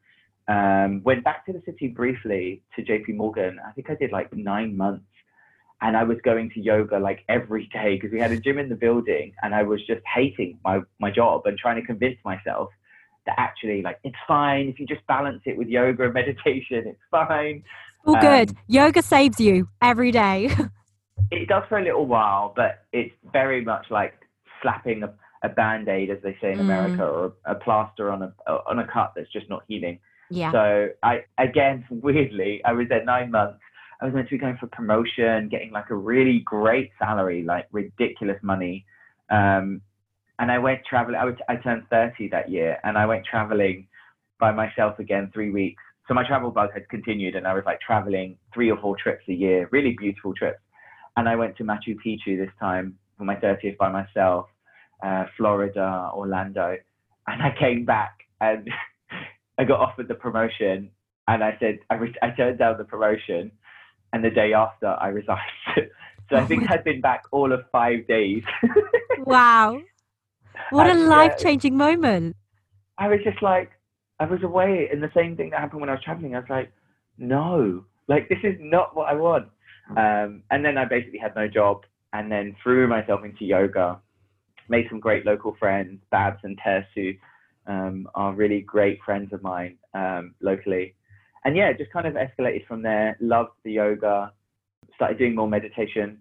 Um, 0.48 1.02
went 1.04 1.24
back 1.24 1.46
to 1.48 1.54
the 1.54 1.62
city 1.66 1.88
briefly 1.88 2.62
to 2.76 2.84
JP 2.84 3.16
Morgan. 3.16 3.60
I 3.68 3.72
think 3.72 3.90
I 3.90 3.96
did 3.96 4.12
like 4.12 4.34
nine 4.34 4.78
months. 4.78 5.06
And 5.82 5.96
I 5.96 6.04
was 6.04 6.18
going 6.24 6.50
to 6.52 6.60
yoga 6.60 6.98
like 6.98 7.24
every 7.30 7.70
day 7.72 7.96
because 7.96 8.12
we 8.12 8.20
had 8.20 8.32
a 8.32 8.40
gym 8.40 8.58
in 8.58 8.68
the 8.68 8.76
building 8.76 9.34
and 9.44 9.54
I 9.54 9.64
was 9.64 9.80
just 9.86 10.02
hating 10.14 10.60
my, 10.64 10.80
my 11.00 11.12
job 11.12 11.44
and 11.46 11.58
trying 11.58 11.80
to 11.80 11.86
convince 11.86 12.18
myself 12.26 12.70
that 13.28 13.36
actually 13.38 13.82
like 13.82 14.00
it's 14.04 14.16
fine 14.28 14.70
if 14.70 14.80
you 14.80 14.88
just 14.88 15.06
balance 15.06 15.42
it 15.46 15.58
with 15.58 15.68
yoga 15.68 16.06
and 16.06 16.14
meditation, 16.22 16.88
it's 16.88 17.00
fine. 17.12 17.64
All 18.06 18.16
um, 18.16 18.22
good. 18.22 18.58
Yoga 18.68 19.02
saves 19.02 19.40
you 19.40 19.68
every 19.82 20.12
day. 20.12 20.50
it 21.32 21.48
does 21.48 21.64
for 21.70 21.78
a 21.78 21.84
little 21.84 22.08
while, 22.08 22.54
but 22.56 22.86
it's 22.92 23.14
very 23.32 23.64
much 23.64 23.86
like 23.92 24.14
slapping 24.62 25.04
a 25.04 25.14
a 25.44 25.50
band 25.50 25.88
aid, 25.88 26.10
as 26.10 26.18
they 26.24 26.38
say 26.42 26.52
in 26.52 26.60
mm. 26.60 26.62
America, 26.62 27.04
or 27.04 27.34
a 27.46 27.56
plaster 27.56 28.12
on 28.12 28.22
a 28.24 28.52
on 28.68 28.80
a 28.80 28.88
cut 28.88 29.14
that's 29.16 29.32
just 29.32 29.50
not 29.50 29.64
healing. 29.68 30.00
Yeah. 30.30 30.52
So 30.52 30.90
I 31.04 31.24
again 31.38 31.86
weirdly 31.90 32.62
I 32.66 32.74
was 32.74 32.88
there 32.90 33.04
nine 33.04 33.32
months. 33.32 33.60
I 34.02 34.06
was 34.06 34.14
meant 34.14 34.28
to 34.30 34.36
be 34.36 34.40
going 34.40 34.58
for 34.58 34.68
promotion, 34.68 35.50
getting 35.50 35.72
like 35.72 35.90
a 35.90 35.96
really 35.96 36.40
great 36.46 36.92
salary, 37.00 37.44
like 37.44 37.68
ridiculous 37.72 38.38
money. 38.44 38.86
Um, 39.30 39.82
and 40.40 40.52
I 40.52 40.60
went 40.60 40.82
traveling. 40.88 41.20
I, 41.20 41.54
I 41.54 41.56
turned 41.58 41.84
30 41.90 42.30
that 42.30 42.50
year, 42.50 42.78
and 42.84 42.98
I 42.98 43.06
went 43.06 43.26
traveling 43.26 43.88
by 44.40 44.52
myself 44.52 45.00
again 45.00 45.32
three 45.34 45.50
weeks. 45.50 45.82
So 46.08 46.14
my 46.14 46.26
travel 46.26 46.52
bug 46.52 46.70
had 46.74 46.88
continued, 46.90 47.36
and 47.36 47.48
I 47.48 47.54
was 47.54 47.64
like 47.66 47.82
traveling 47.82 48.38
three 48.54 48.72
or 48.72 48.78
four 48.78 48.96
trips 49.02 49.24
a 49.28 49.34
year, 49.34 49.68
really 49.72 49.96
beautiful 50.00 50.34
trips. 50.34 50.60
And 51.18 51.28
I 51.28 51.36
went 51.36 51.58
to 51.58 51.64
Machu 51.64 51.96
Picchu 52.06 52.38
this 52.38 52.54
time 52.60 52.98
for 53.18 53.24
my 53.24 53.36
30th 53.36 53.78
by 53.78 53.90
myself 53.90 54.46
uh, 55.04 55.26
Florida, 55.36 56.12
Orlando, 56.14 56.78
and 57.28 57.42
I 57.42 57.54
came 57.60 57.86
back 57.86 58.20
and 58.42 58.70
I 59.58 59.64
got 59.64 59.80
offered 59.80 60.08
the 60.08 60.16
promotion, 60.16 60.92
and 61.28 61.44
I 61.44 61.58
said 61.60 61.80
I, 61.90 61.96
re- 61.96 62.16
I 62.22 62.30
turned 62.32 62.60
down 62.60 62.78
the 62.78 62.84
promotion, 62.84 63.52
and 64.18 64.26
the 64.26 64.36
day 64.36 64.54
after 64.54 64.88
I 64.88 65.08
resigned. 65.08 65.40
so 66.30 66.36
I 66.36 66.46
think 66.46 66.64
oh 66.64 66.74
I'd 66.74 66.84
been 66.84 67.02
back 67.02 67.24
all 67.32 67.52
of 67.52 67.62
five 67.72 68.08
days. 68.08 68.44
wow, 69.20 69.80
what 70.72 70.88
and, 70.88 71.00
a 71.00 71.04
life 71.04 71.38
changing 71.38 71.74
uh, 71.76 71.78
moment! 71.78 72.36
I 72.98 73.08
was 73.08 73.20
just 73.24 73.42
like, 73.42 73.72
I 74.20 74.26
was 74.26 74.44
away, 74.44 74.90
and 74.92 75.02
the 75.02 75.12
same 75.16 75.38
thing 75.38 75.52
that 75.52 75.60
happened 75.60 75.82
when 75.82 75.90
I 75.90 75.94
was 75.94 76.04
traveling. 76.04 76.36
I 76.36 76.40
was 76.40 76.50
like, 76.50 76.72
no, 77.18 77.86
like 78.08 78.30
this 78.30 78.40
is 78.44 78.56
not 78.60 78.96
what 78.96 79.08
I 79.08 79.14
want. 79.14 79.48
Um, 79.96 80.44
and 80.52 80.66
then 80.66 80.78
I 80.78 80.84
basically 80.84 81.20
had 81.20 81.34
no 81.36 81.48
job, 81.48 81.84
and 82.12 82.32
then 82.32 82.56
threw 82.62 82.88
myself 82.88 83.24
into 83.24 83.46
yoga 83.46 84.02
made 84.70 84.88
some 84.90 85.00
great 85.00 85.26
local 85.26 85.56
friends, 85.60 86.00
Babs 86.12 86.40
and 86.44 86.58
Tess, 86.58 86.86
who 86.96 87.12
um, 87.68 88.08
are 88.16 88.34
really 88.34 88.62
great 88.62 89.00
friends 89.04 89.34
of 89.34 89.42
mine 89.42 89.78
um, 89.94 90.36
locally. 90.42 90.96
And 91.46 91.56
yeah, 91.56 91.72
just 91.74 91.92
kind 91.92 92.08
of 92.08 92.16
escalated 92.16 92.66
from 92.68 92.82
there. 92.82 93.18
Loved 93.20 93.52
the 93.64 93.72
yoga, 93.72 94.32
started 94.96 95.18
doing 95.18 95.36
more 95.36 95.48
meditation. 95.48 96.20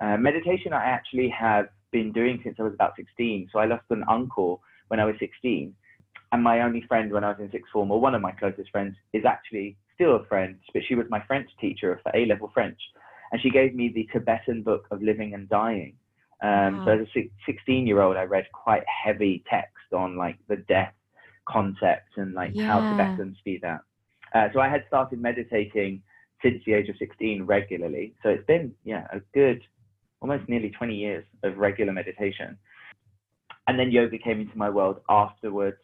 Uh, 0.00 0.16
meditation, 0.16 0.72
I 0.72 0.84
actually 0.84 1.28
have 1.30 1.66
been 1.92 2.12
doing 2.12 2.40
since 2.44 2.56
I 2.58 2.62
was 2.62 2.74
about 2.74 2.94
16. 2.96 3.48
So 3.52 3.58
I 3.58 3.66
lost 3.66 3.84
an 3.90 4.04
uncle 4.08 4.60
when 4.88 5.00
I 5.00 5.04
was 5.04 5.14
16. 5.18 5.74
And 6.32 6.42
my 6.42 6.60
only 6.60 6.84
friend 6.88 7.12
when 7.12 7.24
I 7.24 7.28
was 7.28 7.38
in 7.40 7.50
sixth 7.50 7.70
form, 7.72 7.90
or 7.90 8.00
one 8.00 8.14
of 8.14 8.20
my 8.20 8.32
closest 8.32 8.70
friends, 8.70 8.96
is 9.12 9.24
actually 9.24 9.76
still 9.94 10.16
a 10.16 10.24
friend, 10.26 10.56
but 10.72 10.82
she 10.86 10.94
was 10.94 11.06
my 11.08 11.22
French 11.26 11.48
teacher 11.60 11.98
for 12.02 12.12
A 12.14 12.26
level 12.26 12.50
French. 12.52 12.78
And 13.32 13.40
she 13.40 13.50
gave 13.50 13.74
me 13.74 13.90
the 13.94 14.08
Tibetan 14.12 14.62
book 14.62 14.86
of 14.90 15.02
living 15.02 15.34
and 15.34 15.48
dying. 15.48 15.94
Um, 16.42 16.78
wow. 16.78 16.84
So 16.84 16.90
as 17.02 17.08
a 17.16 17.30
16 17.46 17.86
year 17.86 18.00
old, 18.00 18.16
I 18.16 18.24
read 18.24 18.46
quite 18.52 18.82
heavy 18.86 19.42
text 19.48 19.92
on 19.92 20.16
like 20.16 20.38
the 20.48 20.56
death 20.56 20.92
concept 21.48 22.16
and 22.16 22.34
like 22.34 22.50
yeah. 22.54 22.66
how 22.66 22.90
Tibetans 22.90 23.36
see 23.44 23.58
that. 23.62 23.80
Uh, 24.34 24.48
so 24.52 24.60
I 24.60 24.68
had 24.68 24.84
started 24.88 25.20
meditating 25.20 26.02
since 26.42 26.62
the 26.66 26.74
age 26.74 26.88
of 26.88 26.96
16 26.98 27.44
regularly. 27.44 28.14
So 28.22 28.28
it's 28.28 28.46
been, 28.46 28.72
yeah, 28.84 29.06
a 29.12 29.20
good, 29.34 29.62
almost 30.20 30.48
nearly 30.48 30.70
20 30.70 30.94
years 30.94 31.24
of 31.42 31.56
regular 31.56 31.92
meditation. 31.92 32.58
And 33.68 33.78
then 33.78 33.90
yoga 33.90 34.18
came 34.18 34.40
into 34.40 34.56
my 34.56 34.70
world 34.70 35.00
afterwards, 35.08 35.78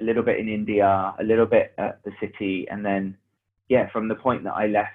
a 0.00 0.04
little 0.04 0.22
bit 0.22 0.38
in 0.38 0.48
India, 0.48 1.14
a 1.18 1.24
little 1.24 1.46
bit 1.46 1.74
at 1.78 2.02
the 2.04 2.12
city. 2.20 2.66
And 2.70 2.84
then, 2.84 3.16
yeah, 3.68 3.90
from 3.90 4.08
the 4.08 4.14
point 4.14 4.44
that 4.44 4.54
I 4.54 4.66
left 4.66 4.92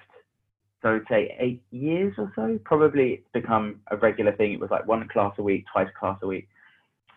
so 0.84 0.90
I 0.90 0.92
would 0.92 1.06
say 1.08 1.34
eight 1.40 1.62
years 1.70 2.12
or 2.18 2.30
so, 2.36 2.60
probably 2.62 3.12
it's 3.12 3.28
become 3.32 3.80
a 3.90 3.96
regular 3.96 4.32
thing. 4.32 4.52
It 4.52 4.60
was 4.60 4.70
like 4.70 4.86
one 4.86 5.08
class 5.08 5.32
a 5.38 5.42
week, 5.42 5.64
twice 5.72 5.88
class 5.98 6.18
a 6.22 6.26
week. 6.26 6.46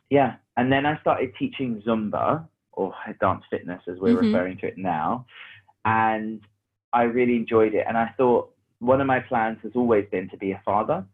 Yeah. 0.09 0.35
And 0.55 0.71
then 0.71 0.85
I 0.85 0.97
started 1.01 1.33
teaching 1.37 1.83
Zumba 1.85 2.47
or 2.71 2.93
dance 3.19 3.43
fitness 3.49 3.81
as 3.89 3.97
we're 3.99 4.15
mm-hmm. 4.15 4.33
referring 4.33 4.57
to 4.59 4.67
it 4.67 4.77
now. 4.77 5.25
And 5.87 6.41
I 6.91 7.03
really 7.03 7.35
enjoyed 7.35 7.73
it. 7.73 7.85
And 7.87 7.97
I 7.97 8.13
thought 8.17 8.51
one 8.79 8.99
of 8.99 9.07
my 9.07 9.19
plans 9.19 9.59
has 9.63 9.71
always 9.75 10.05
been 10.11 10.29
to 10.29 10.37
be 10.37 10.51
a 10.51 10.61
father. 10.65 11.05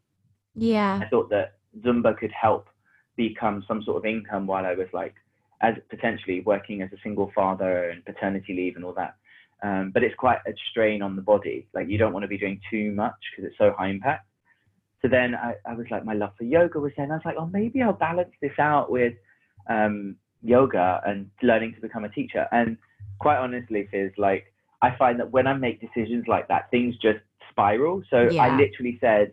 Yeah. 0.56 1.00
I 1.04 1.08
thought 1.10 1.30
that 1.30 1.58
Zumba 1.80 2.18
could 2.18 2.32
help 2.32 2.68
become 3.16 3.64
some 3.68 3.84
sort 3.84 3.98
of 3.98 4.06
income 4.06 4.48
while 4.48 4.66
I 4.66 4.74
was 4.74 4.88
like, 4.92 5.14
as 5.62 5.76
potentially 5.90 6.42
working 6.42 6.82
as 6.82 6.92
a 6.92 6.98
single 7.04 7.32
father 7.34 7.90
and 7.90 8.04
paternity 8.04 8.54
leave 8.54 8.76
and 8.76 8.84
all 8.84 8.94
that. 8.94 9.16
Um, 9.62 9.92
but 9.94 10.04
it's 10.04 10.16
quite 10.16 10.40
a 10.46 10.52
strain 10.72 11.02
on 11.02 11.16
the 11.16 11.22
body. 11.22 11.68
Like 11.74 11.88
you 11.88 11.98
don't 11.98 12.12
want 12.12 12.24
to 12.24 12.28
be 12.28 12.38
doing 12.38 12.60
too 12.70 12.92
much 12.92 13.14
because 13.32 13.50
it's 13.50 13.58
so 13.58 13.74
high 13.78 13.90
impact. 13.90 14.26
So 15.02 15.08
then 15.08 15.36
I, 15.36 15.54
I 15.66 15.74
was 15.74 15.86
like, 15.92 16.04
my 16.04 16.14
love 16.14 16.32
for 16.38 16.44
yoga 16.44 16.80
was 16.80 16.92
then. 16.98 17.12
I 17.12 17.16
was 17.16 17.26
like, 17.26 17.36
oh, 17.38 17.46
maybe 17.46 17.82
I'll 17.82 17.94
balance 17.94 18.34
this 18.42 18.58
out 18.60 18.90
with 18.90 19.14
um, 19.70 20.16
yoga 20.42 21.02
and 21.06 21.30
learning 21.42 21.76
to 21.76 21.82
become 21.82 22.06
a 22.06 22.10
teacher. 22.10 22.48
And 22.52 22.78
quite 23.20 23.38
honestly, 23.38 23.88
Fiz, 23.92 24.12
like 24.18 24.53
I 24.84 24.96
find 24.98 25.20
that 25.20 25.32
when 25.32 25.48
I 25.48 25.54
make 25.54 25.80
decisions 25.80 26.26
like 26.28 26.48
that, 26.50 26.70
things 26.70 26.96
just 26.98 27.20
spiral. 27.50 28.04
So 28.10 28.28
yeah. 28.30 28.44
I 28.44 28.58
literally 28.58 28.98
said, 29.00 29.32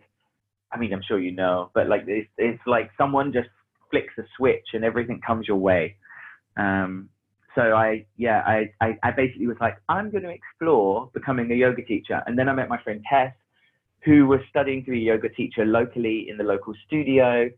I 0.73 0.79
mean, 0.79 0.93
I'm 0.93 1.03
sure 1.03 1.19
you 1.19 1.33
know, 1.33 1.71
but 1.75 1.89
like 1.89 2.05
it's, 2.07 2.31
it's 2.39 2.63
like 2.67 2.91
someone 2.97 3.33
just 3.33 3.49
flicks 3.91 4.15
a 4.17 4.23
switch 4.37 4.69
and 4.73 4.85
everything 4.85 5.21
comes 5.27 5.49
your 5.49 5.57
way. 5.57 5.97
Um, 6.57 7.09
so 7.57 7.63
I, 7.75 8.07
yeah, 8.17 8.43
I, 8.47 8.71
I, 8.81 8.97
I 9.03 9.11
basically 9.11 9.49
was 9.49 9.57
like, 9.61 9.77
I'm 9.89 10.11
going 10.11 10.23
to 10.23 10.31
explore 10.31 11.11
becoming 11.13 11.51
a 11.51 11.55
yoga 11.55 11.83
teacher. 11.83 12.23
And 12.27 12.39
then 12.39 12.49
I 12.49 12.53
met 12.53 12.69
my 12.69 12.81
friend 12.81 13.05
Tess, 13.11 13.35
who 14.05 14.27
was 14.29 14.41
studying 14.49 14.85
to 14.85 14.93
be 14.93 14.99
a 14.99 15.15
yoga 15.15 15.29
teacher 15.29 15.65
locally 15.65 16.29
in 16.31 16.37
the 16.37 16.45
local 16.45 16.75
studio. 16.87 17.51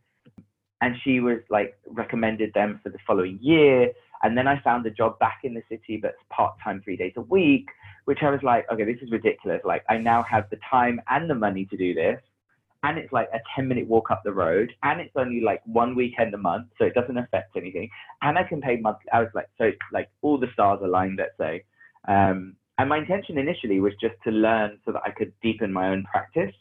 And 0.81 0.97
she 1.05 1.21
was 1.21 1.41
like, 1.51 1.77
recommended 1.87 2.55
them 2.55 2.81
for 2.83 2.89
the 2.89 2.99
following 3.07 3.39
year. 3.43 3.93
And 4.23 4.39
then 4.39 4.49
I 4.49 4.61
found 4.63 4.87
a 4.87 4.91
job 4.91 5.19
back 5.19 5.41
in 5.45 5.53
the 5.53 5.63
city, 5.69 5.99
but 6.01 6.15
part 6.31 6.55
time, 6.65 6.81
three 6.83 6.97
days 6.97 7.13
a 7.17 7.21
week, 7.21 7.69
which 8.05 8.19
I 8.23 8.31
was 8.31 8.43
like, 8.43 8.67
okay, 8.73 8.85
this 8.85 9.01
is 9.03 9.11
ridiculous. 9.11 9.61
Like, 9.65 9.85
I 9.89 9.99
now 9.99 10.23
have 10.25 10.51
the 10.51 10.59
time 10.69 11.01
and 11.09 11.29
the 11.29 11.35
money 11.35 11.67
to 11.67 11.77
do 11.77 11.95
this. 11.95 12.21
And 12.85 12.99
it's 12.99 13.13
like 13.13 13.29
a 13.33 13.39
10 13.55 13.69
minute 13.69 13.87
walk 13.87 14.11
up 14.11 14.23
the 14.25 14.33
road. 14.33 14.73
And 14.83 15.01
it's 15.01 15.15
only 15.15 15.41
like 15.41 15.63
one 15.67 15.95
weekend 15.95 16.35
a 16.35 16.39
month. 16.39 16.69
So 16.79 16.85
it 16.85 16.95
doesn't 16.95 17.17
affect 17.17 17.57
anything. 17.57 17.89
And 18.23 18.37
I 18.37 18.43
can 18.43 18.61
pay 18.61 18.77
monthly. 18.77 19.11
I 19.13 19.21
was 19.21 19.31
like, 19.35 19.49
so 19.57 19.71
like 19.93 20.09
all 20.21 20.37
the 20.37 20.49
stars 20.53 20.81
aligned, 20.83 21.19
let's 21.19 21.39
say. 21.39 21.65
Um, 22.09 22.57
and 22.79 22.89
my 22.89 22.99
intention 22.99 23.39
initially 23.39 23.79
was 23.79 23.93
just 24.01 24.15
to 24.25 24.31
learn 24.31 24.81
so 24.85 24.91
that 24.93 25.03
I 25.05 25.11
could 25.11 25.33
deepen 25.43 25.73
my 25.73 25.91
own 25.91 26.03
practice. 26.11 26.55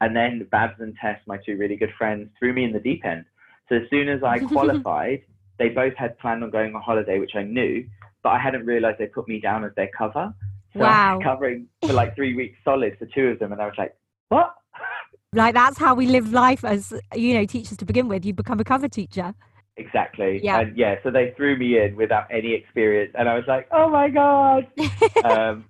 And 0.00 0.14
then 0.14 0.46
Babs 0.50 0.80
and 0.80 0.94
Tess, 1.00 1.18
my 1.26 1.38
two 1.44 1.56
really 1.56 1.76
good 1.76 1.92
friends, 1.98 2.30
threw 2.38 2.52
me 2.52 2.64
in 2.64 2.72
the 2.72 2.80
deep 2.80 3.04
end. 3.04 3.24
So 3.68 3.76
as 3.76 3.82
soon 3.90 4.08
as 4.08 4.22
I 4.22 4.38
qualified, 4.54 5.22
they 5.58 5.68
both 5.68 5.94
had 5.94 6.18
planned 6.18 6.44
on 6.44 6.50
going 6.50 6.74
on 6.74 6.82
holiday, 6.82 7.18
which 7.18 7.34
I 7.34 7.42
knew, 7.42 7.86
but 8.22 8.30
I 8.30 8.38
hadn't 8.38 8.66
realized 8.66 8.98
they 8.98 9.06
put 9.06 9.28
me 9.28 9.40
down 9.40 9.64
as 9.64 9.72
their 9.76 9.90
cover. 9.96 10.34
So 10.72 10.80
wow. 10.80 11.12
I 11.12 11.16
was 11.16 11.24
covering 11.24 11.66
for 11.82 11.92
like 11.92 12.14
three 12.14 12.34
weeks 12.34 12.58
solid 12.64 12.96
for 12.98 13.06
two 13.06 13.28
of 13.28 13.38
them. 13.38 13.52
And 13.52 13.60
I 13.60 13.66
was 13.66 13.74
like, 13.78 13.96
what? 14.28 14.54
Like 15.32 15.54
that's 15.54 15.78
how 15.78 15.94
we 15.94 16.06
live 16.06 16.32
life 16.32 16.64
as, 16.64 16.92
you 17.14 17.34
know, 17.34 17.46
teachers 17.46 17.76
to 17.76 17.84
begin 17.84 18.08
with. 18.08 18.24
You 18.24 18.32
become 18.32 18.58
a 18.58 18.64
cover 18.64 18.88
teacher. 18.88 19.32
Exactly. 19.76 20.40
Yeah. 20.42 20.58
And 20.58 20.76
yeah, 20.76 20.96
so 21.04 21.12
they 21.12 21.32
threw 21.36 21.56
me 21.56 21.78
in 21.78 21.94
without 21.94 22.26
any 22.32 22.52
experience. 22.52 23.14
And 23.16 23.28
I 23.28 23.36
was 23.36 23.44
like, 23.46 23.68
oh 23.70 23.88
my 23.88 24.08
God. 24.08 24.66
um, 25.24 25.66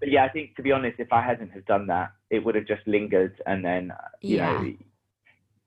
but 0.00 0.10
yeah, 0.10 0.24
I 0.24 0.30
think 0.30 0.56
to 0.56 0.62
be 0.62 0.72
honest, 0.72 0.98
if 0.98 1.12
I 1.12 1.20
hadn't 1.20 1.50
have 1.50 1.66
done 1.66 1.86
that, 1.88 2.12
it 2.30 2.42
would 2.42 2.54
have 2.54 2.66
just 2.66 2.80
lingered 2.86 3.34
and 3.44 3.62
then, 3.62 3.92
you 4.22 4.38
yeah. 4.38 4.58
know, 4.62 4.72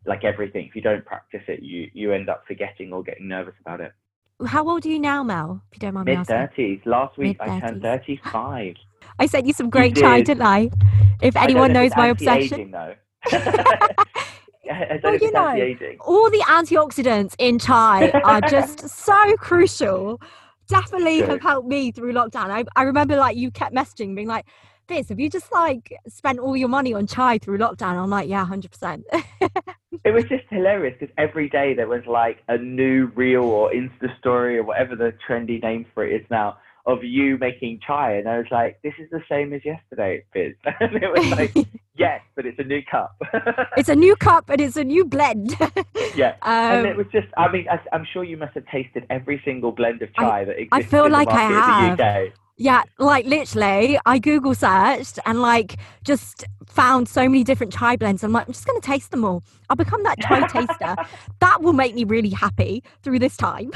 like 0.05 0.23
everything, 0.23 0.67
if 0.67 0.75
you 0.75 0.81
don't 0.81 1.05
practice 1.05 1.43
it, 1.47 1.61
you 1.61 1.89
you 1.93 2.11
end 2.11 2.29
up 2.29 2.43
forgetting 2.47 2.91
or 2.91 3.03
getting 3.03 3.27
nervous 3.27 3.53
about 3.61 3.81
it. 3.81 3.93
How 4.45 4.67
old 4.67 4.85
are 4.85 4.89
you 4.89 4.99
now, 4.99 5.23
Mel? 5.23 5.61
If 5.71 5.77
you 5.77 5.79
don't 5.79 5.93
mind 5.93 6.05
Mid 6.05 6.27
thirties. 6.27 6.79
Last 6.85 7.17
week 7.17 7.37
Mid-30s. 7.39 7.51
I 7.51 7.59
turned 7.59 7.81
thirty-five. 7.81 8.75
I 9.19 9.25
sent 9.25 9.45
you 9.45 9.53
some 9.53 9.69
great 9.69 9.95
you 9.95 10.03
chai, 10.03 10.17
did. 10.17 10.25
didn't 10.27 10.43
I? 10.43 10.69
If 11.21 11.35
anyone 11.35 11.73
knows 11.73 11.91
my 11.95 12.07
obsession. 12.07 12.71
Though. 12.71 12.95
well, 15.03 15.17
you 15.17 15.31
know, 15.31 15.95
all 15.99 16.29
the 16.29 16.43
antioxidants 16.47 17.35
in 17.37 17.59
chai 17.59 18.09
are 18.09 18.41
just 18.41 18.89
so 19.05 19.35
crucial. 19.37 20.21
Definitely 20.67 21.19
have 21.21 21.41
helped 21.41 21.67
me 21.67 21.91
through 21.91 22.13
lockdown. 22.13 22.49
I, 22.49 22.63
I 22.75 22.83
remember 22.83 23.17
like 23.17 23.35
you 23.35 23.51
kept 23.51 23.75
messaging, 23.75 24.15
being 24.15 24.27
like, 24.27 24.45
Fizz, 24.91 25.07
have 25.07 25.21
you 25.21 25.29
just 25.29 25.49
like 25.53 25.97
spent 26.09 26.37
all 26.37 26.57
your 26.57 26.67
money 26.67 26.93
on 26.93 27.07
chai 27.07 27.37
through 27.37 27.57
lockdown? 27.59 27.95
I'm 27.95 28.09
like, 28.09 28.27
yeah, 28.27 28.45
100%. 28.45 29.03
it 30.03 30.11
was 30.11 30.25
just 30.25 30.43
hilarious 30.49 30.97
because 30.99 31.13
every 31.17 31.47
day 31.47 31.73
there 31.73 31.87
was 31.87 32.05
like 32.05 32.39
a 32.49 32.57
new 32.57 33.05
reel 33.15 33.43
or 33.43 33.71
Insta 33.71 34.17
story 34.19 34.57
or 34.57 34.63
whatever 34.63 34.97
the 34.97 35.13
trendy 35.25 35.63
name 35.63 35.85
for 35.93 36.05
it 36.05 36.21
is 36.21 36.27
now 36.29 36.57
of 36.85 37.05
you 37.05 37.37
making 37.37 37.79
chai. 37.87 38.15
And 38.15 38.27
I 38.27 38.37
was 38.37 38.47
like, 38.51 38.81
this 38.83 38.93
is 38.99 39.09
the 39.11 39.21
same 39.29 39.53
as 39.53 39.63
yesterday, 39.63 40.25
Fizz. 40.33 40.55
and 40.81 40.95
it 41.01 41.09
was 41.09 41.31
like, 41.31 41.55
yes, 41.95 42.19
but 42.35 42.45
it's 42.45 42.59
a 42.59 42.65
new 42.65 42.81
cup. 42.83 43.15
it's 43.77 43.87
a 43.87 43.95
new 43.95 44.17
cup 44.17 44.49
and 44.49 44.59
it's 44.59 44.75
a 44.75 44.83
new 44.83 45.05
blend. 45.05 45.55
yeah. 46.15 46.35
Um, 46.41 46.79
and 46.79 46.87
it 46.87 46.97
was 46.97 47.07
just, 47.13 47.27
I 47.37 47.49
mean, 47.49 47.65
I, 47.71 47.79
am 47.95 48.05
sure 48.11 48.25
you 48.25 48.35
must 48.35 48.55
have 48.55 48.65
tasted 48.65 49.05
every 49.09 49.41
single 49.45 49.71
blend 49.71 50.01
of 50.01 50.13
chai 50.15 50.41
I, 50.41 50.45
that 50.45 50.59
exists 50.59 50.73
I 50.73 50.81
feel 50.81 51.05
in 51.05 51.13
like 51.13 51.29
I 51.29 51.43
have. 51.43 52.33
In 52.61 52.73
the 52.73 52.79
UK. 52.79 52.89
Yeah, 52.99 53.05
like 53.05 53.25
literally, 53.25 53.99
I 54.05 54.19
Google 54.19 54.55
searched 54.55 55.19
and 55.25 55.41
like 55.41 55.77
just 56.03 56.45
found 56.65 57.09
so 57.09 57.23
many 57.23 57.43
different 57.43 57.73
chai 57.73 57.97
blends. 57.97 58.23
I'm 58.23 58.31
like, 58.31 58.47
I'm 58.47 58.53
just 58.53 58.65
going 58.65 58.79
to 58.79 58.85
taste 58.85 59.11
them 59.11 59.25
all. 59.25 59.43
I'll 59.69 59.75
become 59.75 60.03
that 60.03 60.19
chai 60.19 60.47
taster. 60.47 60.95
That 61.39 61.63
will 61.63 61.73
make 61.73 61.95
me 61.95 62.03
really 62.03 62.29
happy 62.29 62.83
through 63.01 63.19
this 63.19 63.35
time. 63.35 63.71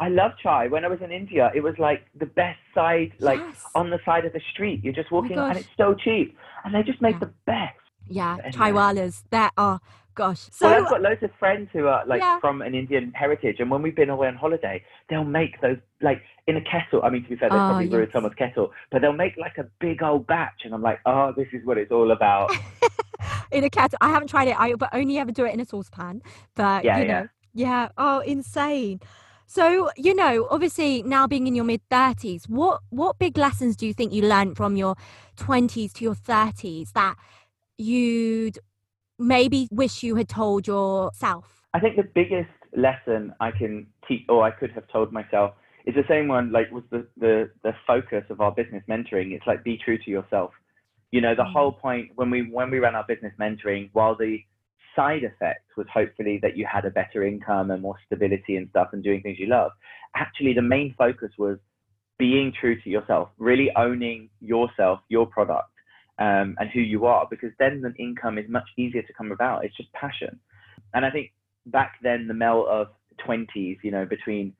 I 0.00 0.08
love 0.08 0.32
chai. 0.42 0.68
When 0.68 0.84
I 0.84 0.88
was 0.88 1.00
in 1.02 1.10
India, 1.10 1.50
it 1.54 1.60
was 1.60 1.74
like 1.78 2.06
the 2.18 2.26
best 2.26 2.60
side, 2.74 3.12
like 3.18 3.40
yes. 3.40 3.64
on 3.74 3.90
the 3.90 3.98
side 4.04 4.24
of 4.24 4.32
the 4.32 4.40
street. 4.52 4.82
You're 4.84 4.94
just 4.94 5.08
oh 5.10 5.16
walking 5.16 5.38
oh 5.38 5.46
and 5.46 5.58
it's 5.58 5.68
so 5.76 5.94
cheap. 5.94 6.36
And 6.64 6.74
they 6.74 6.82
just 6.82 7.02
make 7.02 7.14
yeah. 7.14 7.20
the 7.20 7.32
best. 7.46 7.78
Yeah, 8.08 8.50
chai 8.52 8.72
walas. 8.72 9.24
There 9.30 9.50
are 9.56 9.80
gosh. 10.18 10.48
So 10.50 10.66
well, 10.66 10.82
I've 10.82 10.90
got 10.90 11.00
loads 11.00 11.22
of 11.22 11.30
friends 11.38 11.68
who 11.72 11.86
are 11.86 12.04
like 12.06 12.20
yeah. 12.20 12.40
from 12.40 12.60
an 12.60 12.74
Indian 12.74 13.12
heritage, 13.14 13.56
and 13.60 13.70
when 13.70 13.80
we've 13.82 13.94
been 13.94 14.10
away 14.10 14.26
on 14.28 14.34
holiday, 14.34 14.82
they'll 15.08 15.24
make 15.24 15.60
those 15.60 15.78
like 16.02 16.20
in 16.46 16.56
a 16.56 16.60
kettle. 16.60 17.02
I 17.04 17.10
mean, 17.10 17.22
to 17.22 17.28
be 17.30 17.36
fair, 17.36 17.48
they 17.48 17.54
oh, 17.54 17.68
probably 17.68 17.84
yes. 17.84 17.92
brewed 17.92 18.10
someone's 18.12 18.34
kettle, 18.34 18.72
but 18.90 19.00
they'll 19.00 19.12
make 19.12 19.36
like 19.36 19.56
a 19.58 19.66
big 19.80 20.02
old 20.02 20.26
batch, 20.26 20.62
and 20.64 20.74
I'm 20.74 20.82
like, 20.82 20.98
oh, 21.06 21.32
this 21.36 21.48
is 21.52 21.64
what 21.64 21.78
it's 21.78 21.92
all 21.92 22.10
about. 22.10 22.50
in 23.52 23.64
a 23.64 23.70
kettle, 23.70 23.98
I 24.00 24.10
haven't 24.10 24.28
tried 24.28 24.48
it. 24.48 24.60
I 24.60 24.74
but 24.74 24.90
only 24.92 25.18
ever 25.18 25.32
do 25.32 25.44
it 25.44 25.54
in 25.54 25.60
a 25.60 25.64
saucepan. 25.64 26.20
But 26.56 26.84
yeah, 26.84 26.98
you 26.98 27.04
know, 27.06 27.28
yeah. 27.54 27.68
yeah. 27.70 27.88
Oh, 27.96 28.18
insane. 28.20 29.00
So, 29.46 29.90
you 29.96 30.14
know, 30.14 30.46
obviously 30.50 31.02
now 31.02 31.26
being 31.26 31.46
in 31.46 31.54
your 31.54 31.64
mid 31.64 31.80
30s, 31.90 32.48
what 32.50 32.82
what 32.90 33.18
big 33.18 33.38
lessons 33.38 33.76
do 33.76 33.86
you 33.86 33.94
think 33.94 34.12
you 34.12 34.22
learned 34.22 34.58
from 34.58 34.76
your 34.76 34.94
20s 35.38 35.92
to 35.94 36.04
your 36.04 36.14
30s 36.14 36.92
that 36.92 37.16
you'd 37.78 38.58
maybe 39.18 39.68
wish 39.70 40.02
you 40.02 40.16
had 40.16 40.28
told 40.28 40.66
yourself? 40.66 41.62
I 41.74 41.80
think 41.80 41.96
the 41.96 42.08
biggest 42.14 42.50
lesson 42.76 43.34
I 43.40 43.50
can 43.50 43.86
teach, 44.06 44.24
or 44.28 44.42
I 44.42 44.50
could 44.50 44.70
have 44.72 44.88
told 44.88 45.12
myself, 45.12 45.52
is 45.86 45.94
the 45.94 46.04
same 46.08 46.28
one. 46.28 46.52
Like 46.52 46.70
was 46.70 46.84
the 46.90 47.06
the 47.18 47.50
the 47.62 47.72
focus 47.86 48.24
of 48.30 48.40
our 48.40 48.52
business 48.52 48.82
mentoring. 48.88 49.32
It's 49.32 49.46
like 49.46 49.64
be 49.64 49.78
true 49.82 49.98
to 49.98 50.10
yourself. 50.10 50.52
You 51.10 51.20
know, 51.20 51.34
the 51.34 51.42
mm. 51.42 51.52
whole 51.52 51.72
point 51.72 52.10
when 52.14 52.30
we 52.30 52.50
when 52.50 52.70
we 52.70 52.78
ran 52.78 52.94
our 52.94 53.04
business 53.06 53.32
mentoring, 53.40 53.90
while 53.92 54.16
the 54.16 54.38
side 54.96 55.22
effect 55.22 55.64
was 55.76 55.86
hopefully 55.92 56.40
that 56.42 56.56
you 56.56 56.66
had 56.70 56.84
a 56.84 56.90
better 56.90 57.24
income 57.24 57.70
and 57.70 57.80
more 57.80 57.96
stability 58.06 58.56
and 58.56 58.68
stuff 58.70 58.88
and 58.92 59.04
doing 59.04 59.22
things 59.22 59.38
you 59.38 59.46
love. 59.46 59.70
Actually, 60.16 60.52
the 60.54 60.62
main 60.62 60.94
focus 60.98 61.30
was 61.38 61.58
being 62.18 62.52
true 62.60 62.80
to 62.82 62.90
yourself, 62.90 63.28
really 63.38 63.70
owning 63.76 64.28
yourself, 64.40 64.98
your 65.08 65.26
product, 65.26 65.70
um, 66.18 66.56
and 66.58 66.68
who 66.72 66.80
you 66.80 67.06
are, 67.06 67.26
because 67.30 67.50
then 67.58 67.80
the 67.80 67.94
income 68.02 68.38
is 68.38 68.46
much 68.48 68.68
easier 68.76 69.02
to 69.02 69.12
come 69.12 69.32
about. 69.32 69.64
It's 69.64 69.76
just 69.76 69.92
passion. 69.92 70.38
And 70.94 71.04
I 71.04 71.10
think 71.10 71.32
back 71.66 71.94
then, 72.02 72.26
the 72.26 72.34
Mel 72.34 72.66
of 72.68 72.88
20s, 73.26 73.78
you 73.82 73.90
know, 73.90 74.04
between 74.04 74.52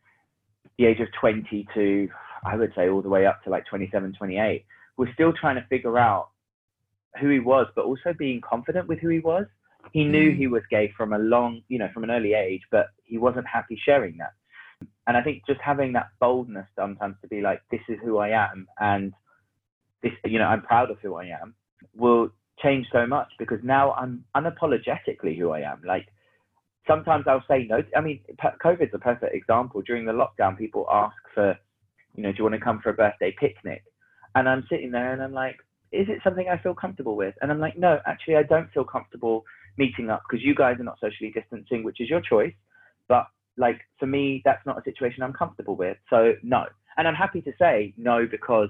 the 0.78 0.86
age 0.86 1.00
of 1.00 1.08
20 1.20 1.66
to, 1.74 2.08
I 2.44 2.56
would 2.56 2.72
say, 2.76 2.88
all 2.88 3.02
the 3.02 3.08
way 3.08 3.26
up 3.26 3.42
to 3.44 3.50
like 3.50 3.66
27, 3.66 4.14
28, 4.16 4.64
was 4.96 5.08
still 5.14 5.32
trying 5.32 5.56
to 5.56 5.66
figure 5.68 5.98
out 5.98 6.30
who 7.20 7.28
he 7.30 7.40
was, 7.40 7.66
but 7.74 7.84
also 7.84 8.14
being 8.16 8.40
confident 8.40 8.88
with 8.88 9.00
who 9.00 9.08
he 9.08 9.20
was. 9.20 9.46
He 9.92 10.04
knew 10.04 10.32
mm. 10.32 10.36
he 10.36 10.46
was 10.46 10.62
gay 10.70 10.92
from 10.96 11.12
a 11.12 11.18
long, 11.18 11.62
you 11.68 11.78
know, 11.78 11.88
from 11.94 12.04
an 12.04 12.10
early 12.10 12.34
age, 12.34 12.62
but 12.70 12.88
he 13.04 13.18
wasn't 13.18 13.46
happy 13.46 13.80
sharing 13.84 14.18
that. 14.18 14.32
And 15.06 15.16
I 15.16 15.22
think 15.22 15.42
just 15.46 15.60
having 15.60 15.92
that 15.94 16.08
boldness 16.20 16.66
sometimes 16.76 17.16
to 17.22 17.28
be 17.28 17.40
like, 17.40 17.62
this 17.70 17.80
is 17.88 17.98
who 18.04 18.18
I 18.18 18.28
am, 18.28 18.68
and 18.78 19.12
this, 20.02 20.12
you 20.24 20.38
know, 20.38 20.46
I'm 20.46 20.62
proud 20.62 20.90
of 20.90 20.98
who 21.00 21.16
I 21.16 21.26
am, 21.26 21.54
will 21.96 22.30
change 22.62 22.86
so 22.92 23.06
much 23.06 23.28
because 23.38 23.58
now 23.62 23.92
I'm 23.92 24.24
unapologetically 24.36 25.38
who 25.38 25.50
I 25.50 25.60
am. 25.60 25.82
Like 25.86 26.08
sometimes 26.86 27.26
I'll 27.28 27.44
say 27.48 27.66
no. 27.68 27.82
I 27.96 28.00
mean, 28.00 28.20
COVID's 28.64 28.94
a 28.94 28.98
perfect 28.98 29.34
example. 29.34 29.82
During 29.82 30.04
the 30.04 30.12
lockdown, 30.12 30.58
people 30.58 30.86
ask 30.90 31.16
for, 31.34 31.56
you 32.14 32.22
know, 32.22 32.32
do 32.32 32.38
you 32.38 32.44
want 32.44 32.54
to 32.54 32.60
come 32.60 32.80
for 32.82 32.90
a 32.90 32.94
birthday 32.94 33.34
picnic? 33.38 33.84
And 34.34 34.48
I'm 34.48 34.64
sitting 34.70 34.90
there 34.90 35.12
and 35.12 35.22
I'm 35.22 35.32
like, 35.32 35.56
is 35.92 36.08
it 36.08 36.20
something 36.22 36.48
I 36.48 36.60
feel 36.62 36.74
comfortable 36.74 37.16
with? 37.16 37.34
And 37.40 37.50
I'm 37.50 37.60
like, 37.60 37.78
no, 37.78 37.98
actually, 38.06 38.36
I 38.36 38.42
don't 38.42 38.70
feel 38.72 38.84
comfortable 38.84 39.44
meeting 39.78 40.10
up 40.10 40.22
because 40.28 40.44
you 40.44 40.54
guys 40.54 40.78
are 40.80 40.84
not 40.84 40.98
socially 41.00 41.32
distancing, 41.32 41.82
which 41.84 42.00
is 42.00 42.10
your 42.10 42.20
choice. 42.20 42.52
But 43.08 43.26
like 43.56 43.80
for 43.98 44.06
me, 44.06 44.42
that's 44.44 44.64
not 44.66 44.78
a 44.78 44.84
situation 44.84 45.22
I'm 45.22 45.32
comfortable 45.32 45.76
with. 45.76 45.96
So 46.10 46.34
no. 46.42 46.64
And 46.96 47.06
I'm 47.06 47.14
happy 47.14 47.40
to 47.42 47.52
say 47.58 47.94
no 47.96 48.26
because 48.30 48.68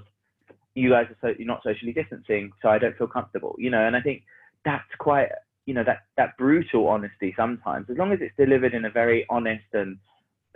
you 0.75 0.89
guys 0.91 1.07
are 1.09 1.17
so 1.21 1.35
you're 1.37 1.47
not 1.47 1.63
socially 1.63 1.93
distancing, 1.93 2.51
so 2.61 2.69
I 2.69 2.79
don't 2.79 2.97
feel 2.97 3.07
comfortable, 3.07 3.55
you 3.57 3.69
know. 3.69 3.85
And 3.85 3.95
I 3.95 4.01
think 4.01 4.23
that's 4.65 4.83
quite, 4.99 5.29
you 5.65 5.73
know, 5.73 5.83
that 5.83 6.03
that 6.17 6.37
brutal 6.37 6.87
honesty 6.87 7.33
sometimes, 7.35 7.87
as 7.89 7.97
long 7.97 8.11
as 8.11 8.19
it's 8.21 8.35
delivered 8.37 8.73
in 8.73 8.85
a 8.85 8.89
very 8.89 9.25
honest 9.29 9.65
and 9.73 9.97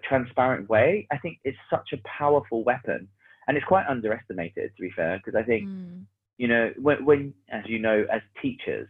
transparent 0.04 0.70
way, 0.70 1.08
I 1.12 1.18
think 1.18 1.40
it's 1.44 1.58
such 1.70 1.94
a 1.94 1.98
powerful 2.08 2.64
weapon, 2.64 3.08
and 3.48 3.58
it's 3.58 3.66
quite 3.66 3.86
underestimated, 3.88 4.72
to 4.76 4.82
be 4.82 4.92
fair, 4.92 5.18
because 5.18 5.38
I 5.40 5.44
think, 5.44 5.68
mm. 5.68 6.04
you 6.38 6.48
know, 6.48 6.72
when, 6.78 7.06
when, 7.06 7.34
as 7.50 7.64
you 7.66 7.80
know, 7.80 8.06
as 8.12 8.22
teachers, 8.42 8.90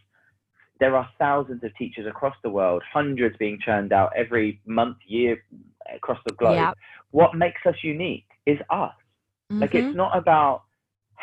there 0.80 0.96
are 0.96 1.08
thousands 1.20 1.64
of 1.64 1.76
teachers 1.78 2.08
across 2.08 2.36
the 2.44 2.50
world, 2.50 2.84
hundreds 2.92 3.38
being 3.38 3.60
churned 3.64 3.94
out 3.94 4.12
every 4.16 4.60
month, 4.66 4.98
year 5.08 5.38
across 5.96 6.20
the 6.26 6.34
globe. 6.34 6.56
Yep. 6.56 6.78
What 7.12 7.36
makes 7.36 7.62
us 7.66 7.76
unique 7.84 8.26
is 8.46 8.58
us. 8.70 8.92
Mm-hmm. 9.52 9.62
Like 9.62 9.76
it's 9.76 9.86
mm-hmm. 9.88 9.98
not 9.98 10.18
about 10.18 10.64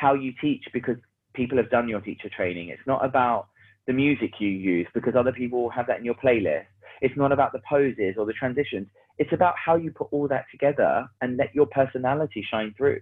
how 0.00 0.14
you 0.14 0.32
teach 0.40 0.64
because 0.72 0.96
people 1.34 1.58
have 1.58 1.70
done 1.70 1.88
your 1.88 2.00
teacher 2.00 2.30
training. 2.34 2.70
It's 2.70 2.86
not 2.86 3.04
about 3.04 3.48
the 3.86 3.92
music 3.92 4.32
you 4.38 4.48
use 4.48 4.86
because 4.94 5.14
other 5.14 5.32
people 5.32 5.62
will 5.62 5.70
have 5.70 5.86
that 5.88 5.98
in 5.98 6.04
your 6.04 6.14
playlist. 6.14 6.64
It's 7.02 7.16
not 7.16 7.32
about 7.32 7.52
the 7.52 7.60
poses 7.68 8.14
or 8.18 8.24
the 8.24 8.32
transitions. 8.32 8.86
It's 9.18 9.32
about 9.32 9.54
how 9.62 9.76
you 9.76 9.90
put 9.90 10.08
all 10.10 10.26
that 10.28 10.46
together 10.50 11.06
and 11.20 11.36
let 11.36 11.54
your 11.54 11.66
personality 11.66 12.44
shine 12.50 12.74
through. 12.76 13.00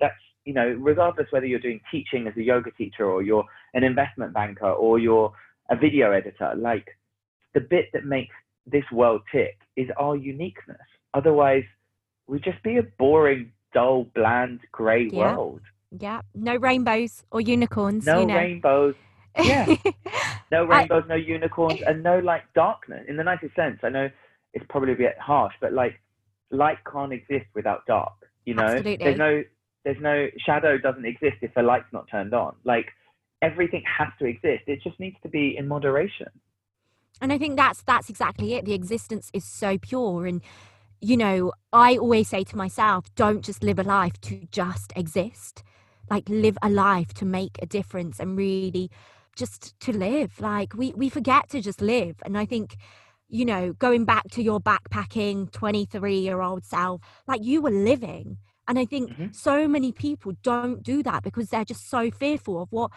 That's, 0.00 0.14
you 0.44 0.54
know, 0.54 0.76
regardless 0.78 1.28
whether 1.30 1.46
you're 1.46 1.60
doing 1.60 1.80
teaching 1.90 2.26
as 2.26 2.36
a 2.36 2.42
yoga 2.42 2.70
teacher 2.72 3.04
or 3.04 3.22
you're 3.22 3.44
an 3.74 3.84
investment 3.84 4.34
banker 4.34 4.70
or 4.70 4.98
you're 4.98 5.32
a 5.70 5.76
video 5.76 6.10
editor, 6.10 6.52
like 6.56 6.86
the 7.54 7.60
bit 7.60 7.86
that 7.92 8.04
makes 8.04 8.34
this 8.66 8.84
world 8.92 9.22
tick 9.30 9.56
is 9.76 9.88
our 9.98 10.16
uniqueness. 10.16 10.88
Otherwise, 11.14 11.64
we'd 12.26 12.42
just 12.42 12.62
be 12.64 12.78
a 12.78 12.82
boring, 12.98 13.52
dull, 13.72 14.04
bland, 14.14 14.60
grey 14.72 15.04
Yeah. 15.04 15.36
world. 15.36 15.62
Yeah. 15.98 16.20
No 16.34 16.56
rainbows 16.56 17.24
or 17.30 17.40
unicorns. 17.40 18.06
No 18.06 18.20
you 18.20 18.26
know. 18.26 18.36
rainbows, 18.36 18.94
yeah. 19.38 19.66
no 20.52 20.64
I- 20.66 20.78
rainbows, 20.80 21.04
no 21.08 21.14
unicorns, 21.14 21.80
and 21.86 22.02
no 22.02 22.18
like 22.18 22.42
darkness. 22.54 23.04
In 23.08 23.16
the 23.16 23.24
nicest 23.24 23.54
sense, 23.54 23.78
I 23.82 23.88
know 23.88 24.10
it's 24.52 24.66
probably 24.68 24.92
a 24.92 24.96
bit 24.96 25.16
harsh, 25.18 25.54
but 25.60 25.72
like 25.72 26.00
light 26.50 26.78
can't 26.90 27.12
exist 27.12 27.46
without 27.54 27.86
dark. 27.86 28.12
You 28.44 28.54
know, 28.54 28.64
Absolutely. 28.64 28.96
there's 29.04 29.18
no 29.18 29.42
there's 29.84 30.00
no 30.00 30.28
shadow 30.44 30.78
doesn't 30.78 31.04
exist 31.04 31.36
if 31.42 31.52
the 31.54 31.62
light's 31.62 31.92
not 31.92 32.06
turned 32.10 32.34
on. 32.34 32.56
Like 32.64 32.86
everything 33.42 33.82
has 33.98 34.08
to 34.18 34.26
exist. 34.26 34.64
It 34.66 34.80
just 34.82 34.98
needs 34.98 35.16
to 35.22 35.28
be 35.28 35.56
in 35.56 35.68
moderation. 35.68 36.28
and 37.20 37.32
i 37.32 37.38
think 37.38 37.56
that's 37.56 37.82
that's 37.82 38.08
exactly 38.10 38.54
it 38.54 38.64
the 38.64 38.74
existence 38.74 39.30
is 39.32 39.44
so 39.44 39.78
pure 39.78 40.26
and 40.26 40.42
you 41.00 41.16
know 41.16 41.52
i 41.72 41.96
always 41.96 42.28
say 42.28 42.42
to 42.42 42.56
myself 42.56 43.02
don't 43.14 43.44
just 43.44 43.62
live 43.62 43.78
a 43.78 43.82
life 43.84 44.20
to 44.20 44.46
just 44.50 44.92
exist 44.96 45.62
like 46.10 46.28
live 46.28 46.58
a 46.62 46.70
life 46.70 47.14
to 47.14 47.24
make 47.24 47.58
a 47.62 47.66
difference 47.66 48.20
and 48.20 48.36
really 48.36 48.90
just 49.36 49.78
to 49.80 49.92
live. 49.92 50.40
Like 50.40 50.74
we 50.74 50.92
we 50.96 51.08
forget 51.08 51.48
to 51.50 51.60
just 51.60 51.80
live. 51.80 52.16
And 52.24 52.38
i 52.38 52.44
think 52.44 52.76
you 53.28 53.44
know 53.44 53.72
going 53.72 54.04
back 54.04 54.28
to 54.30 54.42
your 54.42 54.60
backpacking 54.60 55.50
23 55.50 56.18
year 56.18 56.40
old 56.42 56.64
self 56.64 57.00
like 57.26 57.42
you 57.42 57.60
were 57.62 57.70
living. 57.70 58.38
And 58.68 58.78
i 58.78 58.84
think 58.84 59.10
Mhm. 59.10 59.34
so 59.34 59.68
many 59.68 59.92
people 59.92 60.32
don't 60.42 60.82
do 60.82 61.02
that 61.02 61.22
because 61.22 61.48
they're 61.50 61.64
just 61.64 61.88
so 61.90 62.10
fearful 62.10 62.62
of 62.62 62.70
what 62.72 62.90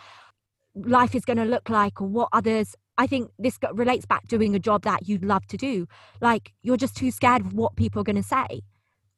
life 0.76 1.16
is 1.16 1.26
going 1.26 1.38
to 1.38 1.46
look 1.46 1.70
like 1.70 2.02
or 2.02 2.08
what 2.08 2.30
others 2.34 2.76
i 2.98 3.08
think 3.08 3.32
this 3.40 3.58
relates 3.74 4.06
back 4.06 4.22
to 4.28 4.38
doing 4.38 4.56
a 4.56 4.60
job 4.60 4.84
that 4.84 5.08
you'd 5.08 5.26
love 5.26 5.46
to 5.48 5.58
do. 5.58 5.88
Like 6.22 6.54
you're 6.62 6.78
just 6.78 6.96
too 6.96 7.12
scared 7.12 7.42
of 7.46 7.54
what 7.54 7.76
people 7.76 8.02
are 8.02 8.04
going 8.12 8.16
to 8.16 8.24
say. 8.24 8.62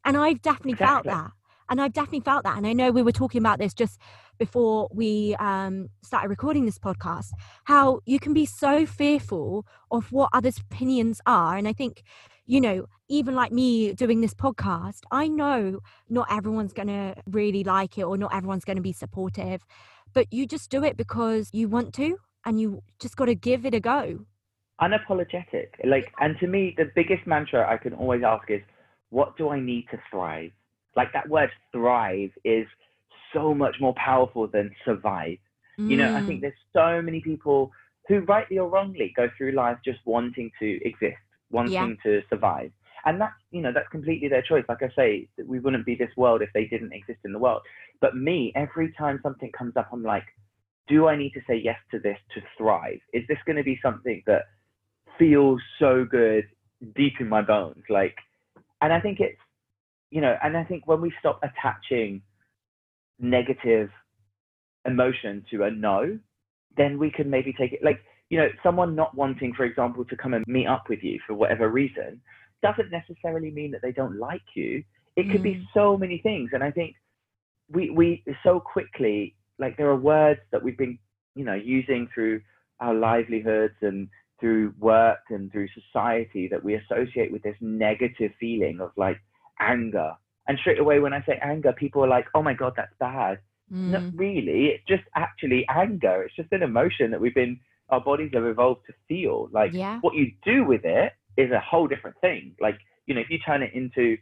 And 0.06 0.18
i've 0.18 0.42
definitely 0.42 0.76
felt 0.76 1.06
that 1.06 1.32
and 1.70 1.82
i've 1.82 1.94
definitely 1.94 2.20
felt 2.20 2.44
that 2.44 2.58
and 2.58 2.68
i 2.68 2.74
know 2.74 2.92
we 2.92 3.02
were 3.02 3.12
talking 3.12 3.40
about 3.40 3.60
this 3.60 3.74
just 3.74 4.00
before 4.38 4.88
we 4.94 5.36
um, 5.40 5.90
started 6.02 6.30
recording 6.30 6.66
this 6.66 6.80
podcast 6.80 7.32
how 7.66 8.00
you 8.06 8.20
can 8.20 8.34
be 8.34 8.46
so 8.46 8.86
fearful 8.86 9.66
of 9.92 10.12
what 10.12 10.30
others 10.34 10.58
opinions 10.58 11.22
are 11.26 11.58
and 11.58 11.68
i 11.68 11.74
think 11.74 12.04
you 12.46 12.60
know 12.60 12.86
even 13.10 13.36
like 13.36 13.52
me 13.52 13.94
doing 13.94 14.22
this 14.22 14.34
podcast 14.34 15.02
i 15.12 15.28
know 15.28 15.80
not 16.10 16.28
everyone's 16.32 16.74
going 16.74 16.88
to 16.88 17.14
really 17.28 17.64
like 17.64 17.98
it 17.98 18.04
or 18.04 18.18
not 18.18 18.34
everyone's 18.34 18.66
going 18.66 18.78
to 18.78 18.82
be 18.82 18.94
supportive 18.94 19.66
but 20.14 20.32
you 20.32 20.46
just 20.46 20.70
do 20.72 20.84
it 20.84 20.98
because 20.98 21.50
you 21.54 21.68
want 21.68 21.94
to 21.94 22.18
and 22.46 22.60
you 22.60 22.82
just 23.00 23.16
got 23.16 23.26
to 23.26 23.36
give 23.36 23.66
it 23.66 23.74
a 23.74 23.80
go 23.80 24.26
Unapologetic. 24.82 25.68
Like 25.84 26.14
and 26.20 26.38
to 26.40 26.48
me 26.48 26.74
the 26.78 26.90
biggest 26.96 27.28
mantra 27.28 27.70
I 27.70 27.78
can 27.78 27.94
always 27.94 28.24
ask 28.24 28.50
is 28.50 28.62
what 29.10 29.38
do 29.38 29.50
I 29.50 29.60
need 29.60 29.88
to 29.92 30.00
thrive? 30.10 30.52
Like 31.00 31.14
that 31.14 31.30
word 31.30 31.52
thrive 31.72 32.32
is 32.44 32.68
so 33.34 33.54
much 33.54 33.76
more 33.80 33.96
powerful 34.10 34.48
than 34.56 34.66
survive. 34.84 35.38
You 35.78 35.96
know, 35.96 36.10
I 36.14 36.20
Mm. 36.20 36.26
think 36.26 36.42
there's 36.42 36.64
so 36.74 37.02
many 37.02 37.22
people 37.22 37.72
who, 38.08 38.16
rightly 38.34 38.58
or 38.64 38.68
wrongly, 38.68 39.14
go 39.16 39.26
through 39.36 39.54
life 39.54 39.78
just 39.90 40.02
wanting 40.06 40.52
to 40.60 40.68
exist, 40.90 41.24
wanting 41.52 41.98
to 42.04 42.12
survive. 42.32 42.72
And 43.06 43.16
that's, 43.22 43.40
you 43.52 43.62
know, 43.62 43.72
that's 43.72 43.88
completely 43.98 44.28
their 44.28 44.42
choice. 44.42 44.66
Like 44.68 44.84
I 44.84 44.92
say, 44.94 45.10
we 45.54 45.60
wouldn't 45.60 45.86
be 45.86 45.96
this 45.96 46.16
world 46.18 46.42
if 46.42 46.52
they 46.54 46.66
didn't 46.66 46.92
exist 46.92 47.22
in 47.24 47.32
the 47.32 47.40
world. 47.40 47.62
But 48.02 48.18
me, 48.18 48.52
every 48.56 48.92
time 49.02 49.22
something 49.24 49.52
comes 49.60 49.78
up, 49.78 49.88
I'm 49.94 50.04
like, 50.04 50.28
do 50.90 51.08
I 51.08 51.16
need 51.16 51.34
to 51.38 51.42
say 51.48 51.56
yes 51.56 51.80
to 51.92 52.00
this 52.00 52.20
to 52.34 52.42
thrive? 52.58 53.00
Is 53.14 53.26
this 53.30 53.38
going 53.46 53.56
to 53.56 53.64
be 53.64 53.80
something 53.82 54.22
that 54.26 54.44
feels 55.18 55.62
so 55.84 56.04
good 56.04 56.46
deep 56.94 57.16
in 57.22 57.30
my 57.30 57.42
bones? 57.54 57.86
Like, 57.90 58.18
and 58.82 58.92
I 58.92 59.00
think 59.00 59.22
it's, 59.22 59.40
you 60.12 60.22
know, 60.22 60.36
and 60.44 60.58
I 60.58 60.64
think 60.64 60.88
when 60.88 61.02
we 61.02 61.14
stop 61.20 61.40
attaching 61.44 62.22
negative 63.20 63.90
emotion 64.86 65.46
to 65.52 65.64
a 65.64 65.72
no, 65.72 66.18
then 66.78 66.98
we 66.98 67.12
can 67.12 67.30
maybe 67.30 67.54
take 67.54 67.74
it 67.74 67.84
like, 67.84 68.00
you 68.30 68.38
know, 68.38 68.48
someone 68.64 68.96
not 68.96 69.16
wanting, 69.16 69.54
for 69.54 69.66
example, 69.66 70.06
to 70.06 70.16
come 70.16 70.34
and 70.34 70.46
meet 70.48 70.68
up 70.68 70.86
with 70.90 71.04
you 71.04 71.20
for 71.28 71.34
whatever 71.34 71.70
reason 71.70 72.22
doesn't 72.62 72.92
necessarily 72.92 73.52
mean 73.52 73.72
that 73.72 73.82
they 73.82 73.92
don't 73.92 74.18
like 74.20 74.42
you. 74.56 74.84
It 75.16 75.30
could 75.32 75.44
be 75.44 75.56
Mm. 75.56 75.68
so 75.74 75.98
many 75.98 76.20
things. 76.20 76.52
And 76.54 76.64
I 76.64 76.72
think 76.72 76.96
we, 77.70 77.90
we 77.90 78.24
so 78.44 78.60
quickly, 78.60 79.36
like 79.58 79.78
there 79.78 79.90
are 79.90 79.96
words 79.96 80.42
that 80.52 80.62
we've 80.62 80.78
been, 80.78 80.98
you 81.36 81.46
know, 81.46 81.56
using 81.56 82.08
through 82.14 82.42
our 82.80 82.94
livelihoods 82.94 83.76
and 83.82 84.10
through 84.40 84.74
work 84.80 85.20
and 85.30 85.52
through 85.52 85.68
society 85.70 86.48
that 86.48 86.64
we 86.64 86.76
associate 86.76 87.32
with 87.32 87.44
this 87.44 87.58
negative 87.60 88.32
feeling 88.40 88.80
of 88.80 88.92
like 88.96 89.20
anger. 89.60 90.14
And 90.48 90.58
straight 90.60 90.80
away, 90.80 91.00
when 91.00 91.14
I 91.14 91.22
say 91.26 91.40
anger, 91.44 91.74
people 91.74 92.04
are 92.04 92.08
like, 92.08 92.26
oh 92.34 92.42
my 92.42 92.54
God, 92.54 92.74
that's 92.76 92.94
bad. 93.00 93.40
Not 93.72 94.02
Mm. 94.04 94.12
really. 94.16 94.68
It's 94.68 94.84
just 94.88 95.04
actually 95.16 95.66
anger. 95.70 96.24
It's 96.24 96.36
just 96.36 96.52
an 96.52 96.64
emotion 96.64 97.12
that 97.12 97.22
we've 97.22 97.36
been, 97.36 97.60
our 97.90 98.02
bodies 98.02 98.32
have 98.34 98.46
evolved 98.46 98.82
to 98.88 98.94
feel. 99.08 99.48
Like 99.52 99.74
yeah 99.74 100.00
what 100.02 100.16
you 100.16 100.32
do 100.44 100.64
with 100.66 100.86
it 100.86 101.14
is 101.38 101.52
a 101.52 101.60
whole 101.60 101.88
different 101.88 102.18
thing. 102.20 102.56
Like, 102.60 102.80
you 103.06 103.14
know, 103.14 103.22
if 103.22 103.30
you 103.30 103.38
turn 103.40 103.62
it 103.62 103.74
into 103.74 104.18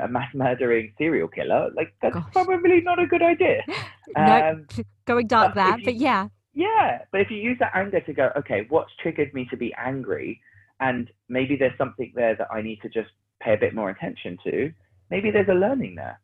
a 0.00 0.06
mass 0.06 0.32
murdering 0.34 0.92
serial 0.98 1.26
killer, 1.28 1.70
like 1.74 1.94
that's 2.00 2.14
Gosh. 2.14 2.32
probably 2.32 2.80
not 2.82 2.98
a 2.98 3.06
good 3.06 3.22
idea. 3.22 3.62
Um, 4.16 4.66
going 5.04 5.26
dark 5.26 5.48
but 5.48 5.54
there 5.56 5.78
you- 5.78 5.84
but 5.84 5.96
yeah 5.96 6.28
yeah, 6.54 7.00
but 7.12 7.20
if 7.20 7.30
you 7.30 7.36
use 7.36 7.58
that 7.58 7.72
anger 7.74 8.00
to 8.00 8.12
go, 8.14 8.30
okay, 8.38 8.64
what's 8.70 8.90
triggered 9.02 9.34
me 9.34 9.46
to 9.50 9.58
be 9.58 9.74
angry? 9.76 10.40
And 10.80 11.10
maybe 11.28 11.54
there's 11.54 11.76
something 11.76 12.12
there 12.14 12.34
that 12.36 12.48
I 12.50 12.62
need 12.62 12.80
to 12.80 12.88
just 12.88 13.10
pay 13.46 13.54
a 13.54 13.58
bit 13.58 13.74
more 13.74 13.90
attention 13.90 14.36
to. 14.44 14.72
Maybe 15.10 15.30
there's 15.30 15.48
a 15.48 15.54
learning 15.54 15.94
there. 15.94 16.20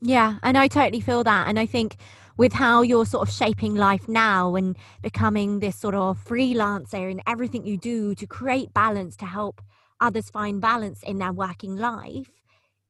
Yeah, 0.00 0.38
and 0.42 0.58
I 0.58 0.68
totally 0.68 1.00
feel 1.00 1.24
that. 1.24 1.48
And 1.48 1.58
I 1.58 1.66
think 1.66 1.96
with 2.36 2.52
how 2.52 2.82
you're 2.82 3.06
sort 3.06 3.26
of 3.26 3.34
shaping 3.34 3.74
life 3.74 4.08
now 4.08 4.54
and 4.54 4.76
becoming 5.02 5.60
this 5.60 5.76
sort 5.76 5.94
of 5.94 6.18
freelancer 6.24 7.10
in 7.10 7.20
everything 7.26 7.64
you 7.64 7.76
do 7.76 8.14
to 8.16 8.26
create 8.26 8.74
balance 8.74 9.16
to 9.16 9.26
help 9.26 9.62
others 10.00 10.30
find 10.30 10.60
balance 10.60 11.02
in 11.02 11.18
their 11.18 11.32
working 11.32 11.76
life 11.76 12.30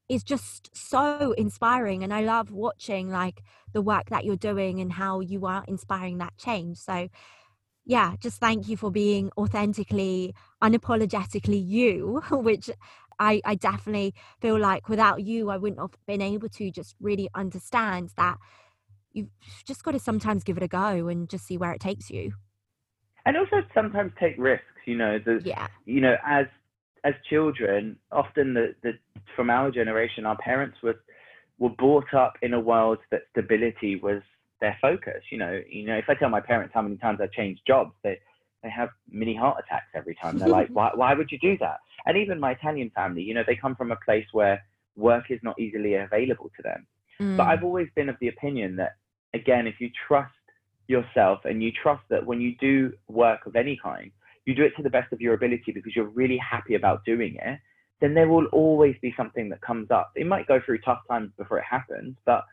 is 0.07 0.23
just 0.23 0.69
so 0.75 1.33
inspiring. 1.37 2.03
And 2.03 2.13
I 2.13 2.21
love 2.21 2.51
watching 2.51 3.09
like 3.09 3.43
the 3.73 3.81
work 3.81 4.09
that 4.09 4.25
you're 4.25 4.35
doing 4.35 4.79
and 4.79 4.91
how 4.91 5.19
you 5.19 5.45
are 5.45 5.63
inspiring 5.67 6.17
that 6.19 6.37
change. 6.37 6.77
So, 6.77 7.09
yeah, 7.85 8.15
just 8.19 8.39
thank 8.39 8.67
you 8.67 8.77
for 8.77 8.91
being 8.91 9.31
authentically, 9.37 10.35
unapologetically 10.61 11.63
you, 11.67 12.21
which 12.31 12.69
I, 13.19 13.41
I 13.45 13.55
definitely 13.55 14.13
feel 14.39 14.57
like 14.57 14.89
without 14.89 15.23
you, 15.23 15.49
I 15.49 15.57
wouldn't 15.57 15.79
have 15.79 15.97
been 16.07 16.21
able 16.21 16.49
to 16.49 16.71
just 16.71 16.95
really 17.01 17.29
understand 17.35 18.11
that 18.17 18.37
you've 19.11 19.29
just 19.65 19.83
got 19.83 19.91
to 19.91 19.99
sometimes 19.99 20.43
give 20.43 20.57
it 20.57 20.63
a 20.63 20.67
go 20.67 21.07
and 21.07 21.29
just 21.29 21.45
see 21.45 21.57
where 21.57 21.71
it 21.71 21.81
takes 21.81 22.09
you. 22.09 22.33
And 23.25 23.35
also 23.37 23.57
sometimes 23.73 24.11
take 24.19 24.35
risks, 24.37 24.65
you 24.85 24.95
know, 24.97 25.19
the, 25.19 25.41
Yeah. 25.43 25.67
you 25.85 26.01
know, 26.01 26.15
as 26.25 26.47
as 27.05 27.13
children, 27.29 27.97
often 28.11 28.53
the, 28.53 28.75
the 28.83 28.93
from 29.35 29.49
our 29.49 29.71
generation, 29.71 30.25
our 30.25 30.37
parents 30.37 30.77
were 30.81 30.99
were 31.57 31.69
brought 31.69 32.13
up 32.13 32.33
in 32.41 32.53
a 32.53 32.59
world 32.59 32.97
that 33.11 33.21
stability 33.31 33.97
was 33.97 34.21
their 34.61 34.77
focus. 34.81 35.21
You 35.31 35.37
know, 35.37 35.61
you 35.69 35.85
know, 35.85 35.95
if 35.97 36.05
I 36.09 36.15
tell 36.15 36.29
my 36.29 36.41
parents 36.41 36.73
how 36.73 36.81
many 36.81 36.97
times 36.97 37.19
I've 37.21 37.31
changed 37.31 37.61
jobs, 37.67 37.93
they 38.03 38.19
they 38.63 38.69
have 38.69 38.89
mini 39.09 39.35
heart 39.35 39.63
attacks 39.65 39.87
every 39.93 40.15
time. 40.15 40.37
They're 40.39 40.49
like, 40.49 40.69
why 40.73 40.91
why 40.95 41.13
would 41.13 41.31
you 41.31 41.39
do 41.39 41.57
that? 41.59 41.79
And 42.09 42.17
even 42.17 42.39
my 42.39 42.53
Italian 42.53 42.89
family, 42.95 43.21
you 43.21 43.35
know, 43.35 43.43
they 43.45 43.55
come 43.55 43.75
from 43.75 43.91
a 43.91 43.95
place 44.03 44.25
where 44.31 44.59
work 44.95 45.25
is 45.29 45.39
not 45.43 45.59
easily 45.59 45.93
available 45.93 46.49
to 46.57 46.63
them. 46.63 46.87
But 47.19 47.45
Mm. 47.45 47.49
I've 47.49 47.63
always 47.63 47.87
been 47.95 48.09
of 48.09 48.17
the 48.19 48.29
opinion 48.29 48.75
that, 48.77 48.93
again, 49.35 49.67
if 49.67 49.79
you 49.79 49.91
trust 50.07 50.33
yourself 50.87 51.45
and 51.45 51.61
you 51.61 51.71
trust 51.71 52.01
that 52.09 52.25
when 52.25 52.41
you 52.41 52.55
do 52.55 52.91
work 53.07 53.45
of 53.45 53.55
any 53.55 53.77
kind, 53.77 54.09
you 54.47 54.55
do 54.55 54.63
it 54.63 54.75
to 54.77 54.81
the 54.81 54.89
best 54.89 55.13
of 55.13 55.21
your 55.21 55.35
ability 55.35 55.71
because 55.71 55.95
you're 55.95 56.15
really 56.21 56.37
happy 56.37 56.73
about 56.73 57.05
doing 57.05 57.35
it, 57.35 57.59
then 58.01 58.15
there 58.15 58.27
will 58.27 58.47
always 58.47 58.95
be 59.03 59.13
something 59.15 59.47
that 59.49 59.61
comes 59.61 59.91
up. 59.91 60.11
It 60.15 60.25
might 60.25 60.47
go 60.47 60.59
through 60.59 60.79
tough 60.79 61.01
times 61.07 61.31
before 61.37 61.59
it 61.59 61.65
happens, 61.69 62.15
but 62.25 62.43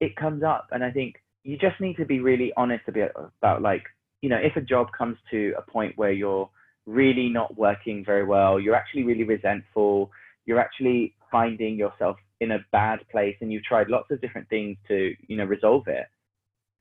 it 0.00 0.16
comes 0.16 0.42
up. 0.42 0.66
And 0.72 0.82
I 0.82 0.90
think 0.90 1.22
you 1.44 1.56
just 1.56 1.80
need 1.80 1.96
to 1.98 2.04
be 2.04 2.18
really 2.18 2.52
honest 2.56 2.88
about, 2.88 3.12
about 3.38 3.62
like, 3.62 3.84
you 4.22 4.28
know, 4.28 4.38
if 4.38 4.56
a 4.56 4.60
job 4.60 4.88
comes 4.98 5.18
to 5.30 5.54
a 5.56 5.62
point 5.62 5.96
where 5.96 6.10
you're 6.10 6.50
really 6.86 7.28
not 7.28 7.56
working 7.56 8.04
very 8.04 8.24
well, 8.24 8.60
you're 8.60 8.74
actually 8.74 9.04
really 9.04 9.24
resentful, 9.24 10.10
you're 10.46 10.60
actually 10.60 11.14
finding 11.30 11.76
yourself 11.76 12.16
in 12.40 12.52
a 12.52 12.58
bad 12.72 12.98
place 13.10 13.36
and 13.40 13.52
you've 13.52 13.64
tried 13.64 13.88
lots 13.88 14.10
of 14.10 14.20
different 14.20 14.48
things 14.48 14.76
to, 14.88 15.14
you 15.26 15.36
know, 15.36 15.44
resolve 15.44 15.84
it, 15.86 16.06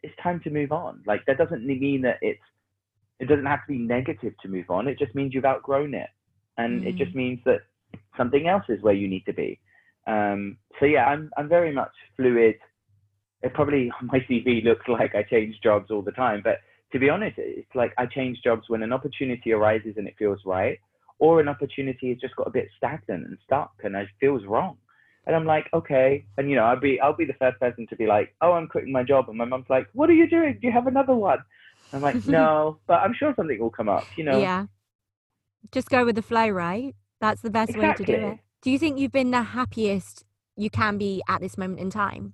it's 0.01 0.13
time 0.21 0.41
to 0.43 0.49
move 0.49 0.71
on. 0.71 1.01
Like 1.05 1.25
that 1.27 1.37
doesn't 1.37 1.65
mean 1.65 2.01
that 2.01 2.17
it's 2.21 2.41
it 3.19 3.27
doesn't 3.27 3.45
have 3.45 3.65
to 3.65 3.71
be 3.71 3.77
negative 3.77 4.33
to 4.41 4.49
move 4.49 4.69
on. 4.69 4.87
It 4.87 4.99
just 4.99 5.15
means 5.15 5.33
you've 5.33 5.45
outgrown 5.45 5.93
it. 5.93 6.09
And 6.57 6.85
it 6.85 6.97
just 6.97 7.15
means 7.15 7.39
that 7.45 7.61
something 8.17 8.47
else 8.47 8.65
is 8.69 8.81
where 8.83 8.93
you 8.93 9.07
need 9.07 9.25
to 9.25 9.33
be. 9.33 9.59
Um, 10.05 10.57
so 10.79 10.85
yeah, 10.85 11.05
I'm 11.05 11.31
I'm 11.37 11.47
very 11.47 11.73
much 11.73 11.91
fluid. 12.15 12.55
It 13.41 13.53
probably 13.53 13.91
my 14.03 14.19
CV 14.29 14.63
looks 14.63 14.87
like 14.87 15.15
I 15.15 15.23
change 15.23 15.55
jobs 15.63 15.89
all 15.89 16.01
the 16.01 16.11
time, 16.11 16.41
but 16.43 16.57
to 16.93 16.99
be 16.99 17.09
honest, 17.09 17.35
it's 17.37 17.75
like 17.75 17.91
I 17.97 18.05
change 18.05 18.39
jobs 18.43 18.63
when 18.67 18.83
an 18.83 18.93
opportunity 18.93 19.51
arises 19.51 19.95
and 19.97 20.07
it 20.07 20.13
feels 20.17 20.39
right, 20.45 20.79
or 21.17 21.41
an 21.41 21.47
opportunity 21.47 22.09
has 22.09 22.19
just 22.19 22.35
got 22.35 22.47
a 22.47 22.51
bit 22.51 22.67
stagnant 22.77 23.25
and 23.25 23.37
stuck 23.43 23.73
and 23.83 23.95
it 23.95 24.07
feels 24.19 24.45
wrong. 24.45 24.77
And 25.25 25.35
I'm 25.35 25.45
like, 25.45 25.67
okay. 25.73 26.25
And 26.37 26.49
you 26.49 26.55
know, 26.55 26.63
I'll 26.63 26.79
be 26.79 26.99
I'll 26.99 27.15
be 27.15 27.25
the 27.25 27.33
first 27.33 27.59
person 27.59 27.87
to 27.87 27.95
be 27.95 28.05
like, 28.05 28.35
oh, 28.41 28.53
I'm 28.53 28.67
quitting 28.67 28.91
my 28.91 29.03
job. 29.03 29.27
And 29.27 29.37
my 29.37 29.45
mom's 29.45 29.65
like, 29.69 29.87
what 29.93 30.09
are 30.09 30.13
you 30.13 30.29
doing? 30.29 30.59
Do 30.61 30.67
you 30.67 30.73
have 30.73 30.85
another 30.85 31.15
one? 31.15 31.39
I'm 31.91 32.01
like, 32.01 32.25
no, 32.27 32.77
but 32.87 32.95
I'm 32.95 33.13
sure 33.13 33.33
something 33.35 33.59
will 33.59 33.71
come 33.71 33.89
up. 33.89 34.05
You 34.15 34.25
know. 34.25 34.39
Yeah. 34.39 34.67
Just 35.71 35.89
go 35.89 36.05
with 36.05 36.15
the 36.15 36.21
flow, 36.21 36.49
right? 36.49 36.93
That's 37.21 37.41
the 37.41 37.49
best 37.49 37.71
exactly. 37.71 38.05
way 38.05 38.19
to 38.19 38.21
do 38.21 38.27
it. 38.33 38.39
Do 38.61 38.69
you 38.69 38.77
think 38.77 38.99
you've 38.99 39.11
been 39.11 39.31
the 39.31 39.41
happiest 39.41 40.25
you 40.55 40.69
can 40.69 40.97
be 40.97 41.23
at 41.27 41.41
this 41.41 41.57
moment 41.57 41.79
in 41.79 41.89
time? 41.89 42.33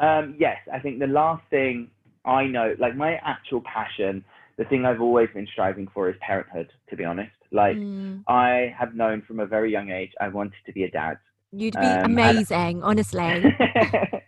Um, 0.00 0.36
yes, 0.38 0.56
I 0.72 0.78
think 0.78 1.00
the 1.00 1.06
last 1.06 1.42
thing 1.50 1.90
I 2.24 2.44
know, 2.46 2.74
like 2.78 2.96
my 2.96 3.14
actual 3.24 3.62
passion, 3.62 4.24
the 4.56 4.64
thing 4.64 4.84
I've 4.84 5.00
always 5.00 5.28
been 5.34 5.46
striving 5.52 5.88
for 5.94 6.08
is 6.10 6.16
parenthood. 6.20 6.72
To 6.90 6.96
be 6.96 7.04
honest, 7.04 7.30
like 7.52 7.76
Mm. 7.76 8.24
I 8.28 8.74
have 8.78 8.94
known 8.94 9.22
from 9.22 9.40
a 9.40 9.46
very 9.46 9.70
young 9.70 9.90
age 9.90 10.12
I 10.20 10.28
wanted 10.28 10.60
to 10.66 10.72
be 10.72 10.84
a 10.84 10.90
dad. 10.90 11.18
You'd 11.52 11.74
be 11.74 11.80
Um, 11.80 11.86
and- 11.86 12.04
amazing, 12.18 12.82
honestly. 12.82 13.44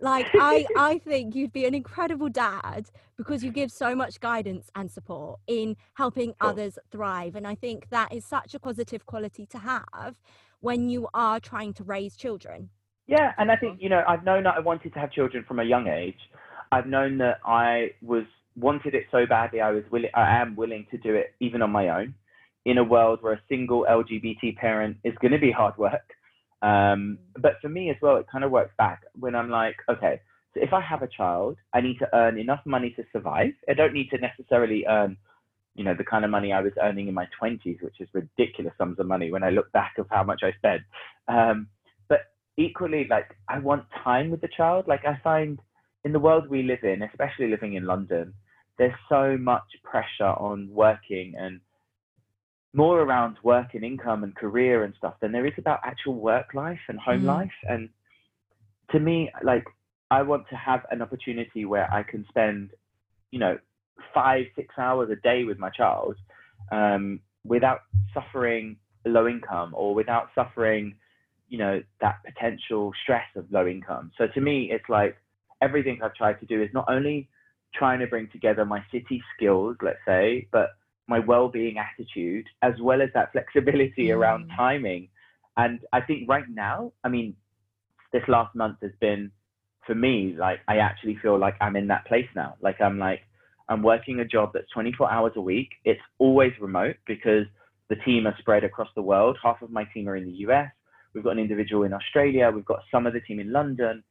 Like 0.00 0.26
I, 0.34 0.66
I 0.76 0.98
think 0.98 1.34
you'd 1.34 1.52
be 1.52 1.64
an 1.64 1.74
incredible 1.74 2.28
dad 2.28 2.90
because 3.16 3.42
you 3.42 3.50
give 3.50 3.70
so 3.70 3.94
much 3.94 4.20
guidance 4.20 4.70
and 4.74 4.90
support 4.90 5.40
in 5.46 5.76
helping 5.94 6.34
Cool. 6.40 6.50
others 6.50 6.78
thrive. 6.90 7.36
And 7.36 7.46
I 7.46 7.54
think 7.54 7.88
that 7.88 8.12
is 8.12 8.24
such 8.24 8.54
a 8.54 8.60
positive 8.60 9.06
quality 9.06 9.46
to 9.46 9.58
have 9.58 10.16
when 10.60 10.88
you 10.90 11.08
are 11.14 11.40
trying 11.40 11.72
to 11.74 11.84
raise 11.84 12.16
children. 12.16 12.68
Yeah, 13.06 13.32
and 13.38 13.50
I 13.50 13.56
think 13.56 13.80
you 13.80 13.88
know 13.88 14.02
I've 14.06 14.24
known 14.24 14.42
that 14.44 14.56
I 14.56 14.60
wanted 14.60 14.92
to 14.94 14.98
have 14.98 15.10
children 15.10 15.42
from 15.48 15.58
a 15.58 15.64
young 15.64 15.86
age. 15.88 16.18
I've 16.74 16.86
known 16.86 17.18
that 17.18 17.38
I 17.44 17.90
was 18.02 18.24
wanted 18.56 18.96
it 18.96 19.04
so 19.12 19.26
badly. 19.26 19.60
I 19.60 19.70
was 19.70 19.84
willing. 19.92 20.10
I 20.14 20.40
am 20.40 20.56
willing 20.56 20.86
to 20.90 20.98
do 20.98 21.14
it 21.14 21.34
even 21.38 21.62
on 21.62 21.70
my 21.70 21.88
own. 21.88 22.14
In 22.64 22.78
a 22.78 22.84
world 22.84 23.18
where 23.22 23.34
a 23.34 23.40
single 23.48 23.86
LGBT 23.88 24.56
parent 24.56 24.96
is 25.04 25.14
going 25.20 25.32
to 25.32 25.38
be 25.38 25.52
hard 25.52 25.76
work. 25.78 26.08
Um, 26.62 27.18
but 27.38 27.54
for 27.60 27.68
me 27.68 27.90
as 27.90 27.96
well, 28.02 28.16
it 28.16 28.26
kind 28.32 28.42
of 28.42 28.50
works 28.50 28.72
back 28.78 29.02
when 29.20 29.34
I'm 29.34 29.50
like, 29.50 29.76
okay, 29.88 30.20
so 30.54 30.60
if 30.62 30.72
I 30.72 30.80
have 30.80 31.02
a 31.02 31.08
child, 31.08 31.56
I 31.74 31.80
need 31.80 31.98
to 31.98 32.08
earn 32.14 32.38
enough 32.38 32.60
money 32.64 32.90
to 32.96 33.04
survive. 33.12 33.52
I 33.68 33.74
don't 33.74 33.92
need 33.92 34.08
to 34.10 34.18
necessarily 34.18 34.84
earn, 34.88 35.16
you 35.74 35.84
know, 35.84 35.94
the 35.94 36.04
kind 36.04 36.24
of 36.24 36.30
money 36.30 36.52
I 36.52 36.62
was 36.62 36.72
earning 36.82 37.06
in 37.06 37.14
my 37.14 37.28
20s, 37.40 37.82
which 37.82 38.00
is 38.00 38.08
ridiculous 38.14 38.72
sums 38.78 38.98
of 38.98 39.06
money 39.06 39.30
when 39.30 39.44
I 39.44 39.50
look 39.50 39.70
back 39.72 39.94
of 39.98 40.06
how 40.10 40.24
much 40.24 40.40
I 40.42 40.52
spent. 40.56 40.82
Um, 41.28 41.68
but 42.08 42.20
equally, 42.56 43.06
like, 43.10 43.36
I 43.48 43.58
want 43.58 43.84
time 44.02 44.30
with 44.30 44.40
the 44.40 44.48
child. 44.56 44.88
Like, 44.88 45.04
I 45.04 45.20
find 45.22 45.58
in 46.04 46.12
the 46.12 46.18
world 46.18 46.48
we 46.48 46.62
live 46.62 46.84
in, 46.84 47.02
especially 47.02 47.48
living 47.48 47.74
in 47.74 47.86
London, 47.86 48.34
there's 48.78 48.94
so 49.08 49.36
much 49.38 49.64
pressure 49.82 50.34
on 50.38 50.68
working 50.70 51.34
and 51.38 51.60
more 52.74 53.00
around 53.00 53.36
work 53.42 53.68
and 53.74 53.84
income 53.84 54.24
and 54.24 54.34
career 54.34 54.82
and 54.84 54.94
stuff 54.98 55.14
than 55.20 55.32
there 55.32 55.46
is 55.46 55.52
about 55.58 55.80
actual 55.84 56.14
work 56.14 56.54
life 56.54 56.80
and 56.88 56.98
home 56.98 57.22
Mm. 57.22 57.26
life. 57.26 57.54
And 57.68 57.88
to 58.90 58.98
me, 59.00 59.30
like, 59.42 59.64
I 60.10 60.22
want 60.22 60.48
to 60.48 60.56
have 60.56 60.84
an 60.90 61.00
opportunity 61.00 61.64
where 61.64 61.92
I 61.92 62.02
can 62.02 62.26
spend, 62.28 62.72
you 63.30 63.38
know, 63.38 63.58
five, 64.12 64.46
six 64.56 64.74
hours 64.76 65.10
a 65.10 65.16
day 65.16 65.44
with 65.44 65.58
my 65.58 65.70
child 65.70 66.16
um, 66.72 67.20
without 67.44 67.82
suffering 68.12 68.76
low 69.06 69.28
income 69.28 69.72
or 69.76 69.94
without 69.94 70.30
suffering, 70.34 70.96
you 71.48 71.58
know, 71.58 71.82
that 72.00 72.16
potential 72.24 72.92
stress 73.02 73.28
of 73.36 73.50
low 73.52 73.66
income. 73.66 74.10
So 74.18 74.26
to 74.26 74.40
me, 74.40 74.70
it's 74.72 74.88
like 74.88 75.16
everything 75.66 75.96
I've 76.02 76.14
tried 76.22 76.38
to 76.42 76.46
do 76.46 76.62
is 76.62 76.70
not 76.78 76.86
only 76.96 77.28
trying 77.80 78.00
to 78.00 78.06
bring 78.06 78.28
together 78.36 78.64
my 78.64 78.80
city 78.92 79.18
skills, 79.34 79.76
let's 79.82 80.04
say, 80.06 80.46
but 80.56 80.68
my 81.14 81.18
well-being 81.18 81.76
attitude 81.78 82.46
as 82.62 82.74
well 82.80 83.00
as 83.02 83.10
that 83.14 83.32
flexibility 83.32 84.06
around 84.16 84.40
Mm. 84.44 84.56
timing. 84.56 85.02
And 85.56 85.80
I 85.92 86.00
think 86.00 86.28
right 86.28 86.48
now, 86.48 86.92
I 87.04 87.08
mean, 87.08 87.28
this 88.12 88.26
last 88.28 88.54
month 88.54 88.78
has 88.86 88.94
been 89.00 89.22
for 89.86 89.94
me 89.94 90.34
like 90.46 90.60
I 90.66 90.78
actually 90.78 91.16
feel 91.16 91.36
like 91.38 91.56
I'm 91.60 91.76
in 91.76 91.88
that 91.88 92.06
place 92.06 92.28
now. 92.34 92.50
Like 92.66 92.80
I'm 92.80 92.98
like 92.98 93.22
I'm 93.68 93.82
working 93.82 94.20
a 94.20 94.24
job 94.24 94.52
that's 94.54 94.70
24 94.70 95.10
hours 95.10 95.32
a 95.36 95.40
week. 95.40 95.70
It's 95.84 96.00
always 96.18 96.52
remote 96.60 96.96
because 97.06 97.46
the 97.88 97.96
team 97.96 98.26
are 98.26 98.36
spread 98.38 98.64
across 98.64 98.88
the 98.94 99.02
world. 99.02 99.36
Half 99.42 99.62
of 99.62 99.70
my 99.70 99.84
team 99.92 100.08
are 100.08 100.16
in 100.16 100.26
the 100.26 100.38
US. 100.46 100.70
We've 101.12 101.24
got 101.24 101.30
an 101.38 101.38
individual 101.38 101.82
in 101.84 101.92
Australia. 101.92 102.50
We've 102.54 102.64
got 102.64 102.80
some 102.90 103.06
of 103.06 103.12
the 103.12 103.20
team 103.20 103.40
in 103.40 103.52
London. 103.52 104.02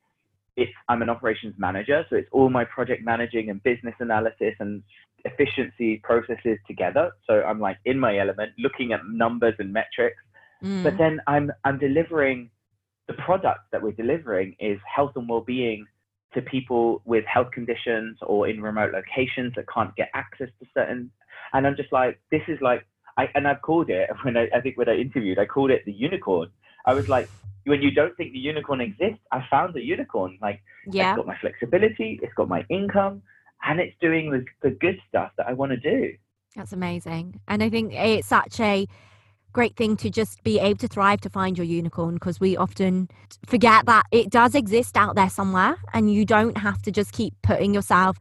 It's 0.56 0.72
I'm 0.88 1.02
an 1.02 1.10
operations 1.10 1.56
manager, 1.58 2.06
so 2.10 2.16
it's 2.16 2.30
all 2.32 2.50
my 2.50 2.66
project 2.66 3.04
managing 3.04 3.50
and 3.50 3.62
business 3.64 3.96
analysis 4.00 4.54
and 4.60 4.84
efficiency 5.26 6.02
processes 6.04 6.60
together. 6.68 7.12
So 7.28 7.42
I'm 7.42 7.60
like 7.60 7.78
in 7.86 7.98
my 8.00 8.18
element, 8.18 8.52
looking 8.58 8.94
at 8.94 9.02
numbers 9.08 9.56
and 9.60 9.74
metrics 9.74 10.22
Mm. 10.64 10.84
but 10.84 10.94
then 10.98 11.20
I'm 11.28 11.52
I'm 11.66 11.78
delivering 11.78 12.50
the 13.08 13.14
product 13.14 13.60
that 13.72 13.82
we're 13.82 13.92
delivering 13.92 14.56
is 14.60 14.80
health 14.94 15.12
and 15.16 15.28
well-being 15.28 15.86
to 16.34 16.42
people 16.42 17.02
with 17.06 17.26
health 17.26 17.52
conditions 17.54 18.18
or 18.22 18.48
in 18.48 18.62
remote 18.62 18.94
locations 18.94 19.54
that 19.56 19.66
can't 19.74 19.94
get 19.96 20.10
access 20.16 20.48
to 20.60 20.66
certain 20.74 21.12
and 21.52 21.68
I'm 21.68 21.76
just 21.76 21.92
like 21.92 22.20
this 22.32 22.42
is 22.48 22.58
like 22.62 22.88
I 23.18 23.28
and 23.36 23.48
I've 23.48 23.62
called 23.62 23.90
it 23.90 24.10
when 24.24 24.38
I, 24.38 24.48
I 24.56 24.62
think 24.62 24.78
when 24.78 24.90
I 24.90 24.96
interviewed 24.96 25.38
I 25.38 25.46
called 25.46 25.72
it 25.72 25.84
the 25.86 25.92
unicorn 25.92 26.50
I 26.86 26.94
was 26.94 27.10
like 27.10 27.30
when 27.66 27.82
you 27.82 27.92
don't 27.92 28.16
think 28.18 28.34
the 28.34 28.40
unicorn 28.40 28.82
exists 28.82 29.22
I 29.32 29.46
found 29.50 29.74
the 29.74 29.84
unicorn 29.84 30.38
like 30.42 30.62
yeah. 30.88 31.12
it's 31.12 31.18
got 31.18 31.28
my 31.28 31.38
flexibility 31.38 32.20
it's 32.22 32.34
got 32.34 32.50
my 32.50 32.66
income 32.70 33.22
and 33.66 33.80
it's 33.80 33.96
doing 34.02 34.30
the, 34.32 34.46
the 34.62 34.76
good 34.76 35.00
stuff 35.08 35.32
that 35.38 35.48
I 35.48 35.54
want 35.54 35.72
to 35.72 35.78
do 35.78 36.14
That's 36.56 36.74
amazing. 36.74 37.40
And 37.48 37.64
I 37.64 37.70
think 37.70 37.94
it's 37.94 38.28
such 38.28 38.60
a 38.60 38.88
great 39.54 39.76
thing 39.76 39.96
to 39.98 40.10
just 40.10 40.44
be 40.44 40.60
able 40.60 40.78
to 40.80 40.88
thrive 40.88 41.22
to 41.22 41.30
find 41.30 41.58
your 41.58 41.66
unicorn 41.66 42.16
because 42.16 42.40
we 42.40 42.58
often 42.58 43.08
forget 43.46 43.86
that 43.86 44.04
it 44.12 44.30
does 44.30 44.56
exist 44.56 44.98
out 44.98 45.16
there 45.16 45.30
somewhere 45.30 45.78
and 45.94 46.12
you 46.12 46.26
don't 46.26 46.58
have 46.58 46.82
to 46.82 46.92
just 46.92 47.12
keep 47.12 47.34
putting 47.44 47.74
yourself 47.74 48.18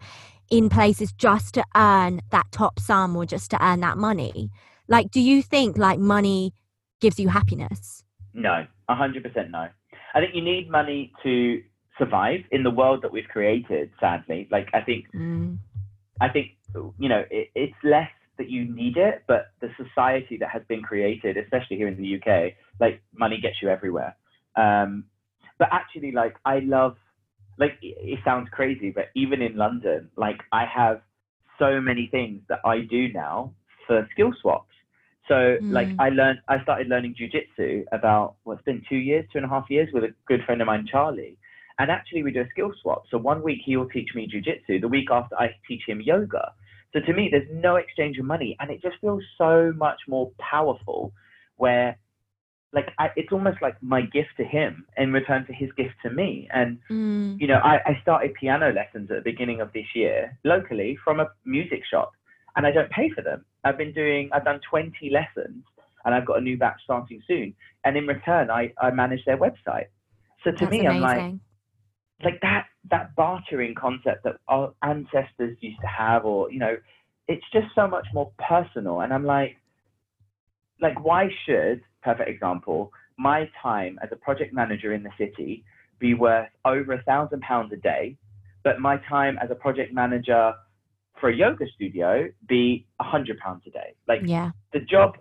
in 0.50 0.68
places 0.68 1.12
just 1.12 1.54
to 1.54 1.64
earn 1.74 2.20
that 2.30 2.46
top 2.52 2.78
sum 2.78 3.16
or 3.16 3.24
just 3.24 3.50
to 3.50 3.64
earn 3.64 3.80
that 3.80 3.96
money. 3.96 4.50
Like, 4.88 5.10
do 5.10 5.20
you 5.20 5.42
think 5.42 5.78
like 5.78 5.98
money 5.98 6.52
gives 7.00 7.18
you 7.18 7.28
happiness? 7.28 8.04
No, 8.34 8.66
a 8.88 8.94
hundred 8.94 9.22
percent 9.22 9.50
no. 9.50 9.68
I 10.14 10.20
think 10.20 10.34
you 10.34 10.42
need 10.42 10.70
money 10.70 11.12
to 11.22 11.62
survive 11.98 12.40
in 12.50 12.62
the 12.62 12.70
world 12.70 13.02
that 13.02 13.12
we've 13.12 13.28
created. 13.28 13.90
Sadly, 14.00 14.48
like 14.50 14.68
I 14.72 14.80
think, 14.80 15.06
Mm, 15.14 15.58
I 16.20 16.28
think 16.28 16.52
you 16.98 17.08
know, 17.08 17.24
it, 17.30 17.50
it's 17.54 17.74
less 17.84 18.10
that 18.38 18.48
you 18.48 18.64
need 18.64 18.96
it, 18.96 19.22
but 19.28 19.52
the 19.60 19.68
society 19.76 20.36
that 20.38 20.48
has 20.48 20.62
been 20.68 20.82
created, 20.82 21.36
especially 21.36 21.76
here 21.76 21.88
in 21.88 21.96
the 21.96 22.16
UK, 22.16 22.54
like 22.80 23.02
money 23.14 23.38
gets 23.40 23.56
you 23.62 23.68
everywhere. 23.68 24.16
Um, 24.56 25.04
but 25.58 25.68
actually, 25.70 26.12
like 26.12 26.34
I 26.44 26.60
love, 26.60 26.96
like 27.58 27.72
it, 27.82 27.96
it 28.00 28.18
sounds 28.24 28.48
crazy, 28.50 28.90
but 28.90 29.06
even 29.14 29.42
in 29.42 29.56
London, 29.56 30.10
like 30.16 30.40
I 30.50 30.64
have 30.64 31.02
so 31.58 31.80
many 31.80 32.08
things 32.10 32.42
that 32.48 32.60
I 32.64 32.80
do 32.80 33.12
now 33.12 33.52
for 33.86 34.08
skill 34.12 34.32
swaps. 34.40 34.71
So 35.28 35.58
like 35.70 35.88
Mm. 35.88 35.96
I 36.00 36.08
learned, 36.08 36.40
I 36.48 36.62
started 36.62 36.88
learning 36.88 37.14
jujitsu 37.14 37.84
about 37.92 38.34
what's 38.44 38.62
been 38.62 38.82
two 38.88 38.96
years, 38.96 39.24
two 39.32 39.38
and 39.38 39.46
a 39.46 39.48
half 39.48 39.70
years 39.70 39.88
with 39.92 40.04
a 40.04 40.14
good 40.26 40.42
friend 40.44 40.60
of 40.60 40.66
mine, 40.66 40.86
Charlie. 40.90 41.36
And 41.78 41.90
actually, 41.90 42.22
we 42.22 42.32
do 42.32 42.42
a 42.42 42.48
skill 42.50 42.72
swap. 42.82 43.04
So 43.10 43.18
one 43.18 43.42
week 43.42 43.60
he'll 43.64 43.88
teach 43.88 44.10
me 44.14 44.28
jujitsu, 44.28 44.80
the 44.80 44.88
week 44.88 45.10
after 45.10 45.34
I 45.38 45.54
teach 45.66 45.82
him 45.86 46.00
yoga. 46.00 46.52
So 46.92 47.00
to 47.00 47.12
me, 47.14 47.28
there's 47.30 47.48
no 47.50 47.76
exchange 47.76 48.18
of 48.18 48.26
money, 48.26 48.56
and 48.60 48.70
it 48.70 48.82
just 48.82 48.96
feels 49.00 49.22
so 49.38 49.72
much 49.76 50.00
more 50.06 50.30
powerful. 50.38 51.12
Where, 51.56 51.96
like, 52.72 52.90
I, 52.98 53.10
it's 53.16 53.32
almost 53.32 53.62
like 53.62 53.82
my 53.82 54.02
gift 54.02 54.30
to 54.36 54.44
him 54.44 54.84
in 54.98 55.12
return 55.12 55.44
for 55.46 55.54
his 55.54 55.70
gift 55.72 55.94
to 56.02 56.10
me. 56.10 56.48
And 56.52 56.78
mm, 56.90 57.40
you 57.40 57.46
know, 57.46 57.60
I, 57.64 57.78
I 57.86 57.98
started 58.02 58.34
piano 58.34 58.72
lessons 58.72 59.10
at 59.10 59.16
the 59.16 59.30
beginning 59.30 59.60
of 59.60 59.72
this 59.72 59.86
year 59.94 60.38
locally 60.44 60.98
from 61.02 61.20
a 61.20 61.30
music 61.44 61.82
shop, 61.90 62.12
and 62.56 62.66
I 62.66 62.70
don't 62.70 62.90
pay 62.90 63.10
for 63.10 63.22
them. 63.22 63.44
I've 63.64 63.78
been 63.78 63.92
doing, 63.92 64.30
I've 64.32 64.44
done 64.44 64.60
20 64.68 65.10
lessons, 65.10 65.64
and 66.04 66.14
I've 66.14 66.26
got 66.26 66.38
a 66.38 66.40
new 66.40 66.56
batch 66.58 66.80
starting 66.84 67.22
soon. 67.26 67.54
And 67.84 67.96
in 67.96 68.06
return, 68.06 68.50
I, 68.50 68.72
I 68.80 68.90
manage 68.90 69.24
their 69.24 69.38
website. 69.38 69.86
So 70.44 70.50
to 70.50 70.56
that's 70.60 70.70
me, 70.70 70.86
I'm 70.86 71.00
like, 71.00 71.34
like 72.24 72.40
that 72.42 72.66
that 72.90 73.14
bartering 73.16 73.74
concept 73.74 74.24
that 74.24 74.36
our 74.48 74.72
ancestors 74.82 75.56
used 75.60 75.80
to 75.80 75.86
have, 75.86 76.24
or 76.24 76.50
you 76.50 76.58
know, 76.58 76.76
it's 77.28 77.44
just 77.52 77.66
so 77.74 77.86
much 77.86 78.06
more 78.12 78.32
personal. 78.48 79.00
And 79.00 79.12
I'm 79.12 79.24
like, 79.24 79.56
like 80.80 81.02
why 81.04 81.28
should 81.46 81.80
perfect 82.02 82.28
example 82.28 82.92
my 83.18 83.48
time 83.62 83.98
as 84.02 84.08
a 84.12 84.16
project 84.16 84.52
manager 84.52 84.92
in 84.92 85.02
the 85.02 85.10
city 85.16 85.64
be 85.98 86.14
worth 86.14 86.48
over 86.64 86.94
a 86.94 87.02
thousand 87.04 87.40
pounds 87.42 87.72
a 87.72 87.76
day, 87.76 88.16
but 88.64 88.80
my 88.80 88.96
time 89.08 89.38
as 89.40 89.50
a 89.50 89.54
project 89.54 89.92
manager 89.94 90.52
for 91.22 91.28
a 91.30 91.36
yoga 91.44 91.64
studio 91.76 92.28
be 92.48 92.84
a 92.98 93.04
hundred 93.04 93.38
pounds 93.38 93.62
a 93.68 93.70
day? 93.70 93.94
Like 94.08 94.22
yeah. 94.24 94.50
the 94.72 94.80
job, 94.80 95.16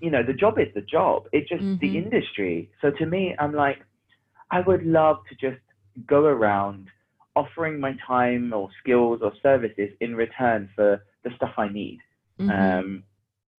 you 0.00 0.10
know, 0.14 0.22
the 0.22 0.32
job 0.32 0.54
is 0.64 0.68
the 0.74 0.82
job. 0.96 1.24
It's 1.32 1.48
just 1.48 1.64
Mhm. 1.64 1.80
the 1.80 1.98
industry. 1.98 2.70
So 2.80 2.92
to 2.92 3.04
me, 3.14 3.34
I'm 3.40 3.52
like, 3.52 3.80
I 4.56 4.60
would 4.60 4.84
love 4.86 5.18
to 5.28 5.34
just 5.46 5.60
go 6.06 6.20
around 6.26 6.86
offering 7.34 7.80
my 7.80 7.94
time 8.06 8.52
or 8.52 8.68
skills 8.80 9.20
or 9.20 9.32
services 9.42 9.90
in 10.00 10.14
return 10.14 10.60
for 10.76 11.04
the 11.24 11.30
stuff 11.36 11.54
I 11.58 11.68
need. 11.68 11.98
Mhm. 12.38 12.50
Um, 12.50 13.02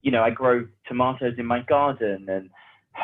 you 0.03 0.11
know, 0.11 0.23
I 0.23 0.29
grow 0.29 0.65
tomatoes 0.89 1.35
in 1.37 1.45
my 1.45 1.61
garden 1.75 2.29
and 2.29 2.49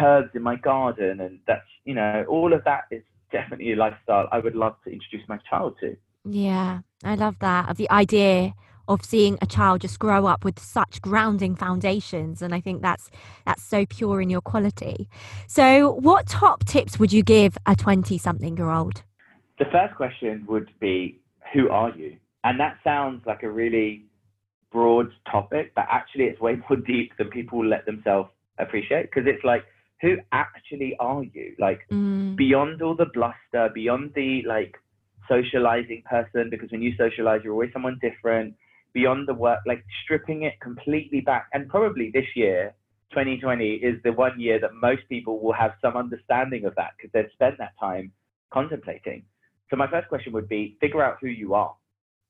herbs 0.02 0.32
in 0.36 0.42
my 0.42 0.56
garden, 0.56 1.20
and 1.20 1.40
that's 1.50 1.70
you 1.84 1.96
know 1.96 2.24
all 2.30 2.54
of 2.54 2.64
that 2.64 2.84
is 2.92 3.04
definitely 3.32 3.74
a 3.74 3.76
lifestyle 3.76 4.28
I 4.32 4.40
would 4.40 4.56
love 4.56 4.76
to 4.84 4.90
introduce 4.96 5.28
my 5.28 5.38
child 5.50 5.72
to. 5.82 5.98
Yeah, 6.24 6.80
I 7.04 7.16
love 7.16 7.36
that 7.40 7.70
of 7.70 7.78
the 7.78 7.90
idea 8.04 8.54
of 8.90 9.06
seeing 9.06 9.38
a 9.42 9.46
child 9.46 9.82
just 9.82 10.00
grow 10.00 10.26
up 10.26 10.44
with 10.44 10.60
such 10.60 11.02
grounding 11.02 11.56
foundations 11.56 12.42
and 12.42 12.54
i 12.54 12.60
think 12.60 12.82
that's 12.82 13.10
that's 13.46 13.64
so 13.64 13.86
pure 13.86 14.22
in 14.22 14.30
your 14.30 14.42
quality. 14.42 15.10
So 15.48 15.94
what 15.94 16.28
top 16.28 16.66
tips 16.66 17.00
would 17.00 17.12
you 17.12 17.24
give 17.24 17.58
a 17.66 17.76
20 17.76 18.18
something 18.18 18.58
year 18.58 18.70
old 18.70 19.04
the 19.58 19.66
first 19.72 19.96
question 19.96 20.46
would 20.48 20.70
be 20.80 21.20
who 21.54 21.70
are 21.70 21.92
you? 21.96 22.16
And 22.44 22.60
that 22.60 22.78
sounds 22.84 23.26
like 23.26 23.44
a 23.44 23.52
really 23.52 24.06
broad 24.72 25.12
topic 25.30 25.74
but 25.76 25.86
actually 25.90 26.26
it's 26.26 26.40
way 26.40 26.58
more 26.70 26.80
deep 26.80 27.12
than 27.18 27.30
people 27.30 27.66
let 27.66 27.86
themselves 27.86 28.30
appreciate 28.58 29.04
because 29.04 29.28
it's 29.28 29.44
like 29.44 29.64
who 30.02 30.16
actually 30.32 30.96
are 31.00 31.24
you? 31.24 31.56
Like 31.60 31.82
mm. 31.92 32.36
beyond 32.36 32.82
all 32.82 32.96
the 32.96 33.08
bluster 33.14 33.70
beyond 33.74 34.14
the 34.16 34.44
like 34.48 34.76
socializing 35.28 36.04
person 36.10 36.50
because 36.50 36.72
when 36.72 36.82
you 36.82 36.94
socialize 36.98 37.42
you're 37.44 37.54
always 37.54 37.74
someone 37.74 38.00
different 38.02 38.56
beyond 38.94 39.28
the 39.28 39.34
work, 39.34 39.60
like 39.66 39.84
stripping 40.04 40.44
it 40.44 40.60
completely 40.62 41.22
back. 41.22 41.48
And 41.54 41.70
probably 41.70 42.12
this 42.14 42.26
year, 42.36 42.74
2020, 43.12 43.76
is 43.76 44.02
the 44.04 44.12
one 44.12 44.40
year 44.40 44.60
that 44.60 44.72
most 44.74 45.02
people 45.10 45.40
will 45.40 45.54
have 45.54 45.72
some 45.82 45.96
understanding 45.96 46.66
of 46.66 46.76
that 46.76 46.92
because 46.98 47.12
they've 47.14 47.32
spent 47.34 47.58
that 47.58 47.74
time 47.80 48.12
contemplating. 48.52 49.24
So 49.70 49.76
my 49.76 49.90
first 49.90 50.08
question 50.08 50.34
would 50.34 50.50
be 50.50 50.78
figure 50.82 51.04
out 51.04 51.18
who 51.22 51.28
you 51.28 51.54
are, 51.54 51.76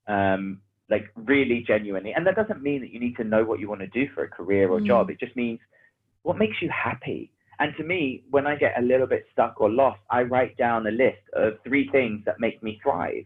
um, 0.07 0.61
like 0.89 1.05
really 1.15 1.63
genuinely. 1.65 2.13
And 2.13 2.25
that 2.27 2.35
doesn't 2.35 2.61
mean 2.61 2.81
that 2.81 2.91
you 2.91 2.99
need 2.99 3.15
to 3.17 3.23
know 3.23 3.43
what 3.43 3.59
you 3.59 3.69
want 3.69 3.81
to 3.81 3.87
do 3.87 4.07
for 4.13 4.23
a 4.23 4.29
career 4.29 4.69
or 4.69 4.79
mm. 4.79 4.87
job. 4.87 5.09
It 5.09 5.19
just 5.19 5.35
means 5.35 5.59
what 6.23 6.37
makes 6.37 6.61
you 6.61 6.69
happy. 6.69 7.31
And 7.59 7.73
to 7.77 7.83
me, 7.83 8.23
when 8.29 8.47
I 8.47 8.55
get 8.55 8.77
a 8.77 8.81
little 8.81 9.07
bit 9.07 9.25
stuck 9.31 9.59
or 9.59 9.69
lost, 9.69 9.99
I 10.09 10.21
write 10.21 10.57
down 10.57 10.87
a 10.87 10.91
list 10.91 11.21
of 11.33 11.53
three 11.63 11.89
things 11.91 12.23
that 12.25 12.39
make 12.39 12.63
me 12.63 12.79
thrive. 12.81 13.25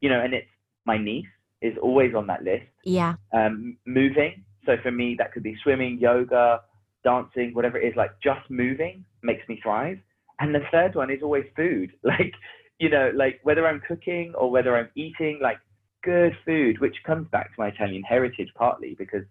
You 0.00 0.08
know, 0.08 0.20
and 0.20 0.34
it's 0.34 0.46
my 0.84 0.98
niece, 0.98 1.26
is 1.62 1.76
always 1.80 2.14
on 2.14 2.26
that 2.26 2.42
list. 2.42 2.66
Yeah. 2.84 3.14
Um, 3.32 3.76
moving. 3.86 4.44
So 4.66 4.76
for 4.82 4.90
me, 4.90 5.16
that 5.18 5.32
could 5.32 5.42
be 5.42 5.56
swimming, 5.62 5.98
yoga, 5.98 6.60
dancing, 7.04 7.54
whatever 7.54 7.78
it 7.78 7.86
is. 7.88 7.94
Like 7.96 8.12
just 8.22 8.48
moving 8.50 9.04
makes 9.22 9.48
me 9.48 9.60
thrive. 9.62 9.98
And 10.40 10.54
the 10.54 10.60
third 10.70 10.94
one 10.94 11.10
is 11.10 11.20
always 11.22 11.44
food. 11.56 11.92
Like, 12.04 12.32
you 12.78 12.90
know, 12.90 13.12
like 13.14 13.38
whether 13.44 13.66
I'm 13.66 13.80
cooking 13.86 14.34
or 14.36 14.50
whether 14.50 14.76
I'm 14.76 14.88
eating, 14.96 15.38
like 15.40 15.58
good 16.02 16.32
food, 16.44 16.80
which 16.80 16.96
comes 17.06 17.28
back 17.30 17.54
to 17.54 17.60
my 17.60 17.68
Italian 17.68 18.02
heritage 18.02 18.48
partly 18.56 18.96
because, 18.98 19.22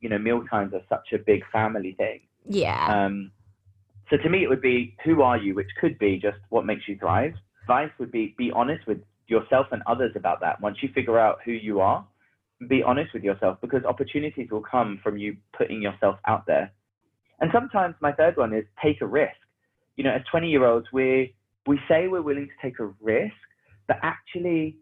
you 0.00 0.08
know, 0.08 0.18
meal 0.18 0.42
times 0.50 0.72
are 0.74 0.82
such 0.88 1.12
a 1.12 1.18
big 1.18 1.42
family 1.52 1.94
thing. 1.96 2.20
Yeah. 2.44 3.04
Um, 3.06 3.30
so 4.10 4.16
to 4.16 4.28
me, 4.28 4.42
it 4.42 4.48
would 4.48 4.62
be 4.62 4.96
who 5.04 5.22
are 5.22 5.36
you, 5.36 5.54
which 5.54 5.68
could 5.80 5.98
be 5.98 6.18
just 6.18 6.38
what 6.48 6.66
makes 6.66 6.88
you 6.88 6.98
thrive. 6.98 7.34
Advice 7.62 7.90
would 7.98 8.10
be 8.10 8.34
be 8.36 8.50
honest 8.50 8.86
with 8.86 8.98
yourself 9.28 9.66
and 9.72 9.82
others 9.86 10.12
about 10.16 10.40
that. 10.40 10.60
Once 10.60 10.78
you 10.82 10.88
figure 10.94 11.18
out 11.18 11.38
who 11.44 11.52
you 11.52 11.80
are, 11.80 12.06
be 12.66 12.82
honest 12.82 13.12
with 13.14 13.22
yourself 13.22 13.58
because 13.60 13.84
opportunities 13.84 14.48
will 14.50 14.62
come 14.62 14.98
from 15.02 15.16
you 15.16 15.36
putting 15.56 15.80
yourself 15.80 16.18
out 16.26 16.46
there. 16.46 16.72
And 17.40 17.50
sometimes 17.52 17.94
my 18.00 18.12
third 18.12 18.36
one 18.36 18.52
is 18.52 18.64
take 18.82 19.00
a 19.00 19.06
risk. 19.06 19.36
You 19.96 20.04
know, 20.04 20.10
as 20.10 20.22
20 20.30 20.48
year 20.48 20.66
olds, 20.66 20.86
we 20.92 21.34
we 21.66 21.78
say 21.88 22.08
we're 22.08 22.22
willing 22.22 22.46
to 22.48 22.66
take 22.66 22.78
a 22.80 22.86
risk, 23.00 23.34
but 23.86 23.98
actually 24.02 24.76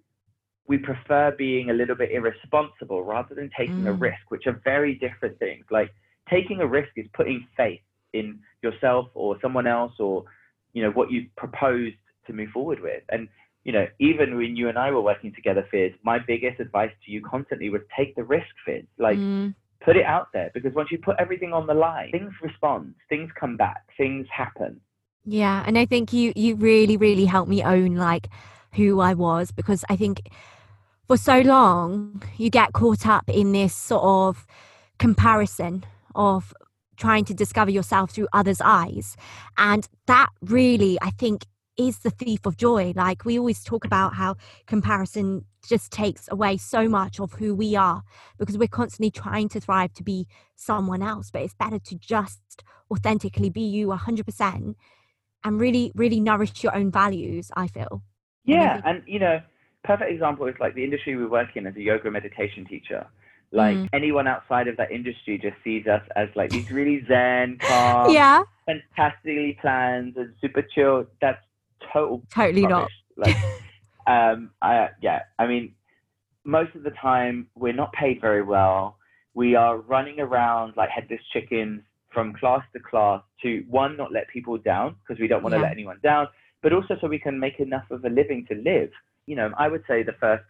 we 0.69 0.79
prefer 0.79 1.35
being 1.37 1.71
a 1.71 1.73
little 1.73 1.95
bit 1.95 2.11
irresponsible 2.13 3.03
rather 3.03 3.35
than 3.35 3.51
taking 3.57 3.83
mm. 3.83 3.89
a 3.89 3.93
risk, 3.93 4.23
which 4.29 4.47
are 4.47 4.61
very 4.65 4.95
different 4.95 5.39
things. 5.39 5.65
Like 5.71 5.91
taking 6.31 6.61
a 6.61 6.67
risk 6.67 6.91
is 6.97 7.07
putting 7.13 7.47
faith 7.57 7.81
in 8.13 8.39
yourself 8.63 9.09
or 9.15 9.37
someone 9.43 9.67
else 9.67 9.93
or 9.99 10.25
you 10.73 10.83
know 10.83 10.91
what 10.91 11.11
you've 11.11 11.35
proposed 11.37 11.97
to 12.27 12.33
move 12.33 12.51
forward 12.51 12.81
with. 12.81 13.03
And 13.11 13.29
you 13.67 13.73
know, 13.73 13.89
even 13.99 14.37
when 14.37 14.55
you 14.55 14.69
and 14.69 14.79
I 14.79 14.93
were 14.93 15.01
working 15.01 15.35
together, 15.35 15.67
Fizz, 15.73 15.91
my 16.05 16.21
biggest 16.21 16.61
advice 16.61 16.93
to 17.05 17.11
you 17.11 17.21
constantly 17.21 17.69
was 17.69 17.81
take 17.97 18.15
the 18.15 18.23
risk, 18.23 18.47
Fizz. 18.65 18.85
Like, 18.97 19.19
mm. 19.19 19.57
put 19.81 19.97
it 19.97 20.05
out 20.05 20.29
there 20.33 20.53
because 20.55 20.73
once 20.73 20.93
you 20.93 20.99
put 20.99 21.17
everything 21.19 21.53
on 21.53 21.67
the 21.67 21.75
line, 21.75 22.13
things 22.13 22.33
respond, 22.41 22.95
things 23.09 23.29
come 23.39 23.57
back, 23.57 23.83
things 23.97 24.25
happen. 24.31 24.81
Yeah, 25.25 25.65
and 25.67 25.77
I 25.77 25.85
think 25.85 26.13
you 26.13 26.33
you 26.37 26.55
really 26.55 26.97
really 26.97 27.25
helped 27.25 27.51
me 27.51 27.65
own 27.65 27.97
like 27.97 28.29
who 28.75 29.01
I 29.01 29.15
was 29.15 29.51
because 29.51 29.85
I 29.89 29.97
think 29.97 30.21
for 31.09 31.17
so 31.17 31.41
long 31.41 32.23
you 32.37 32.51
get 32.51 32.73
caught 32.73 33.05
up 33.05 33.29
in 33.29 33.51
this 33.51 33.75
sort 33.75 34.05
of 34.05 34.47
comparison 35.01 35.85
of 36.15 36.55
trying 36.97 37.25
to 37.25 37.35
discover 37.35 37.73
yourself 37.73 38.13
through 38.13 38.29
others' 38.33 38.61
eyes. 38.63 39.17
And 39.59 39.89
that 40.07 40.31
really, 40.41 40.99
I 41.03 41.11
think, 41.11 41.47
is 41.77 41.99
the 42.01 42.11
thief 42.11 42.47
of 42.47 42.57
joy. 42.57 42.93
Like 42.97 43.25
we 43.25 43.39
always 43.39 43.63
talk 43.63 43.85
about 43.85 44.15
how 44.15 44.37
comparison 44.67 45.45
just 45.67 45.91
takes 45.91 46.29
away 46.31 46.57
so 46.57 46.89
much 46.89 47.21
of 47.21 47.33
who 47.35 47.55
we 47.55 47.77
are 47.77 48.03
because 48.39 48.57
we're 48.57 48.69
constantly 48.69 49.11
trying 49.11 49.49
to 49.51 49.61
thrive 49.61 49.93
to 49.95 50.03
be 50.03 50.27
someone 50.55 51.03
else. 51.03 51.31
But 51.31 51.43
it's 51.43 51.55
better 51.55 51.79
to 51.79 51.95
just 51.97 52.63
authentically 52.91 53.51
be 53.51 53.63
you 53.63 53.89
100% 53.89 54.75
and 55.45 55.61
really, 55.61 55.93
really 55.95 56.21
nourish 56.21 56.63
your 56.63 56.75
own 56.75 56.91
values, 56.91 57.51
I 57.57 57.69
feel. 57.69 58.03
Yeah. 58.45 58.81
And, 58.85 59.03
you 59.07 59.19
know, 59.19 59.41
perfect 59.85 60.11
example 60.11 60.47
is 60.47 60.55
like 60.61 60.75
the 60.75 60.85
industry 60.85 61.17
we 61.17 61.27
work 61.27 61.57
in 61.57 61.67
as 61.67 61.77
a 61.77 61.81
yoga 61.81 62.11
meditation 62.11 62.65
teacher. 62.67 63.07
Like 63.53 63.77
mm. 63.77 63.89
anyone 63.93 64.27
outside 64.27 64.67
of 64.69 64.77
that 64.77 64.91
industry 64.91 65.39
just 65.39 65.57
sees 65.63 65.87
us 65.87 66.03
as 66.17 66.29
like 66.35 66.51
these 66.51 66.71
really 66.71 67.05
zen, 67.07 67.59
calm, 67.61 68.11
yeah, 68.13 68.43
fantastically 68.67 69.57
planned 69.61 70.17
and 70.17 70.35
super 70.41 70.63
chill. 70.63 71.07
That's 71.21 71.41
total 71.93 72.23
totally 72.35 72.65
rubbish. 72.67 72.93
not. 73.17 73.27
Like, 73.27 73.37
um, 74.07 74.51
I 74.63 74.89
yeah, 75.01 75.23
I 75.39 75.47
mean, 75.47 75.75
most 76.45 76.75
of 76.75 76.83
the 76.83 76.91
time 76.91 77.49
we're 77.55 77.73
not 77.73 77.93
paid 77.93 78.21
very 78.21 78.43
well. 78.43 78.99
We 79.35 79.55
are 79.55 79.79
running 79.79 80.21
around 80.21 80.75
like 80.77 80.89
headless 80.89 81.21
chickens 81.33 81.83
from 82.13 82.33
class 82.35 82.63
to 82.73 82.81
class 82.81 83.23
to 83.43 83.63
one, 83.69 83.97
not 83.97 84.13
let 84.13 84.29
people 84.29 84.57
down 84.57 84.97
because 85.03 85.21
we 85.21 85.29
don't 85.29 85.43
want 85.43 85.53
to 85.53 85.59
yeah. 85.59 85.65
let 85.65 85.73
anyone 85.73 85.99
down, 86.03 86.29
but 86.63 86.73
also 86.73 86.97
so 87.01 87.09
we 87.09 87.19
can 87.19 87.39
make 87.39 87.61
enough 87.61 87.85
of 87.91 88.05
a 88.05 88.09
living 88.09 88.47
to 88.49 88.55
live. 88.55 88.91
You 89.27 89.37
know, 89.37 89.51
I 89.59 89.69
would 89.69 89.83
say 89.87 90.03
the 90.03 90.15
first 90.19 90.45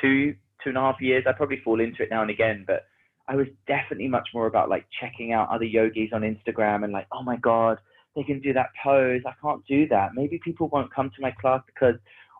two, 0.00 0.34
two 0.62 0.70
and 0.70 0.78
a 0.78 0.80
half 0.80 1.00
years, 1.00 1.24
I 1.26 1.32
probably 1.32 1.60
fall 1.64 1.80
into 1.80 2.04
it 2.04 2.10
now 2.10 2.22
and 2.22 2.30
again, 2.30 2.64
but 2.66 2.86
I 3.26 3.36
was 3.36 3.46
definitely 3.66 4.08
much 4.08 4.28
more 4.32 4.46
about 4.46 4.70
like 4.70 4.86
checking 5.00 5.32
out 5.32 5.48
other 5.50 5.64
yogis 5.64 6.10
on 6.12 6.22
Instagram 6.22 6.84
and 6.84 6.92
like, 6.92 7.06
oh 7.12 7.22
my 7.22 7.36
God, 7.36 7.78
they 8.16 8.22
can 8.22 8.40
do 8.40 8.52
that 8.52 8.70
pose. 8.82 9.22
I 9.26 9.32
can't 9.40 9.64
do 9.66 9.86
that. 9.88 10.14
Maybe 10.14 10.40
people 10.44 10.68
won't 10.68 10.92
come 10.92 11.10
to 11.10 11.22
my 11.22 11.30
class 11.40 11.62
because, 11.66 11.94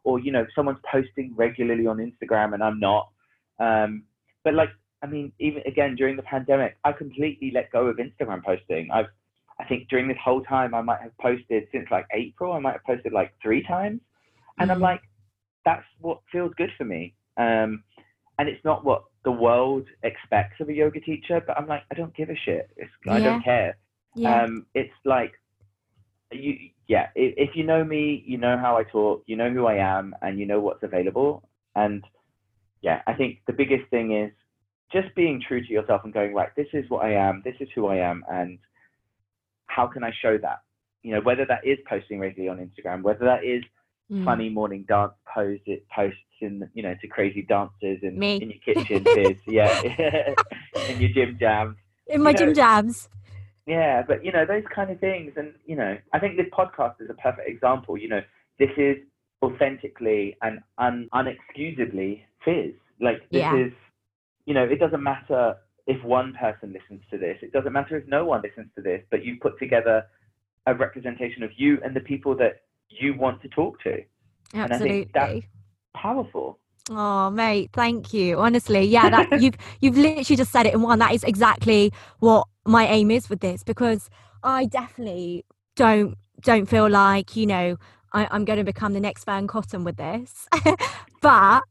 or 0.04 0.18
you 0.18 0.32
know, 0.32 0.46
someone's 0.54 0.80
posting 0.90 1.34
regularly 1.36 1.86
on 1.86 1.98
Instagram 1.98 2.54
and 2.54 2.62
I'm 2.62 2.80
not. 2.80 3.08
Um, 3.60 4.04
but 4.44 4.54
like, 4.54 4.70
I 5.02 5.06
mean, 5.06 5.32
even 5.38 5.62
again 5.66 5.94
during 5.94 6.16
the 6.16 6.22
pandemic, 6.22 6.76
I 6.84 6.92
completely 6.92 7.52
let 7.54 7.70
go 7.70 7.86
of 7.86 7.96
Instagram 7.96 8.44
posting. 8.44 8.90
I've, 8.92 9.06
I 9.60 9.64
think 9.64 9.88
during 9.88 10.08
this 10.08 10.16
whole 10.24 10.42
time, 10.42 10.74
I 10.74 10.82
might 10.82 11.00
have 11.00 11.16
posted 11.18 11.64
since 11.72 11.86
like 11.90 12.06
April. 12.12 12.52
I 12.52 12.60
might 12.60 12.72
have 12.72 12.84
posted 12.84 13.12
like 13.12 13.32
three 13.42 13.62
times, 13.64 14.00
and 14.58 14.70
mm. 14.70 14.74
I'm 14.74 14.80
like, 14.80 15.00
that's 15.64 15.84
what 16.00 16.20
feels 16.30 16.52
good 16.56 16.70
for 16.78 16.84
me. 16.84 17.14
Um, 17.36 17.82
and 18.38 18.48
it's 18.48 18.64
not 18.64 18.84
what 18.84 19.04
the 19.24 19.32
world 19.32 19.86
expects 20.04 20.60
of 20.60 20.68
a 20.68 20.72
yoga 20.72 21.00
teacher, 21.00 21.42
but 21.44 21.58
I'm 21.58 21.66
like, 21.66 21.82
I 21.90 21.94
don't 21.94 22.14
give 22.16 22.30
a 22.30 22.36
shit. 22.36 22.70
It's, 22.76 22.90
yeah. 23.04 23.14
I 23.14 23.20
don't 23.20 23.42
care. 23.42 23.76
Yeah. 24.14 24.42
Um, 24.42 24.66
it's 24.74 24.94
like 25.04 25.32
you 26.32 26.70
yeah 26.86 27.08
if, 27.14 27.50
you 27.54 27.64
know 27.64 27.84
me 27.84 28.22
you 28.26 28.38
know 28.38 28.58
how 28.58 28.76
i 28.76 28.84
talk 28.84 29.22
you 29.26 29.36
know 29.36 29.50
who 29.50 29.66
i 29.66 29.74
am 29.74 30.14
and 30.22 30.38
you 30.38 30.46
know 30.46 30.60
what's 30.60 30.82
available. 30.82 31.48
And 31.74 32.04
yeah 32.82 33.02
i 33.06 33.14
think 33.14 33.38
the 33.46 33.52
biggest 33.52 33.88
thing 33.90 34.12
is 34.12 34.32
just 34.92 35.14
being 35.14 35.42
true 35.46 35.60
to 35.64 35.72
yourself 35.72 36.02
and 36.04 36.12
going 36.12 36.34
right 36.34 36.50
this 36.56 36.68
is 36.72 36.84
what 36.88 37.04
i 37.04 37.12
am 37.12 37.42
this 37.44 37.54
is 37.60 37.68
who 37.74 37.86
i 37.86 37.96
am 37.96 38.24
and 38.30 38.58
how 39.66 39.86
can 39.86 40.02
i 40.02 40.12
show 40.22 40.38
that? 40.38 40.60
You 41.02 41.14
know 41.14 41.20
whether 41.20 41.46
that 41.46 41.66
is 41.66 41.78
posting 41.88 42.18
regularly 42.18 42.48
on 42.48 42.66
instagram 42.66 43.02
whether 43.02 43.24
that 43.24 43.44
is 43.44 43.62
mm. 44.10 44.24
funny 44.24 44.48
morning 44.48 44.84
dance 44.88 45.12
pose 45.32 45.60
it 45.66 45.86
posts 45.94 46.18
in 46.40 46.68
you 46.74 46.82
know 46.82 46.94
to 47.00 47.08
crazy 47.08 47.42
dances 47.42 47.98
in, 48.02 48.22
in 48.22 48.50
your 48.50 48.74
kitchen 48.74 49.36
yeah. 49.46 49.82
In 50.88 51.00
your 51.00 51.10
gym 51.10 51.36
jams. 51.38 51.76
In 52.06 52.22
my 52.22 52.30
you 52.30 52.34
know, 52.34 52.46
gym 52.46 52.54
jams 52.54 53.08
yeah, 53.68 54.02
but 54.02 54.24
you 54.24 54.32
know 54.32 54.46
those 54.46 54.64
kind 54.74 54.90
of 54.90 54.98
things, 54.98 55.32
and 55.36 55.52
you 55.66 55.76
know, 55.76 55.98
I 56.14 56.18
think 56.18 56.38
this 56.38 56.46
podcast 56.58 56.94
is 57.00 57.10
a 57.10 57.14
perfect 57.14 57.46
example. 57.46 57.98
You 57.98 58.08
know, 58.08 58.20
this 58.58 58.70
is 58.78 58.96
authentically 59.42 60.36
and 60.40 60.60
un- 60.78 61.08
unexcusably 61.12 62.22
fizz. 62.42 62.72
Like 62.98 63.18
this 63.30 63.42
yeah. 63.42 63.56
is, 63.56 63.72
you 64.46 64.54
know, 64.54 64.64
it 64.64 64.80
doesn't 64.80 65.02
matter 65.02 65.56
if 65.86 66.02
one 66.02 66.32
person 66.40 66.72
listens 66.72 67.02
to 67.10 67.18
this. 67.18 67.36
It 67.42 67.52
doesn't 67.52 67.72
matter 67.72 67.98
if 67.98 68.08
no 68.08 68.24
one 68.24 68.40
listens 68.42 68.68
to 68.74 68.82
this. 68.82 69.02
But 69.10 69.22
you've 69.22 69.40
put 69.40 69.58
together 69.58 70.06
a 70.66 70.74
representation 70.74 71.42
of 71.42 71.50
you 71.58 71.78
and 71.84 71.94
the 71.94 72.00
people 72.00 72.34
that 72.36 72.62
you 72.88 73.14
want 73.18 73.42
to 73.42 73.48
talk 73.48 73.82
to. 73.82 74.02
Absolutely. 74.54 74.62
And 74.62 74.72
I 74.72 74.78
think 74.78 75.12
that's 75.12 75.46
powerful. 75.94 76.58
Oh, 76.90 77.30
mate, 77.30 77.70
thank 77.72 78.14
you. 78.14 78.38
Honestly, 78.38 78.82
yeah, 78.82 79.10
that 79.10 79.40
you've 79.42 79.56
you've 79.80 79.96
literally 79.96 80.36
just 80.36 80.52
said 80.52 80.66
it 80.66 80.74
in 80.74 80.82
one. 80.82 80.98
That 80.98 81.12
is 81.12 81.24
exactly 81.24 81.92
what 82.20 82.46
my 82.64 82.86
aim 82.86 83.10
is 83.10 83.28
with 83.28 83.40
this 83.40 83.62
because 83.62 84.08
I 84.42 84.66
definitely 84.66 85.44
don't 85.76 86.16
don't 86.40 86.66
feel 86.66 86.88
like 86.88 87.36
you 87.36 87.46
know 87.46 87.76
I, 88.12 88.34
am 88.34 88.44
going 88.44 88.58
to 88.58 88.64
become 88.64 88.94
the 88.94 89.00
next 89.00 89.24
Fearne 89.24 89.46
Cotton 89.48 89.84
with 89.84 89.96
this. 89.96 90.48
but 91.20 91.62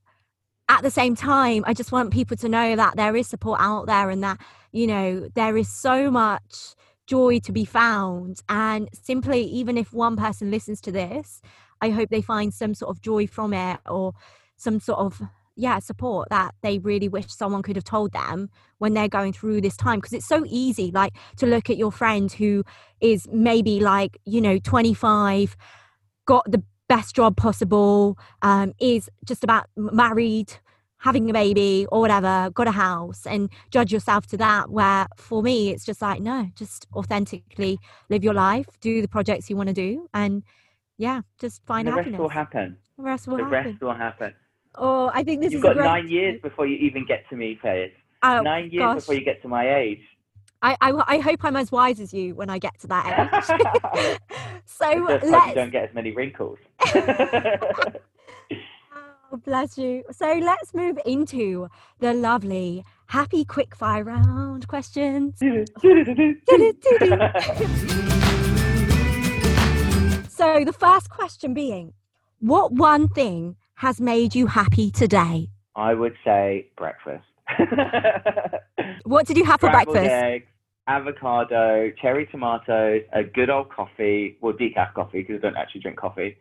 at 0.69 0.81
the 0.81 0.91
same 0.91 1.15
time, 1.15 1.63
I 1.65 1.73
just 1.73 1.91
want 1.91 2.11
people 2.11 2.37
to 2.37 2.49
know 2.49 2.75
that 2.75 2.95
there 2.95 3.15
is 3.15 3.27
support 3.27 3.59
out 3.61 3.87
there 3.87 4.09
and 4.09 4.23
that, 4.23 4.39
you 4.71 4.87
know, 4.87 5.29
there 5.33 5.57
is 5.57 5.69
so 5.69 6.11
much 6.11 6.75
joy 7.07 7.39
to 7.39 7.51
be 7.51 7.65
found. 7.65 8.41
And 8.49 8.89
simply, 8.93 9.41
even 9.43 9.77
if 9.77 9.93
one 9.93 10.17
person 10.17 10.51
listens 10.51 10.81
to 10.81 10.91
this, 10.91 11.41
I 11.81 11.89
hope 11.89 12.09
they 12.09 12.21
find 12.21 12.53
some 12.53 12.73
sort 12.73 12.95
of 12.95 13.01
joy 13.01 13.27
from 13.27 13.53
it 13.53 13.79
or 13.85 14.13
some 14.57 14.79
sort 14.79 14.99
of 14.99 15.21
yeah 15.55 15.79
support 15.79 16.27
that 16.29 16.53
they 16.61 16.77
really 16.79 17.07
wish 17.07 17.27
someone 17.29 17.63
could 17.63 17.75
have 17.75 17.83
told 17.85 18.11
them 18.11 18.49
when 18.77 18.93
they're 18.93 19.07
going 19.07 19.33
through 19.33 19.59
this 19.59 19.75
time 19.75 19.99
because 19.99 20.13
it's 20.13 20.27
so 20.27 20.43
easy 20.47 20.91
like 20.91 21.13
to 21.35 21.47
look 21.47 21.69
at 21.69 21.77
your 21.77 21.91
friend 21.91 22.31
who 22.33 22.63
is 23.01 23.27
maybe 23.31 23.79
like 23.79 24.17
you 24.25 24.39
know 24.39 24.59
25 24.59 25.57
got 26.25 26.43
the 26.51 26.61
best 26.87 27.15
job 27.15 27.35
possible, 27.35 28.17
um, 28.41 28.73
is 28.79 29.09
just 29.25 29.43
about 29.43 29.67
married, 29.75 30.53
having 30.99 31.29
a 31.29 31.33
baby 31.33 31.85
or 31.91 31.99
whatever, 31.99 32.49
got 32.53 32.67
a 32.67 32.71
house, 32.71 33.25
and 33.25 33.49
judge 33.71 33.91
yourself 33.91 34.27
to 34.27 34.37
that. 34.37 34.69
Where 34.69 35.07
for 35.17 35.41
me, 35.41 35.69
it's 35.69 35.85
just 35.85 36.01
like, 36.01 36.21
no, 36.21 36.49
just 36.55 36.87
authentically 36.95 37.79
live 38.09 38.23
your 38.23 38.33
life, 38.33 38.67
do 38.81 39.01
the 39.01 39.07
projects 39.07 39.49
you 39.49 39.57
want 39.57 39.67
to 39.69 39.73
do, 39.73 40.07
and 40.13 40.43
yeah, 40.97 41.21
just 41.39 41.63
find 41.65 41.87
the 41.87 41.91
happiness. 41.91 42.13
rest 42.13 42.21
will 42.21 42.29
happen. 42.29 42.77
The 42.97 43.03
rest 43.03 43.27
will 43.27 43.37
the 43.37 43.43
happen. 43.43 43.71
rest 43.71 43.81
will 43.81 43.93
happen. 43.93 44.33
Oh, 44.75 45.11
I 45.13 45.23
think 45.23 45.41
this 45.41 45.51
You've 45.51 45.59
is 45.59 45.63
got 45.63 45.75
great. 45.75 45.85
nine 45.85 46.07
years 46.07 46.41
before 46.41 46.67
you 46.67 46.77
even 46.77 47.05
get 47.05 47.27
to 47.29 47.35
me, 47.35 47.57
Faith. 47.61 47.91
Oh, 48.23 48.41
nine 48.41 48.69
years 48.71 48.81
gosh. 48.81 48.95
before 48.95 49.15
you 49.15 49.23
get 49.23 49.41
to 49.41 49.47
my 49.47 49.75
age. 49.75 50.01
I, 50.61 50.75
I, 50.81 51.03
I 51.07 51.19
hope 51.19 51.43
I'm 51.43 51.55
as 51.55 51.71
wise 51.71 51.99
as 51.99 52.13
you 52.13 52.33
when 52.33 52.49
I 52.49 52.57
get 52.57 52.79
to 52.79 52.87
that 52.87 53.31
age. 53.31 54.17
so 54.65 54.85
like 54.85 55.23
you 55.23 55.31
let's 55.31 55.53
don't 55.53 55.71
get 55.71 55.89
as 55.89 55.95
many 55.95 56.11
wrinkles. 56.11 56.59
Oh, 59.29 59.35
bless 59.35 59.77
you. 59.77 60.03
So 60.09 60.39
let's 60.41 60.73
move 60.73 60.97
into 61.05 61.67
the 61.99 62.13
lovely 62.13 62.85
happy 63.07 63.43
quickfire 63.43 64.05
round 64.05 64.69
questions. 64.69 65.37
So 70.29 70.63
the 70.63 70.73
first 70.73 71.09
question 71.09 71.53
being, 71.53 71.93
what 72.39 72.71
one 72.71 73.09
thing 73.09 73.57
has 73.77 74.01
made 74.01 74.33
you 74.33 74.47
happy 74.47 74.89
today? 74.89 75.49
I 75.75 75.93
would 75.93 76.15
say 76.25 76.67
breakfast. 76.75 77.23
What 79.05 79.25
did 79.27 79.37
you 79.37 79.45
have 79.45 79.59
for 79.59 79.67
Scrambled 79.67 79.93
breakfast? 79.95 80.11
eggs, 80.11 80.45
avocado, 80.87 81.91
cherry 82.01 82.25
tomatoes, 82.27 83.01
a 83.13 83.23
good 83.23 83.49
old 83.49 83.69
coffee, 83.71 84.37
well, 84.41 84.53
decaf 84.53 84.93
coffee 84.93 85.21
because 85.21 85.37
I 85.37 85.47
don't 85.47 85.57
actually 85.57 85.81
drink 85.81 85.97
coffee. 85.97 86.37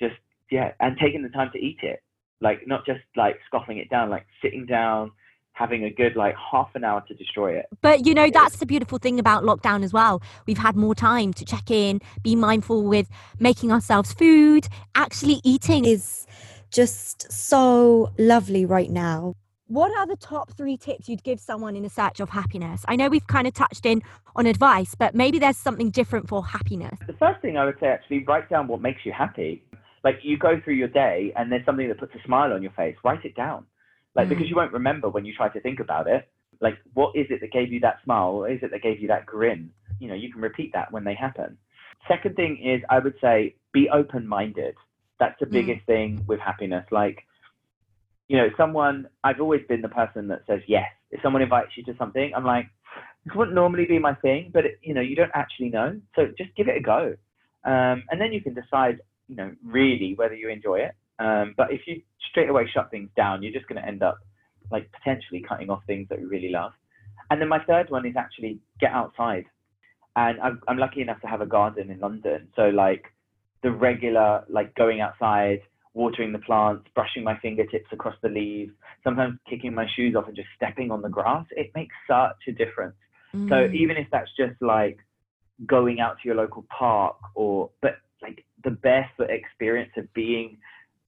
Just 0.00 0.14
yeah, 0.50 0.72
and 0.80 0.96
taking 1.00 1.22
the 1.22 1.28
time 1.28 1.50
to 1.52 1.58
eat 1.58 1.78
it, 1.82 2.00
like 2.40 2.66
not 2.66 2.84
just 2.84 3.00
like 3.16 3.36
scoffing 3.46 3.78
it 3.78 3.88
down, 3.90 4.10
like 4.10 4.26
sitting 4.42 4.66
down, 4.66 5.12
having 5.58 5.84
a 5.84 5.90
good 5.90 6.14
like 6.14 6.36
half 6.36 6.70
an 6.74 6.84
hour 6.84 7.02
to 7.08 7.14
destroy 7.14 7.58
it. 7.58 7.66
But 7.80 8.06
you 8.06 8.14
know, 8.14 8.30
that's 8.30 8.56
the 8.56 8.66
beautiful 8.66 8.98
thing 8.98 9.18
about 9.18 9.42
lockdown 9.42 9.82
as 9.82 9.92
well. 9.92 10.22
We've 10.46 10.58
had 10.58 10.76
more 10.76 10.94
time 10.94 11.32
to 11.34 11.44
check 11.44 11.70
in, 11.70 12.00
be 12.22 12.36
mindful 12.36 12.84
with 12.84 13.08
making 13.40 13.72
ourselves 13.72 14.12
food. 14.12 14.68
Actually, 14.94 15.40
eating 15.42 15.84
is 15.84 16.26
just 16.70 17.30
so 17.32 18.12
lovely 18.18 18.64
right 18.64 18.90
now. 18.90 19.34
What 19.66 19.94
are 19.98 20.06
the 20.06 20.16
top 20.16 20.52
three 20.52 20.78
tips 20.78 21.08
you'd 21.08 21.24
give 21.24 21.40
someone 21.40 21.76
in 21.76 21.84
a 21.84 21.90
search 21.90 22.20
of 22.20 22.30
happiness? 22.30 22.84
I 22.88 22.96
know 22.96 23.08
we've 23.08 23.26
kind 23.26 23.46
of 23.46 23.52
touched 23.52 23.84
in 23.84 24.00
on 24.34 24.46
advice, 24.46 24.94
but 24.94 25.14
maybe 25.14 25.38
there's 25.38 25.58
something 25.58 25.90
different 25.90 26.28
for 26.28 26.42
happiness. 26.42 26.98
The 27.06 27.12
first 27.14 27.42
thing 27.42 27.58
I 27.58 27.66
would 27.66 27.76
say 27.80 27.88
actually 27.88 28.24
write 28.24 28.48
down 28.48 28.68
what 28.68 28.80
makes 28.80 29.04
you 29.04 29.12
happy. 29.12 29.62
Like 30.04 30.20
you 30.22 30.38
go 30.38 30.58
through 30.64 30.74
your 30.74 30.88
day 30.88 31.32
and 31.36 31.52
there's 31.52 31.66
something 31.66 31.88
that 31.88 31.98
puts 31.98 32.14
a 32.14 32.24
smile 32.24 32.52
on 32.52 32.62
your 32.62 32.72
face, 32.72 32.96
write 33.04 33.24
it 33.24 33.34
down. 33.34 33.66
Like 34.18 34.26
Mm. 34.26 34.30
because 34.30 34.50
you 34.50 34.56
won't 34.56 34.72
remember 34.72 35.08
when 35.08 35.24
you 35.24 35.32
try 35.32 35.48
to 35.48 35.60
think 35.60 35.78
about 35.80 36.08
it. 36.08 36.28
Like 36.60 36.76
what 36.94 37.14
is 37.14 37.26
it 37.30 37.40
that 37.40 37.52
gave 37.52 37.72
you 37.72 37.80
that 37.80 38.02
smile? 38.02 38.38
What 38.38 38.50
is 38.50 38.62
it 38.62 38.72
that 38.72 38.82
gave 38.82 39.00
you 39.00 39.08
that 39.08 39.24
grin? 39.24 39.70
You 40.00 40.08
know, 40.08 40.14
you 40.14 40.30
can 40.32 40.42
repeat 40.42 40.72
that 40.74 40.90
when 40.92 41.04
they 41.04 41.14
happen. 41.14 41.56
Second 42.08 42.34
thing 42.34 42.58
is 42.58 42.82
I 42.90 42.98
would 42.98 43.14
say 43.20 43.54
be 43.72 43.88
open 43.90 44.26
minded. 44.26 44.74
That's 45.20 45.38
the 45.38 45.46
Mm. 45.46 45.52
biggest 45.52 45.86
thing 45.86 46.24
with 46.26 46.40
happiness. 46.40 46.84
Like, 46.90 47.24
you 48.28 48.36
know, 48.36 48.50
someone 48.56 49.08
I've 49.22 49.40
always 49.40 49.64
been 49.68 49.82
the 49.82 49.88
person 49.88 50.26
that 50.28 50.44
says 50.46 50.62
yes. 50.66 50.90
If 51.12 51.22
someone 51.22 51.42
invites 51.42 51.76
you 51.76 51.84
to 51.84 51.96
something, 51.96 52.34
I'm 52.34 52.44
like, 52.44 52.66
this 53.24 53.34
wouldn't 53.36 53.54
normally 53.54 53.86
be 53.86 53.98
my 53.98 54.14
thing, 54.14 54.50
but 54.52 54.66
it, 54.66 54.78
you 54.82 54.94
know, 54.94 55.00
you 55.00 55.14
don't 55.14 55.30
actually 55.34 55.70
know. 55.70 56.00
So 56.16 56.26
just 56.36 56.54
give 56.56 56.68
it 56.68 56.76
a 56.76 56.80
go. 56.80 57.14
Um, 57.64 58.02
and 58.10 58.20
then 58.20 58.32
you 58.32 58.40
can 58.40 58.54
decide, 58.54 59.00
you 59.28 59.36
know, 59.36 59.52
really 59.64 60.14
whether 60.16 60.34
you 60.34 60.48
enjoy 60.48 60.80
it. 60.80 60.94
Um, 61.18 61.54
but 61.56 61.72
if 61.72 61.86
you 61.86 62.02
straight 62.38 62.50
away 62.50 62.70
shut 62.72 62.90
things 62.90 63.10
down, 63.16 63.42
you're 63.42 63.52
just 63.52 63.66
going 63.66 63.80
to 63.80 63.86
end 63.86 64.02
up 64.02 64.18
like 64.70 64.90
potentially 64.92 65.44
cutting 65.48 65.70
off 65.70 65.82
things 65.86 66.06
that 66.08 66.18
we 66.18 66.26
really 66.26 66.50
love. 66.50 66.72
And 67.30 67.40
then 67.40 67.48
my 67.48 67.62
third 67.64 67.90
one 67.90 68.06
is 68.06 68.14
actually 68.16 68.60
get 68.80 68.92
outside. 68.92 69.44
And 70.16 70.40
I'm, 70.40 70.60
I'm 70.68 70.78
lucky 70.78 71.00
enough 71.00 71.20
to 71.22 71.26
have 71.26 71.40
a 71.40 71.46
garden 71.46 71.90
in 71.90 72.00
London. 72.00 72.48
So 72.54 72.62
like 72.68 73.04
the 73.62 73.70
regular, 73.70 74.44
like 74.48 74.74
going 74.74 75.00
outside, 75.00 75.60
watering 75.94 76.32
the 76.32 76.38
plants, 76.38 76.86
brushing 76.94 77.24
my 77.24 77.38
fingertips 77.40 77.86
across 77.92 78.14
the 78.22 78.28
leaves, 78.28 78.72
sometimes 79.02 79.38
kicking 79.48 79.74
my 79.74 79.86
shoes 79.96 80.14
off 80.16 80.26
and 80.26 80.36
just 80.36 80.48
stepping 80.54 80.90
on 80.90 81.02
the 81.02 81.08
grass, 81.08 81.46
it 81.52 81.70
makes 81.74 81.94
such 82.06 82.36
a 82.48 82.52
difference. 82.52 82.96
So 83.48 83.54
Mm. 83.54 83.74
even 83.74 83.96
if 83.96 84.06
that's 84.10 84.30
just 84.36 84.60
like 84.60 84.98
going 85.66 86.00
out 86.00 86.16
to 86.20 86.28
your 86.28 86.36
local 86.36 86.64
park 86.70 87.16
or 87.34 87.70
but 87.82 87.98
like 88.22 88.44
the 88.64 88.70
barefoot 88.70 89.30
experience 89.30 89.92
of 89.96 90.12
being 90.14 90.58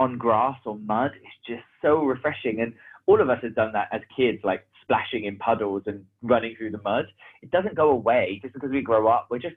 on 0.01 0.19
grass 0.19 0.59
or 0.65 0.77
mud 0.79 1.13
is 1.15 1.55
just 1.55 1.63
so 1.83 2.03
refreshing. 2.03 2.61
And 2.61 2.73
all 3.07 3.21
of 3.21 3.31
us 3.31 3.39
have 3.43 3.55
done 3.55 3.73
that 3.75 3.89
as 3.93 4.01
kids 4.17 4.39
like 4.43 4.67
splashing 4.83 5.27
in 5.27 5.37
puddles 5.37 5.83
and 5.87 6.05
running 6.23 6.57
through 6.57 6.73
the 6.73 6.81
mud. 6.83 7.05
It 7.43 7.51
doesn't 7.51 7.77
go 7.77 7.91
away. 7.91 8.41
Just 8.43 8.55
because 8.55 8.71
we 8.71 8.81
grow 8.81 9.07
up 9.07 9.29
we're 9.31 9.39
just 9.39 9.57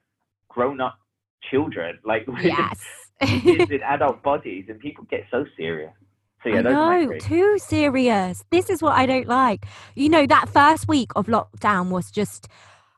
grown 0.49 0.81
up 0.81 0.99
children. 1.49 1.97
Like 2.05 2.27
we're 2.27 2.41
yes. 2.41 2.79
kids 3.21 3.71
in 3.71 3.81
adult 3.83 4.21
bodies 4.21 4.65
and 4.67 4.79
people 4.79 5.05
get 5.09 5.25
so 5.31 5.45
serious. 5.57 5.93
So 6.43 6.49
yeah 6.49 6.59
I 6.59 6.61
those 6.61 6.73
are 6.73 6.89
my 6.89 7.05
know, 7.05 7.17
too 7.19 7.57
serious. 7.57 8.43
This 8.51 8.69
is 8.69 8.81
what 8.81 8.93
I 8.93 9.05
don't 9.05 9.27
like. 9.27 9.65
You 9.95 10.09
know, 10.09 10.27
that 10.27 10.49
first 10.49 10.89
week 10.89 11.11
of 11.15 11.27
lockdown 11.27 11.89
was 11.89 12.11
just, 12.11 12.49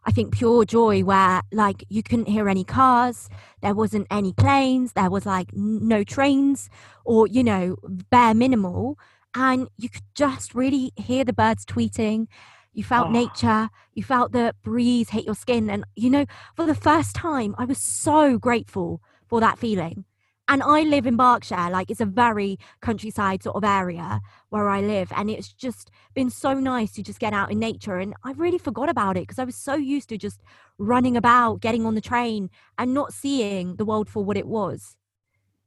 I 0.08 0.12
think, 0.12 0.34
pure 0.34 0.66
joy 0.66 1.04
where, 1.04 1.42
like, 1.52 1.84
you 1.90 2.04
couldn't 2.04 2.28
hear 2.28 2.48
any 2.48 2.64
cars, 2.64 3.28
there 3.62 3.74
wasn't 3.74 4.06
any 4.12 4.34
planes, 4.34 4.94
there 4.94 5.10
was, 5.10 5.26
like, 5.26 5.50
no 5.54 6.04
trains, 6.04 6.70
or, 7.04 7.26
you 7.28 7.44
know, 7.44 7.76
bare 8.12 8.36
minimal. 8.36 9.00
And 9.34 9.68
you 9.78 9.90
could 9.90 10.04
just 10.14 10.54
really 10.54 10.92
hear 10.96 11.24
the 11.26 11.34
birds 11.34 11.66
tweeting. 11.66 12.28
You 12.72 12.84
felt 12.84 13.08
Oh. 13.08 13.12
nature, 13.12 13.70
you 13.94 14.04
felt 14.04 14.32
the 14.32 14.54
breeze 14.64 15.10
hit 15.10 15.26
your 15.26 15.36
skin. 15.36 15.70
And, 15.70 15.86
you 15.96 16.10
know, 16.10 16.26
for 16.56 16.66
the 16.66 16.76
first 16.76 17.16
time, 17.16 17.56
I 17.58 17.66
was 17.66 17.80
so 17.80 18.38
grateful 18.38 19.02
for 19.28 19.40
that 19.40 19.58
feeling. 19.58 20.06
And 20.48 20.62
I 20.62 20.82
live 20.82 21.08
in 21.08 21.18
Berkshire, 21.18 21.70
like 21.72 21.90
it's 21.90 22.02
a 22.02 22.06
very 22.06 22.60
countryside 22.80 23.42
sort 23.42 23.56
of 23.56 23.64
area 23.64 24.22
where 24.50 24.70
I 24.70 24.82
live. 24.82 25.12
And 25.16 25.30
it's 25.30 25.52
just 25.52 25.90
been 26.14 26.30
so 26.30 26.54
nice 26.54 26.92
to 26.94 27.04
just 27.04 27.20
get 27.20 27.34
out 27.34 27.52
in 27.52 27.58
nature. 27.58 27.98
And 27.98 28.14
I 28.24 28.32
really 28.34 28.60
forgot 28.60 28.88
about 28.88 29.18
it 29.18 29.22
because 29.22 29.40
I 29.40 29.44
was 29.44 29.56
so 29.56 29.74
used 29.74 30.10
to 30.10 30.18
just 30.18 30.42
running 30.78 31.18
about, 31.18 31.62
getting 31.62 31.86
on 31.86 31.96
the 31.96 32.02
train 32.02 32.52
and 32.78 32.94
not 32.94 33.12
seeing 33.12 33.78
the 33.78 33.86
world 33.86 34.08
for 34.08 34.24
what 34.24 34.38
it 34.38 34.46
was. 34.48 34.96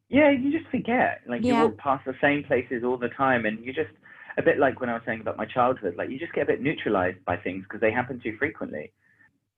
Yeah, 0.09 0.31
you 0.31 0.53
just 0.57 0.70
forget. 0.70 1.22
Like 1.26 1.43
Yeah. 1.43 1.62
you 1.62 1.68
walk 1.68 1.79
past 1.79 2.05
the 2.05 2.14
same 2.20 2.45
places 2.45 2.85
all 2.85 2.97
the 2.97 3.11
time, 3.11 3.47
and 3.47 3.62
you 3.64 3.72
just 3.72 3.91
a 4.39 4.43
bit 4.43 4.59
like 4.59 4.81
when 4.81 4.89
I 4.89 4.95
was 4.95 5.03
saying 5.05 5.20
about 5.20 5.37
my 5.37 5.45
childhood. 5.45 5.97
Like 5.97 6.09
you 6.09 6.18
just 6.18 6.33
get 6.33 6.45
a 6.45 6.47
bit 6.47 6.62
neutralized 6.62 7.22
by 7.24 7.37
things 7.37 7.64
because 7.64 7.81
they 7.81 7.91
happen 7.91 8.20
too 8.20 8.37
frequently. 8.39 8.93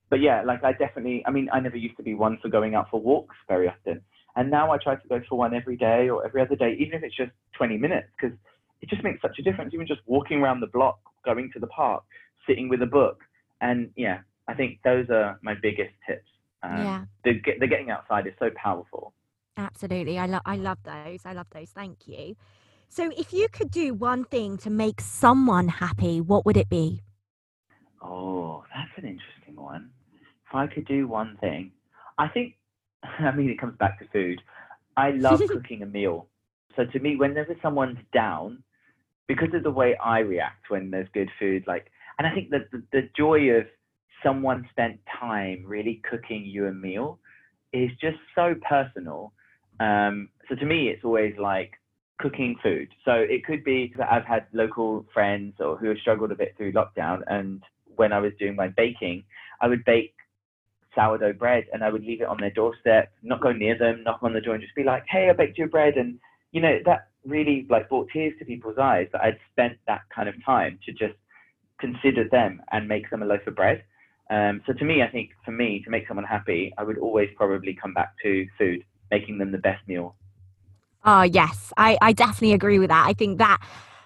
But 0.08 0.20
yeah, 0.20 0.42
like 0.42 0.64
I 0.64 0.72
definitely. 0.72 1.22
I 1.26 1.30
mean, 1.30 1.48
I 1.52 1.60
never 1.60 1.76
used 1.76 1.96
to 1.98 2.02
be 2.02 2.14
one 2.14 2.38
for 2.42 2.48
going 2.48 2.74
out 2.74 2.90
for 2.90 3.00
walks 3.00 3.36
very 3.48 3.68
often, 3.68 4.00
and 4.36 4.50
now 4.50 4.70
I 4.72 4.78
try 4.78 4.96
to 4.96 5.08
go 5.08 5.20
for 5.28 5.38
one 5.38 5.54
every 5.54 5.76
day 5.76 6.08
or 6.08 6.24
every 6.24 6.40
other 6.42 6.56
day, 6.56 6.76
even 6.78 6.94
if 6.98 7.02
it's 7.02 7.16
just 7.16 7.32
20 7.56 7.76
minutes, 7.78 8.08
because 8.20 8.36
it 8.80 8.88
just 8.88 9.02
makes 9.04 9.20
such 9.22 9.38
a 9.38 9.42
difference. 9.42 9.74
Even 9.74 9.86
just 9.86 10.00
walking 10.06 10.38
around 10.40 10.60
the 10.60 10.66
block, 10.68 10.98
going 11.24 11.50
to 11.52 11.58
the 11.60 11.66
park, 11.68 12.02
sitting 12.46 12.68
with 12.68 12.82
a 12.82 12.86
book, 12.86 13.20
and 13.60 13.90
yeah, 13.96 14.20
I 14.48 14.54
think 14.54 14.78
those 14.84 15.06
are 15.10 15.38
my 15.42 15.54
biggest 15.60 15.92
tips. 16.06 16.28
Um, 16.62 16.78
yeah, 16.84 17.04
the 17.24 17.34
get- 17.34 17.60
the 17.60 17.66
getting 17.66 17.90
outside 17.90 18.26
is 18.26 18.34
so 18.38 18.50
powerful. 18.56 19.12
absolutely. 19.56 20.18
I, 20.18 20.26
lo- 20.26 20.40
I 20.46 20.56
love 20.56 20.78
those. 20.84 21.20
I 21.24 21.32
love 21.32 21.46
those. 21.52 21.70
Thank 21.70 22.06
you. 22.06 22.36
So, 22.88 23.10
if 23.16 23.32
you 23.32 23.48
could 23.52 23.70
do 23.70 23.94
one 23.94 24.24
thing 24.24 24.56
to 24.58 24.70
make 24.70 25.00
someone 25.00 25.68
happy, 25.68 26.20
what 26.20 26.44
would 26.44 26.56
it 26.56 26.68
be? 26.68 27.02
Oh, 28.02 28.64
that's 28.74 28.90
an 28.96 29.04
interesting 29.04 29.56
one. 29.56 29.90
If 30.48 30.54
I 30.54 30.66
could 30.66 30.86
do 30.86 31.06
one 31.06 31.36
thing, 31.40 31.72
I 32.18 32.28
think, 32.28 32.54
I 33.18 33.30
mean, 33.32 33.50
it 33.50 33.60
comes 33.60 33.76
back 33.78 33.98
to 34.00 34.08
food. 34.12 34.40
I 34.96 35.10
love 35.10 35.42
cooking 35.48 35.82
a 35.82 35.86
meal. 35.86 36.26
So 36.76 36.84
to 36.84 36.98
me, 36.98 37.16
whenever 37.16 37.56
someone's 37.62 37.98
down, 38.12 38.62
because 39.26 39.54
of 39.54 39.62
the 39.62 39.70
way 39.70 39.96
I 39.96 40.20
react 40.20 40.70
when 40.70 40.90
there's 40.90 41.08
good 41.12 41.30
food, 41.38 41.64
like, 41.66 41.90
and 42.18 42.26
I 42.26 42.34
think 42.34 42.50
that 42.50 42.70
the, 42.70 42.82
the 42.92 43.08
joy 43.16 43.50
of 43.50 43.66
someone 44.22 44.66
spent 44.70 44.98
time 45.20 45.64
really 45.66 46.02
cooking 46.08 46.44
you 46.44 46.66
a 46.66 46.72
meal 46.72 47.18
is 47.72 47.90
just 48.00 48.18
so 48.34 48.54
personal. 48.68 49.32
Um, 49.78 50.28
so 50.48 50.54
to 50.56 50.66
me, 50.66 50.88
it's 50.88 51.04
always 51.04 51.34
like 51.38 51.72
cooking 52.18 52.56
food. 52.62 52.88
So 53.04 53.12
it 53.12 53.44
could 53.44 53.64
be 53.64 53.94
that 53.96 54.12
I've 54.12 54.24
had 54.24 54.46
local 54.52 55.06
friends 55.14 55.54
or 55.60 55.76
who 55.76 55.88
have 55.88 55.98
struggled 55.98 56.32
a 56.32 56.34
bit 56.34 56.54
through 56.56 56.72
lockdown, 56.72 57.22
and 57.28 57.62
when 57.96 58.12
I 58.12 58.18
was 58.18 58.32
doing 58.38 58.56
my 58.56 58.68
baking, 58.68 59.24
I 59.60 59.68
would 59.68 59.84
bake 59.84 60.14
sourdough 60.94 61.34
bread 61.34 61.64
and 61.72 61.84
I 61.84 61.90
would 61.90 62.04
leave 62.04 62.20
it 62.20 62.28
on 62.28 62.38
their 62.40 62.50
doorstep, 62.50 63.12
not 63.22 63.40
go 63.40 63.52
near 63.52 63.78
them, 63.78 64.02
knock 64.04 64.20
on 64.22 64.32
the 64.32 64.40
door, 64.40 64.54
and 64.54 64.62
just 64.62 64.74
be 64.74 64.84
like, 64.84 65.04
"Hey, 65.08 65.28
I 65.30 65.32
baked 65.32 65.58
your 65.58 65.68
bread," 65.68 65.96
and 65.96 66.18
you 66.52 66.60
know 66.60 66.78
that 66.84 67.08
really 67.24 67.66
like 67.68 67.88
brought 67.88 68.08
tears 68.12 68.34
to 68.38 68.44
people's 68.44 68.78
eyes 68.78 69.08
that 69.12 69.22
I'd 69.22 69.38
spent 69.52 69.78
that 69.86 70.02
kind 70.14 70.28
of 70.28 70.34
time 70.44 70.78
to 70.86 70.92
just 70.92 71.14
consider 71.78 72.28
them 72.28 72.62
and 72.72 72.88
make 72.88 73.08
them 73.10 73.22
a 73.22 73.26
loaf 73.26 73.46
of 73.46 73.56
bread. 73.56 73.84
Um, 74.30 74.62
so 74.66 74.72
to 74.72 74.84
me, 74.84 75.02
I 75.02 75.08
think 75.08 75.30
for 75.44 75.50
me 75.50 75.82
to 75.84 75.90
make 75.90 76.06
someone 76.06 76.24
happy, 76.24 76.72
I 76.78 76.84
would 76.84 76.98
always 76.98 77.28
probably 77.36 77.74
come 77.74 77.92
back 77.92 78.14
to 78.22 78.46
food, 78.56 78.84
making 79.10 79.38
them 79.38 79.50
the 79.50 79.58
best 79.58 79.86
meal. 79.88 80.14
Oh 81.04 81.22
yes, 81.22 81.72
I, 81.76 81.98
I 82.00 82.12
definitely 82.12 82.52
agree 82.52 82.78
with 82.78 82.90
that. 82.90 83.06
I 83.06 83.14
think 83.14 83.38
that 83.38 83.58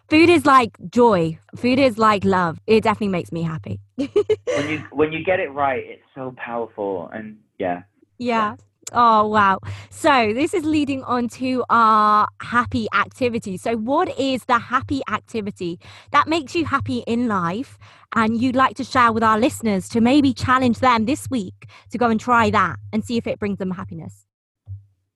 food 0.09 0.29
is 0.29 0.47
like 0.47 0.77
joy. 0.91 1.39
Food 1.57 1.79
is 1.79 1.99
like 1.99 2.25
love. 2.25 2.61
It 2.67 2.83
definitely 2.83 3.09
makes 3.09 3.33
me 3.33 3.43
happy. 3.43 3.81
when 3.97 4.69
you 4.69 4.79
when 4.93 5.13
you 5.13 5.25
get 5.25 5.41
it 5.41 5.51
right, 5.53 5.83
it's 5.85 6.03
so 6.15 6.35
powerful 6.37 7.11
and 7.13 7.39
yeah. 7.59 7.83
Yeah. 8.19 8.57
Oh, 8.93 9.27
wow. 9.27 9.59
So, 9.91 10.33
this 10.35 10.55
is 10.55 10.65
leading 10.65 11.03
on 11.05 11.29
to 11.31 11.65
our 11.71 12.29
happy 12.41 12.87
activity. 12.95 13.57
So, 13.57 13.77
what 13.77 14.17
is 14.19 14.45
the 14.45 14.59
happy 14.59 15.01
activity 15.11 15.81
that 16.13 16.29
makes 16.29 16.55
you 16.55 16.65
happy 16.65 16.99
in 17.07 17.27
life 17.27 17.79
and 18.15 18.41
you'd 18.41 18.55
like 18.55 18.77
to 18.77 18.85
share 18.85 19.13
with 19.13 19.23
our 19.23 19.39
listeners 19.39 19.89
to 19.91 20.01
maybe 20.01 20.33
challenge 20.33 20.79
them 20.79 21.07
this 21.07 21.29
week 21.31 21.67
to 21.91 21.99
go 21.99 22.09
and 22.09 22.21
try 22.21 22.51
that 22.51 22.77
and 22.93 23.05
see 23.05 23.17
if 23.17 23.27
it 23.27 23.39
brings 23.39 23.59
them 23.59 23.73
happiness? 23.73 24.27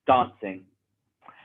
Dancing. 0.07 0.65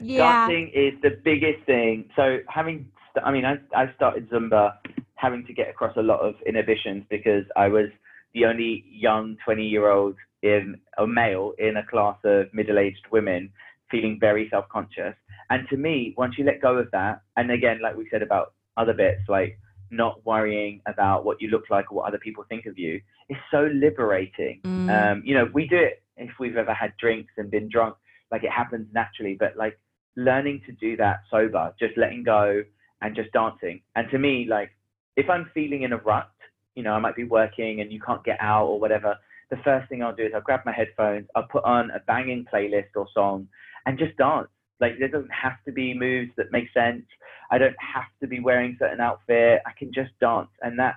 Yeah. 0.00 0.48
Dancing 0.48 0.72
is 0.74 0.94
the 1.02 1.18
biggest 1.22 1.64
thing. 1.66 2.08
So, 2.16 2.38
having, 2.48 2.88
I 3.22 3.30
mean, 3.30 3.44
I, 3.44 3.56
I 3.74 3.92
started 3.94 4.28
Zumba 4.30 4.74
having 5.14 5.46
to 5.46 5.52
get 5.52 5.68
across 5.68 5.96
a 5.96 6.02
lot 6.02 6.20
of 6.20 6.34
inhibitions 6.46 7.04
because 7.08 7.44
I 7.56 7.68
was 7.68 7.88
the 8.34 8.44
only 8.46 8.84
young 8.90 9.36
20 9.44 9.64
year 9.64 9.90
old 9.90 10.16
in 10.42 10.76
a 10.98 11.06
male 11.06 11.52
in 11.58 11.76
a 11.76 11.86
class 11.86 12.18
of 12.24 12.52
middle-aged 12.52 13.06
women 13.10 13.50
feeling 13.90 14.18
very 14.20 14.48
self-conscious. 14.50 15.14
And 15.50 15.68
to 15.70 15.76
me, 15.76 16.14
once 16.16 16.34
you 16.36 16.44
let 16.44 16.60
go 16.60 16.76
of 16.76 16.90
that, 16.92 17.22
and 17.36 17.50
again, 17.50 17.80
like 17.82 17.96
we 17.96 18.08
said 18.10 18.22
about 18.22 18.54
other 18.76 18.92
bits, 18.92 19.22
like 19.28 19.58
not 19.90 20.24
worrying 20.26 20.80
about 20.86 21.24
what 21.24 21.40
you 21.40 21.48
look 21.48 21.64
like 21.70 21.92
or 21.92 21.96
what 21.96 22.08
other 22.08 22.18
people 22.18 22.44
think 22.48 22.66
of 22.66 22.78
you, 22.78 23.00
is 23.28 23.36
so 23.50 23.68
liberating. 23.72 24.60
Mm. 24.64 24.90
Um, 24.90 25.22
you 25.24 25.34
know, 25.34 25.48
we 25.52 25.66
do 25.66 25.76
it 25.76 26.02
if 26.16 26.30
we've 26.38 26.56
ever 26.56 26.74
had 26.74 26.92
drinks 26.98 27.32
and 27.36 27.50
been 27.50 27.68
drunk, 27.68 27.96
like 28.30 28.42
it 28.42 28.50
happens 28.50 28.86
naturally, 28.92 29.36
but 29.38 29.56
like 29.56 29.78
learning 30.16 30.62
to 30.66 30.72
do 30.72 30.96
that 30.96 31.20
sober, 31.30 31.74
just 31.78 31.96
letting 31.96 32.22
go 32.22 32.62
and 33.02 33.14
just 33.14 33.32
dancing. 33.32 33.80
And 33.96 34.10
to 34.10 34.18
me, 34.18 34.46
like 34.48 34.70
if 35.16 35.28
I'm 35.28 35.50
feeling 35.54 35.82
in 35.82 35.92
a 35.92 35.98
rut, 35.98 36.30
you 36.74 36.82
know, 36.82 36.92
I 36.92 36.98
might 36.98 37.16
be 37.16 37.24
working 37.24 37.80
and 37.80 37.92
you 37.92 38.00
can't 38.00 38.24
get 38.24 38.38
out 38.40 38.66
or 38.66 38.80
whatever, 38.80 39.16
the 39.50 39.56
first 39.64 39.88
thing 39.88 40.02
I'll 40.02 40.14
do 40.14 40.24
is 40.24 40.32
I'll 40.34 40.40
grab 40.40 40.60
my 40.64 40.72
headphones, 40.72 41.26
I'll 41.34 41.48
put 41.50 41.64
on 41.64 41.90
a 41.90 42.00
banging 42.00 42.46
playlist 42.52 42.96
or 42.96 43.06
song 43.14 43.48
and 43.86 43.98
just 43.98 44.16
dance. 44.16 44.48
Like 44.80 44.98
there 44.98 45.08
doesn't 45.08 45.30
have 45.30 45.62
to 45.66 45.72
be 45.72 45.94
moves 45.94 46.32
that 46.36 46.50
make 46.50 46.72
sense. 46.74 47.04
I 47.50 47.58
don't 47.58 47.76
have 47.78 48.08
to 48.20 48.26
be 48.26 48.40
wearing 48.40 48.76
certain 48.78 49.00
outfit. 49.00 49.60
I 49.66 49.70
can 49.78 49.92
just 49.92 50.10
dance. 50.20 50.48
And 50.62 50.78
that 50.78 50.96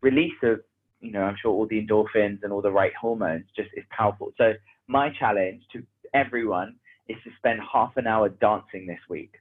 release 0.00 0.32
of, 0.42 0.60
you 1.00 1.12
know, 1.12 1.22
I'm 1.22 1.36
sure 1.40 1.52
all 1.52 1.66
the 1.66 1.84
endorphins 1.84 2.42
and 2.42 2.52
all 2.52 2.62
the 2.62 2.70
right 2.70 2.92
hormones 2.98 3.44
just 3.54 3.68
is 3.76 3.84
powerful. 3.90 4.32
So 4.38 4.54
my 4.86 5.10
challenge 5.18 5.62
to 5.72 5.82
everyone 6.14 6.76
is 7.08 7.16
to 7.24 7.30
spend 7.38 7.60
half 7.72 7.96
an 7.96 8.06
hour 8.06 8.28
dancing 8.28 8.86
this 8.86 9.00
week. 9.08 9.34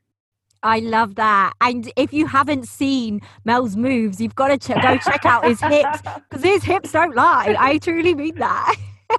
I 0.67 0.79
love 0.79 1.15
that. 1.15 1.53
And 1.61 1.91
if 1.95 2.11
you 2.11 2.27
haven't 2.27 2.67
seen 2.67 3.21
Mel's 3.45 3.75
moves, 3.77 4.19
you've 4.19 4.35
got 4.35 4.49
to 4.49 4.57
ch- 4.57 4.81
go 4.81 4.97
check 4.97 5.25
out 5.25 5.45
his 5.45 5.61
hips 5.61 6.01
because 6.29 6.43
his 6.43 6.63
hips 6.63 6.91
don't 6.91 7.15
lie. 7.15 7.55
I 7.57 7.77
truly 7.77 8.13
mean 8.13 8.35
that. 8.35 8.75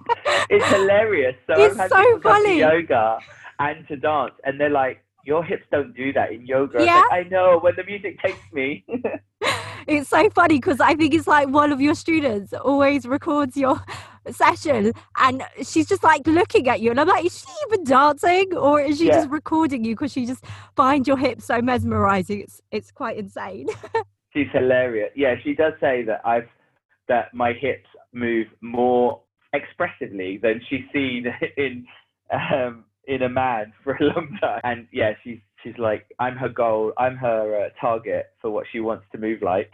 it's 0.50 0.66
hilarious. 0.66 1.34
So 1.46 1.54
it's 1.60 1.72
I've 1.78 1.90
had 1.90 1.90
so 1.90 2.20
funny. 2.20 2.58
yoga 2.58 3.18
and 3.58 3.88
to 3.88 3.96
dance, 3.96 4.34
and 4.44 4.60
they're 4.60 4.68
like, 4.68 5.02
"Your 5.24 5.42
hips 5.42 5.64
don't 5.72 5.96
do 5.96 6.12
that 6.12 6.32
in 6.32 6.46
yoga." 6.46 6.84
Yeah. 6.84 7.02
Like, 7.10 7.26
I 7.26 7.28
know. 7.28 7.58
When 7.60 7.74
the 7.76 7.84
music 7.84 8.20
takes 8.20 8.38
me. 8.52 8.84
it's 9.86 10.10
so 10.10 10.28
funny 10.30 10.56
because 10.56 10.80
I 10.80 10.94
think 10.94 11.14
it's 11.14 11.26
like 11.26 11.48
one 11.48 11.72
of 11.72 11.80
your 11.80 11.94
students 11.94 12.52
always 12.52 13.06
records 13.06 13.56
your 13.56 13.80
session 14.32 14.92
and 15.18 15.42
she's 15.62 15.86
just 15.86 16.02
like 16.02 16.26
looking 16.26 16.68
at 16.68 16.80
you 16.80 16.90
and 16.90 17.00
I'm 17.00 17.08
like, 17.08 17.24
is 17.24 17.38
she 17.40 17.46
even 17.66 17.84
dancing 17.84 18.54
or 18.56 18.80
is 18.80 18.98
she 18.98 19.06
yeah. 19.06 19.14
just 19.14 19.30
recording 19.30 19.84
you 19.84 19.94
because 19.94 20.12
she 20.12 20.26
just 20.26 20.44
finds 20.76 21.06
your 21.06 21.16
hips 21.16 21.44
so 21.44 21.60
mesmerizing? 21.60 22.40
It's 22.40 22.60
it's 22.70 22.90
quite 22.90 23.16
insane. 23.16 23.68
she's 24.32 24.48
hilarious. 24.52 25.10
Yeah, 25.14 25.34
she 25.42 25.54
does 25.54 25.72
say 25.80 26.02
that 26.04 26.20
I've 26.24 26.48
that 27.08 27.32
my 27.34 27.52
hips 27.52 27.88
move 28.12 28.46
more 28.60 29.22
expressively 29.52 30.38
than 30.42 30.60
she's 30.68 30.84
seen 30.92 31.26
in 31.56 31.86
um, 32.32 32.84
in 33.06 33.22
a 33.22 33.28
man 33.28 33.72
for 33.84 33.94
a 33.94 34.04
long 34.04 34.38
time. 34.40 34.60
And 34.64 34.86
yeah, 34.92 35.12
she's 35.24 35.38
she's 35.62 35.78
like, 35.78 36.06
I'm 36.18 36.36
her 36.36 36.48
goal, 36.48 36.92
I'm 36.98 37.16
her 37.16 37.66
uh, 37.66 37.80
target 37.80 38.26
for 38.40 38.50
what 38.50 38.66
she 38.70 38.80
wants 38.80 39.04
to 39.12 39.18
move 39.18 39.42
like. 39.42 39.72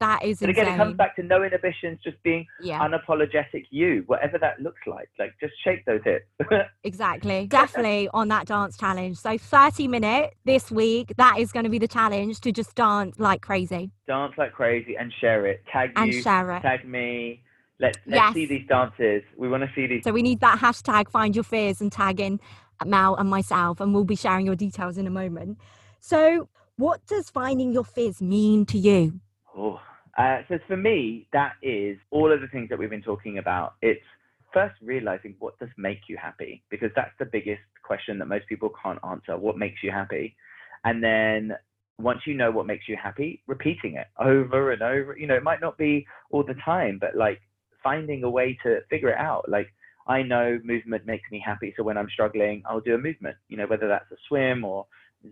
That 0.00 0.24
is 0.24 0.40
but 0.40 0.48
again, 0.48 0.66
it 0.66 0.78
comes 0.78 0.96
back 0.96 1.14
to 1.16 1.22
no 1.22 1.42
inhibitions, 1.42 1.98
just 2.02 2.16
being 2.22 2.46
yeah. 2.62 2.80
unapologetic 2.80 3.66
you, 3.68 4.02
whatever 4.06 4.38
that 4.38 4.58
looks 4.58 4.80
like. 4.86 5.10
Like, 5.18 5.34
just 5.38 5.52
shake 5.62 5.84
those 5.84 6.00
hips. 6.02 6.24
exactly. 6.84 7.46
Definitely 7.46 8.08
on 8.14 8.28
that 8.28 8.46
dance 8.46 8.78
challenge. 8.78 9.18
So 9.18 9.36
30 9.36 9.88
minutes 9.88 10.34
this 10.46 10.70
week, 10.70 11.12
that 11.18 11.38
is 11.38 11.52
going 11.52 11.64
to 11.64 11.70
be 11.70 11.78
the 11.78 11.86
challenge 11.86 12.40
to 12.40 12.50
just 12.50 12.74
dance 12.74 13.18
like 13.18 13.42
crazy. 13.42 13.90
Dance 14.08 14.32
like 14.38 14.54
crazy 14.54 14.96
and 14.96 15.12
share 15.20 15.44
it. 15.44 15.62
Tag 15.70 15.92
and 15.96 16.10
you, 16.10 16.22
share 16.22 16.50
it. 16.52 16.62
tag 16.62 16.88
me. 16.88 17.42
Let's, 17.78 17.98
let's 18.06 18.16
yes. 18.16 18.34
see 18.34 18.46
these 18.46 18.66
dances. 18.68 19.22
We 19.36 19.48
want 19.50 19.64
to 19.64 19.70
see 19.74 19.86
these. 19.86 20.04
So 20.04 20.12
we 20.12 20.22
need 20.22 20.40
that 20.40 20.58
hashtag 20.58 21.10
find 21.10 21.36
your 21.36 21.44
fizz 21.44 21.82
and 21.82 21.92
tag 21.92 22.20
in 22.20 22.40
Mel 22.86 23.16
and 23.16 23.28
myself, 23.28 23.80
and 23.80 23.94
we'll 23.94 24.04
be 24.04 24.16
sharing 24.16 24.46
your 24.46 24.56
details 24.56 24.96
in 24.96 25.06
a 25.06 25.10
moment. 25.10 25.58
So, 26.00 26.48
what 26.76 27.04
does 27.06 27.28
finding 27.28 27.72
your 27.72 27.84
fizz 27.84 28.22
mean 28.22 28.64
to 28.66 28.78
you? 28.78 29.20
Oh, 29.54 29.80
uh, 30.20 30.38
so 30.48 30.58
for 30.68 30.76
me, 30.76 31.26
that 31.32 31.52
is 31.62 31.96
all 32.10 32.32
of 32.32 32.40
the 32.40 32.48
things 32.48 32.68
that 32.68 32.78
we've 32.78 32.90
been 32.90 33.02
talking 33.02 33.38
about. 33.38 33.74
It's 33.80 34.04
first 34.52 34.74
realizing 34.82 35.34
what 35.38 35.58
does 35.58 35.70
make 35.78 36.00
you 36.08 36.16
happy, 36.16 36.62
because 36.70 36.90
that's 36.94 37.14
the 37.18 37.24
biggest 37.24 37.62
question 37.82 38.18
that 38.18 38.26
most 38.26 38.46
people 38.48 38.70
can't 38.82 38.98
answer. 39.08 39.36
What 39.36 39.56
makes 39.56 39.82
you 39.82 39.90
happy? 39.90 40.36
And 40.84 41.02
then 41.02 41.56
once 41.98 42.20
you 42.26 42.34
know 42.34 42.50
what 42.50 42.66
makes 42.66 42.88
you 42.88 42.96
happy, 43.02 43.42
repeating 43.46 43.94
it 43.94 44.06
over 44.18 44.72
and 44.72 44.82
over. 44.82 45.16
You 45.16 45.26
know, 45.26 45.34
it 45.34 45.42
might 45.42 45.60
not 45.60 45.78
be 45.78 46.06
all 46.30 46.42
the 46.42 46.56
time, 46.64 46.98
but 47.00 47.16
like 47.16 47.40
finding 47.82 48.24
a 48.24 48.30
way 48.30 48.58
to 48.62 48.80
figure 48.88 49.10
it 49.10 49.18
out. 49.18 49.48
Like 49.48 49.68
I 50.06 50.22
know 50.22 50.58
movement 50.64 51.06
makes 51.06 51.30
me 51.30 51.42
happy. 51.44 51.74
So 51.76 51.82
when 51.82 51.98
I'm 51.98 52.08
struggling, 52.10 52.62
I'll 52.68 52.80
do 52.80 52.94
a 52.94 52.98
movement, 52.98 53.36
you 53.48 53.56
know, 53.56 53.66
whether 53.66 53.88
that's 53.88 54.10
a 54.10 54.16
swim 54.28 54.64
or 54.64 54.86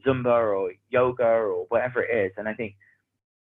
Zumba 0.06 0.26
or 0.26 0.72
yoga 0.90 1.24
or 1.24 1.66
whatever 1.68 2.02
it 2.02 2.26
is. 2.26 2.32
And 2.36 2.48
I 2.48 2.54
think 2.54 2.74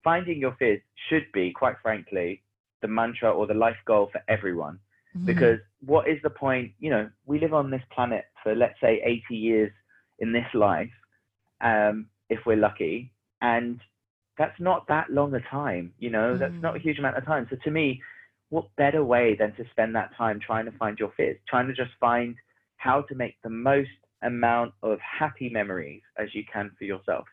finding 0.04 0.40
your 0.40 0.56
fizz 0.60 0.80
should 1.10 1.26
be, 1.34 1.52
quite 1.52 1.76
frankly, 1.82 2.44
the 2.82 2.88
mantra 2.88 3.32
or 3.32 3.48
the 3.48 3.54
life 3.54 3.78
goal 3.86 4.10
for 4.12 4.22
everyone. 4.28 4.80
Mm-hmm. 5.16 5.26
Because 5.26 5.60
what 5.86 6.08
is 6.08 6.18
the 6.24 6.30
point? 6.30 6.72
You 6.80 6.92
know, 6.92 7.10
we 7.26 7.40
live 7.40 7.54
on 7.54 7.70
this 7.70 7.82
planet 7.94 8.26
for, 8.44 8.56
let's 8.56 8.80
say, 8.82 9.02
80 9.04 9.36
years 9.36 9.72
in 10.20 10.32
this 10.32 10.48
life, 10.54 10.92
um, 11.62 12.08
if 12.30 12.40
we're 12.46 12.58
lucky. 12.58 13.12
And 13.42 13.80
that's 14.38 14.60
not 14.60 14.88
that 14.88 15.10
long 15.10 15.34
a 15.34 15.42
time, 15.42 15.94
you 16.00 16.10
know, 16.10 16.32
mm-hmm. 16.32 16.40
that's 16.40 16.62
not 16.62 16.76
a 16.76 16.80
mm. 16.80 16.84
huge 16.84 17.00
amount 17.00 17.18
of 17.18 17.26
time. 17.26 17.48
So 17.50 17.58
to 17.64 17.72
me, 17.72 18.02
what 18.50 18.66
better 18.78 19.04
way 19.04 19.36
than 19.36 19.54
to 19.56 19.66
spend 19.72 19.96
that 19.96 20.16
time 20.18 20.40
trying 20.40 20.66
to 20.66 20.72
find 20.72 20.98
your 20.98 21.12
fizz, 21.16 21.36
trying 21.48 21.68
to 21.68 21.74
just 21.74 21.92
find 22.00 22.36
how 22.78 23.02
to 23.02 23.16
make 23.16 23.36
the 23.44 23.50
most 23.50 23.90
amount 24.24 24.74
of 24.82 24.98
happy 25.00 25.50
memories 25.50 26.02
as 26.18 26.34
you 26.34 26.44
can 26.52 26.72
for 26.78 26.86
yourself. 26.86 27.26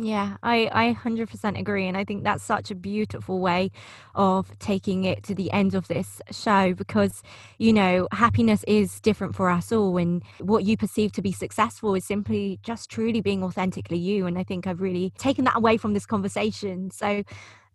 Yeah, 0.00 0.36
I, 0.44 0.70
I 0.72 0.94
100% 0.94 1.58
agree. 1.58 1.88
And 1.88 1.96
I 1.96 2.04
think 2.04 2.24
that's 2.24 2.44
such 2.44 2.70
a 2.70 2.76
beautiful 2.76 3.40
way 3.40 3.70
of 4.14 4.56
taking 4.60 5.04
it 5.04 5.24
to 5.24 5.34
the 5.34 5.50
end 5.52 5.74
of 5.74 5.88
this 5.88 6.22
show 6.30 6.74
because, 6.74 7.22
you 7.58 7.72
know, 7.72 8.08
happiness 8.12 8.64
is 8.68 9.00
different 9.00 9.34
for 9.36 9.50
us 9.50 9.72
all. 9.72 9.96
And 9.98 10.22
what 10.40 10.64
you 10.64 10.76
perceive 10.76 11.12
to 11.12 11.22
be 11.22 11.32
successful 11.32 11.94
is 11.96 12.04
simply 12.04 12.60
just 12.62 12.90
truly 12.90 13.20
being 13.20 13.42
authentically 13.44 13.98
you. 13.98 14.26
And 14.26 14.38
I 14.38 14.44
think 14.44 14.66
I've 14.68 14.80
really 14.80 15.12
taken 15.18 15.44
that 15.46 15.56
away 15.56 15.76
from 15.76 15.94
this 15.94 16.06
conversation. 16.06 16.90
So 16.92 17.24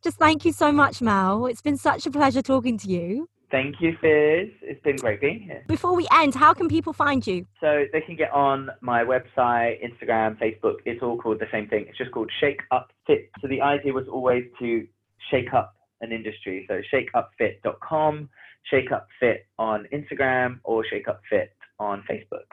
just 0.04 0.18
thank 0.18 0.46
you 0.46 0.54
so 0.54 0.72
much, 0.72 1.02
Mel. 1.02 1.46
It's 1.48 1.62
been 1.62 1.78
such 1.78 2.06
a 2.06 2.12
pleasure 2.12 2.42
talking 2.42 2.78
to 2.80 2.90
you. 2.90 3.30
Thank 3.54 3.76
you, 3.82 3.92
Fizz. 4.02 4.50
It's 4.64 4.82
been 4.82 4.96
great 4.96 5.22
being 5.22 5.40
here. 5.40 5.64
Before 5.68 5.96
we 5.96 6.08
end, 6.12 6.34
how 6.34 6.56
can 6.56 6.68
people 6.68 6.92
find 6.92 7.26
you? 7.28 7.46
So 7.62 7.86
they 7.94 8.02
can 8.02 8.16
get 8.16 8.32
on 8.32 8.72
my 8.82 9.04
website, 9.04 9.78
Instagram, 9.80 10.40
Facebook. 10.40 10.78
It's 10.86 11.04
all 11.04 11.20
called 11.20 11.40
the 11.40 11.46
same 11.52 11.68
thing. 11.68 11.86
It's 11.88 12.00
just 12.00 12.10
called 12.10 12.32
Shake 12.40 12.62
Up 12.72 12.92
Fit. 13.06 13.30
So 13.42 13.48
the 13.48 13.62
idea 13.62 13.94
was 13.94 14.08
always 14.12 14.46
to 14.58 14.88
shake 15.30 15.54
up 15.54 15.76
an 16.02 16.12
industry. 16.12 16.68
So 16.68 16.82
shakeupfit.com, 16.92 18.28
Shake 18.72 18.92
Up 18.92 19.08
Fit 19.20 19.46
on 19.60 19.88
Instagram, 19.94 20.60
or 20.64 20.84
Shake 20.84 21.08
Up 21.08 21.22
Fit 21.30 21.54
on 21.78 22.04
Facebook. 22.10 22.48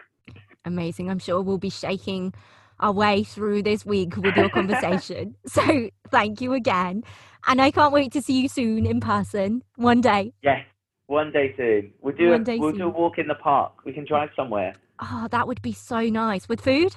Amazing. 0.67 1.09
I'm 1.09 1.19
sure 1.19 1.41
we'll 1.41 1.57
be 1.57 1.71
shaking 1.71 2.35
our 2.79 2.93
way 2.93 3.25
through 3.25 3.63
this 3.63 3.87
week 3.87 4.19
with 4.19 4.37
your 4.37 4.51
conversation. 4.51 5.35
so 5.47 5.89
thank 6.11 6.43
you 6.43 6.53
again. 6.53 7.05
And 7.47 7.63
I 7.63 7.71
can't 7.71 7.95
wait 7.95 8.13
to 8.13 8.21
see 8.21 8.43
you 8.43 8.49
soon 8.51 8.85
in 8.85 9.01
person 9.01 9.63
one 9.77 10.03
day. 10.03 10.35
Yes, 10.43 10.67
one 11.11 11.33
day 11.33 11.53
soon. 11.57 11.93
We'll 12.01 12.15
do 12.15 12.31
one 12.31 12.49
a, 12.49 12.59
we'll 12.59 12.71
soon. 12.71 12.79
do 12.79 12.87
a 12.87 12.89
walk 12.89 13.19
in 13.19 13.27
the 13.27 13.35
park. 13.35 13.85
We 13.85 13.93
can 13.93 14.05
drive 14.05 14.31
somewhere. 14.37 14.75
Oh, 15.01 15.27
that 15.31 15.47
would 15.49 15.61
be 15.61 15.73
so 15.73 16.09
nice. 16.09 16.49
With 16.49 16.61
food? 16.61 16.95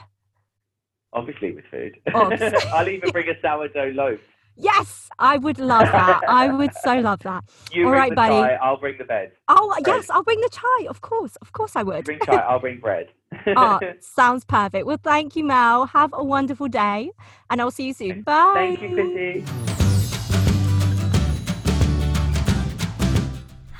Obviously 1.11 1.51
with 1.53 1.65
food. 1.71 1.97
I'll 2.15 2.87
even 2.87 3.09
bring 3.09 3.27
a 3.29 3.41
sourdough 3.41 3.93
loaf. 3.95 4.19
Yes, 4.55 5.09
I 5.17 5.37
would 5.37 5.57
love 5.57 5.91
that. 5.91 6.21
I 6.27 6.47
would 6.47 6.75
so 6.75 6.99
love 6.99 7.19
that. 7.23 7.43
You 7.71 7.85
All 7.85 7.89
bring 7.89 8.01
right, 8.01 8.09
the 8.11 8.15
buddy. 8.15 8.35
chai, 8.35 8.53
I'll 8.61 8.77
bring 8.77 8.99
the 8.99 9.03
bed. 9.03 9.31
Oh 9.47 9.75
yes, 9.87 10.11
I'll 10.11 10.21
bring 10.21 10.39
the 10.41 10.49
chai. 10.49 10.87
Of 10.87 11.01
course, 11.01 11.35
of 11.37 11.51
course, 11.53 11.75
I 11.75 11.81
would. 11.81 11.97
You 11.97 12.03
bring 12.03 12.19
chai, 12.19 12.35
I'll 12.47 12.59
bring 12.59 12.79
bread. 12.79 13.07
oh, 13.47 13.79
sounds 13.99 14.45
perfect. 14.45 14.85
Well, 14.85 14.99
thank 15.01 15.35
you, 15.35 15.43
Mel. 15.43 15.87
Have 15.87 16.11
a 16.13 16.23
wonderful 16.23 16.67
day, 16.67 17.11
and 17.49 17.59
I'll 17.59 17.71
see 17.71 17.87
you 17.87 17.93
soon. 17.93 18.21
Bye. 18.21 18.77
Thank 18.77 18.81
you, 18.83 18.93
Chrissy. 18.93 19.82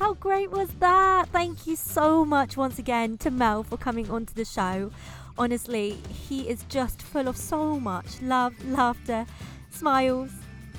How 0.03 0.15
great 0.15 0.51
was 0.51 0.67
that? 0.81 1.29
Thank 1.29 1.65
you 1.65 1.77
so 1.77 2.25
much 2.25 2.57
once 2.57 2.77
again 2.77 3.17
to 3.19 3.31
Mel 3.31 3.63
for 3.63 3.77
coming 3.77 4.11
onto 4.11 4.33
the 4.33 4.43
show. 4.43 4.91
Honestly, 5.37 5.91
he 6.09 6.49
is 6.49 6.65
just 6.67 7.01
full 7.01 7.29
of 7.29 7.37
so 7.37 7.79
much 7.79 8.21
love, 8.21 8.53
laughter, 8.65 9.25
smiles, 9.71 10.29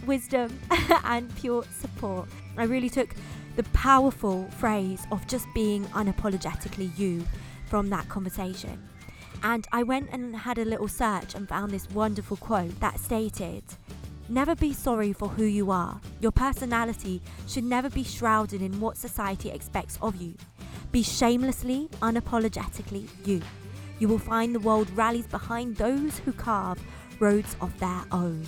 wisdom, 0.05 0.61
and 1.05 1.35
pure 1.37 1.65
support. 1.81 2.29
I 2.59 2.65
really 2.65 2.91
took 2.91 3.15
the 3.57 3.63
powerful 3.73 4.47
phrase 4.59 5.07
of 5.11 5.27
just 5.27 5.47
being 5.55 5.87
unapologetically 5.87 6.91
you 6.99 7.25
from 7.65 7.89
that 7.89 8.07
conversation. 8.11 8.87
And 9.43 9.67
I 9.73 9.85
went 9.85 10.11
and 10.13 10.37
had 10.37 10.59
a 10.59 10.67
little 10.67 10.87
search 10.87 11.35
and 11.35 11.49
found 11.49 11.71
this 11.73 11.89
wonderful 11.93 12.37
quote 12.37 12.79
that 12.81 13.01
stated, 13.01 13.63
Never 14.29 14.55
be 14.55 14.73
sorry 14.73 15.13
for 15.13 15.29
who 15.29 15.45
you 15.45 15.71
are. 15.71 16.01
Your 16.21 16.33
personality 16.33 17.21
should 17.47 17.65
never 17.65 17.91
be 17.91 18.03
shrouded 18.03 18.63
in 18.63 18.81
what 18.81 18.97
society 18.97 19.51
expects 19.51 19.99
of 20.01 20.17
you. 20.17 20.35
Be 20.93 21.03
shamelessly, 21.03 21.89
unapologetically 22.01 23.09
you. 23.27 23.43
You 23.99 24.09
will 24.09 24.19
find 24.19 24.55
the 24.55 24.61
world 24.61 24.91
rallies 24.97 25.27
behind 25.27 25.77
those 25.77 26.19
who 26.19 26.33
carve 26.33 26.83
roads 27.21 27.55
of 27.61 27.79
their 27.79 28.05
own. 28.11 28.47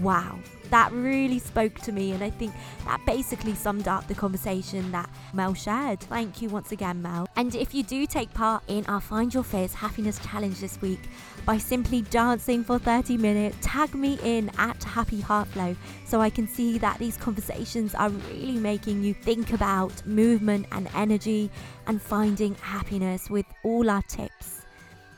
Wow 0.00 0.38
that 0.70 0.92
really 0.92 1.38
spoke 1.38 1.78
to 1.80 1.92
me, 1.92 2.12
and 2.12 2.22
I 2.22 2.30
think 2.30 2.52
that 2.84 3.00
basically 3.06 3.54
summed 3.54 3.88
up 3.88 4.06
the 4.08 4.14
conversation 4.14 4.90
that 4.92 5.10
Mel 5.32 5.54
shared. 5.54 6.00
Thank 6.00 6.42
you 6.42 6.48
once 6.48 6.72
again, 6.72 7.02
Mel. 7.02 7.28
And 7.36 7.54
if 7.54 7.74
you 7.74 7.82
do 7.82 8.06
take 8.06 8.32
part 8.34 8.62
in 8.68 8.86
our 8.86 9.00
Find 9.00 9.32
Your 9.32 9.42
Fizz 9.42 9.74
Happiness 9.74 10.18
Challenge 10.20 10.58
this 10.58 10.80
week 10.80 11.00
by 11.44 11.58
simply 11.58 12.02
dancing 12.02 12.64
for 12.64 12.78
30 12.78 13.16
minutes, 13.16 13.56
tag 13.60 13.94
me 13.94 14.18
in 14.22 14.50
at 14.58 14.82
Happy 14.82 15.20
Heartflow 15.20 15.76
so 16.04 16.20
I 16.20 16.30
can 16.30 16.48
see 16.48 16.78
that 16.78 16.98
these 16.98 17.16
conversations 17.16 17.94
are 17.94 18.10
really 18.10 18.58
making 18.58 19.02
you 19.02 19.14
think 19.14 19.52
about 19.52 20.04
movement 20.06 20.66
and 20.72 20.88
energy 20.94 21.50
and 21.86 22.00
finding 22.00 22.54
happiness 22.56 23.30
with 23.30 23.46
all 23.64 23.90
our 23.90 24.02
tips. 24.02 24.62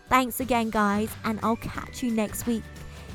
Thanks 0.09 0.41
again, 0.41 0.71
guys, 0.71 1.11
and 1.25 1.41
I'll 1.43 1.57
catch 1.57 2.03
you 2.03 2.11
next 2.11 2.47
week. 2.47 2.63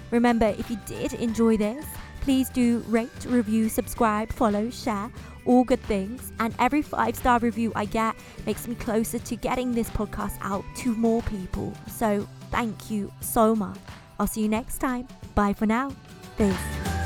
Remember, 0.09 0.47
if 0.57 0.69
you 0.69 0.79
did 0.85 1.13
enjoy 1.13 1.57
this, 1.57 1.85
Please 2.28 2.49
do 2.49 2.84
rate, 2.89 3.25
review, 3.30 3.69
subscribe, 3.69 4.34
follow, 4.34 4.69
share, 4.69 5.09
all 5.45 5.63
good 5.63 5.82
things. 5.84 6.34
And 6.41 6.53
every 6.59 6.82
five 6.82 7.15
star 7.15 7.39
review 7.39 7.71
I 7.73 7.86
get 7.86 8.17
makes 8.45 8.67
me 8.67 8.75
closer 8.75 9.17
to 9.17 9.36
getting 9.38 9.71
this 9.71 9.89
podcast 9.91 10.38
out 10.41 10.65
to 10.80 10.93
more 10.93 11.21
people. 11.21 11.73
So 11.88 12.28
thank 12.51 12.91
you 12.91 13.13
so 13.21 13.55
much. 13.55 13.80
I'll 14.19 14.28
see 14.28 14.41
you 14.41 14.49
next 14.49 14.80
time. 14.80 15.07
Bye 15.36 15.53
for 15.53 15.67
now. 15.67 15.93
Peace. 16.38 16.96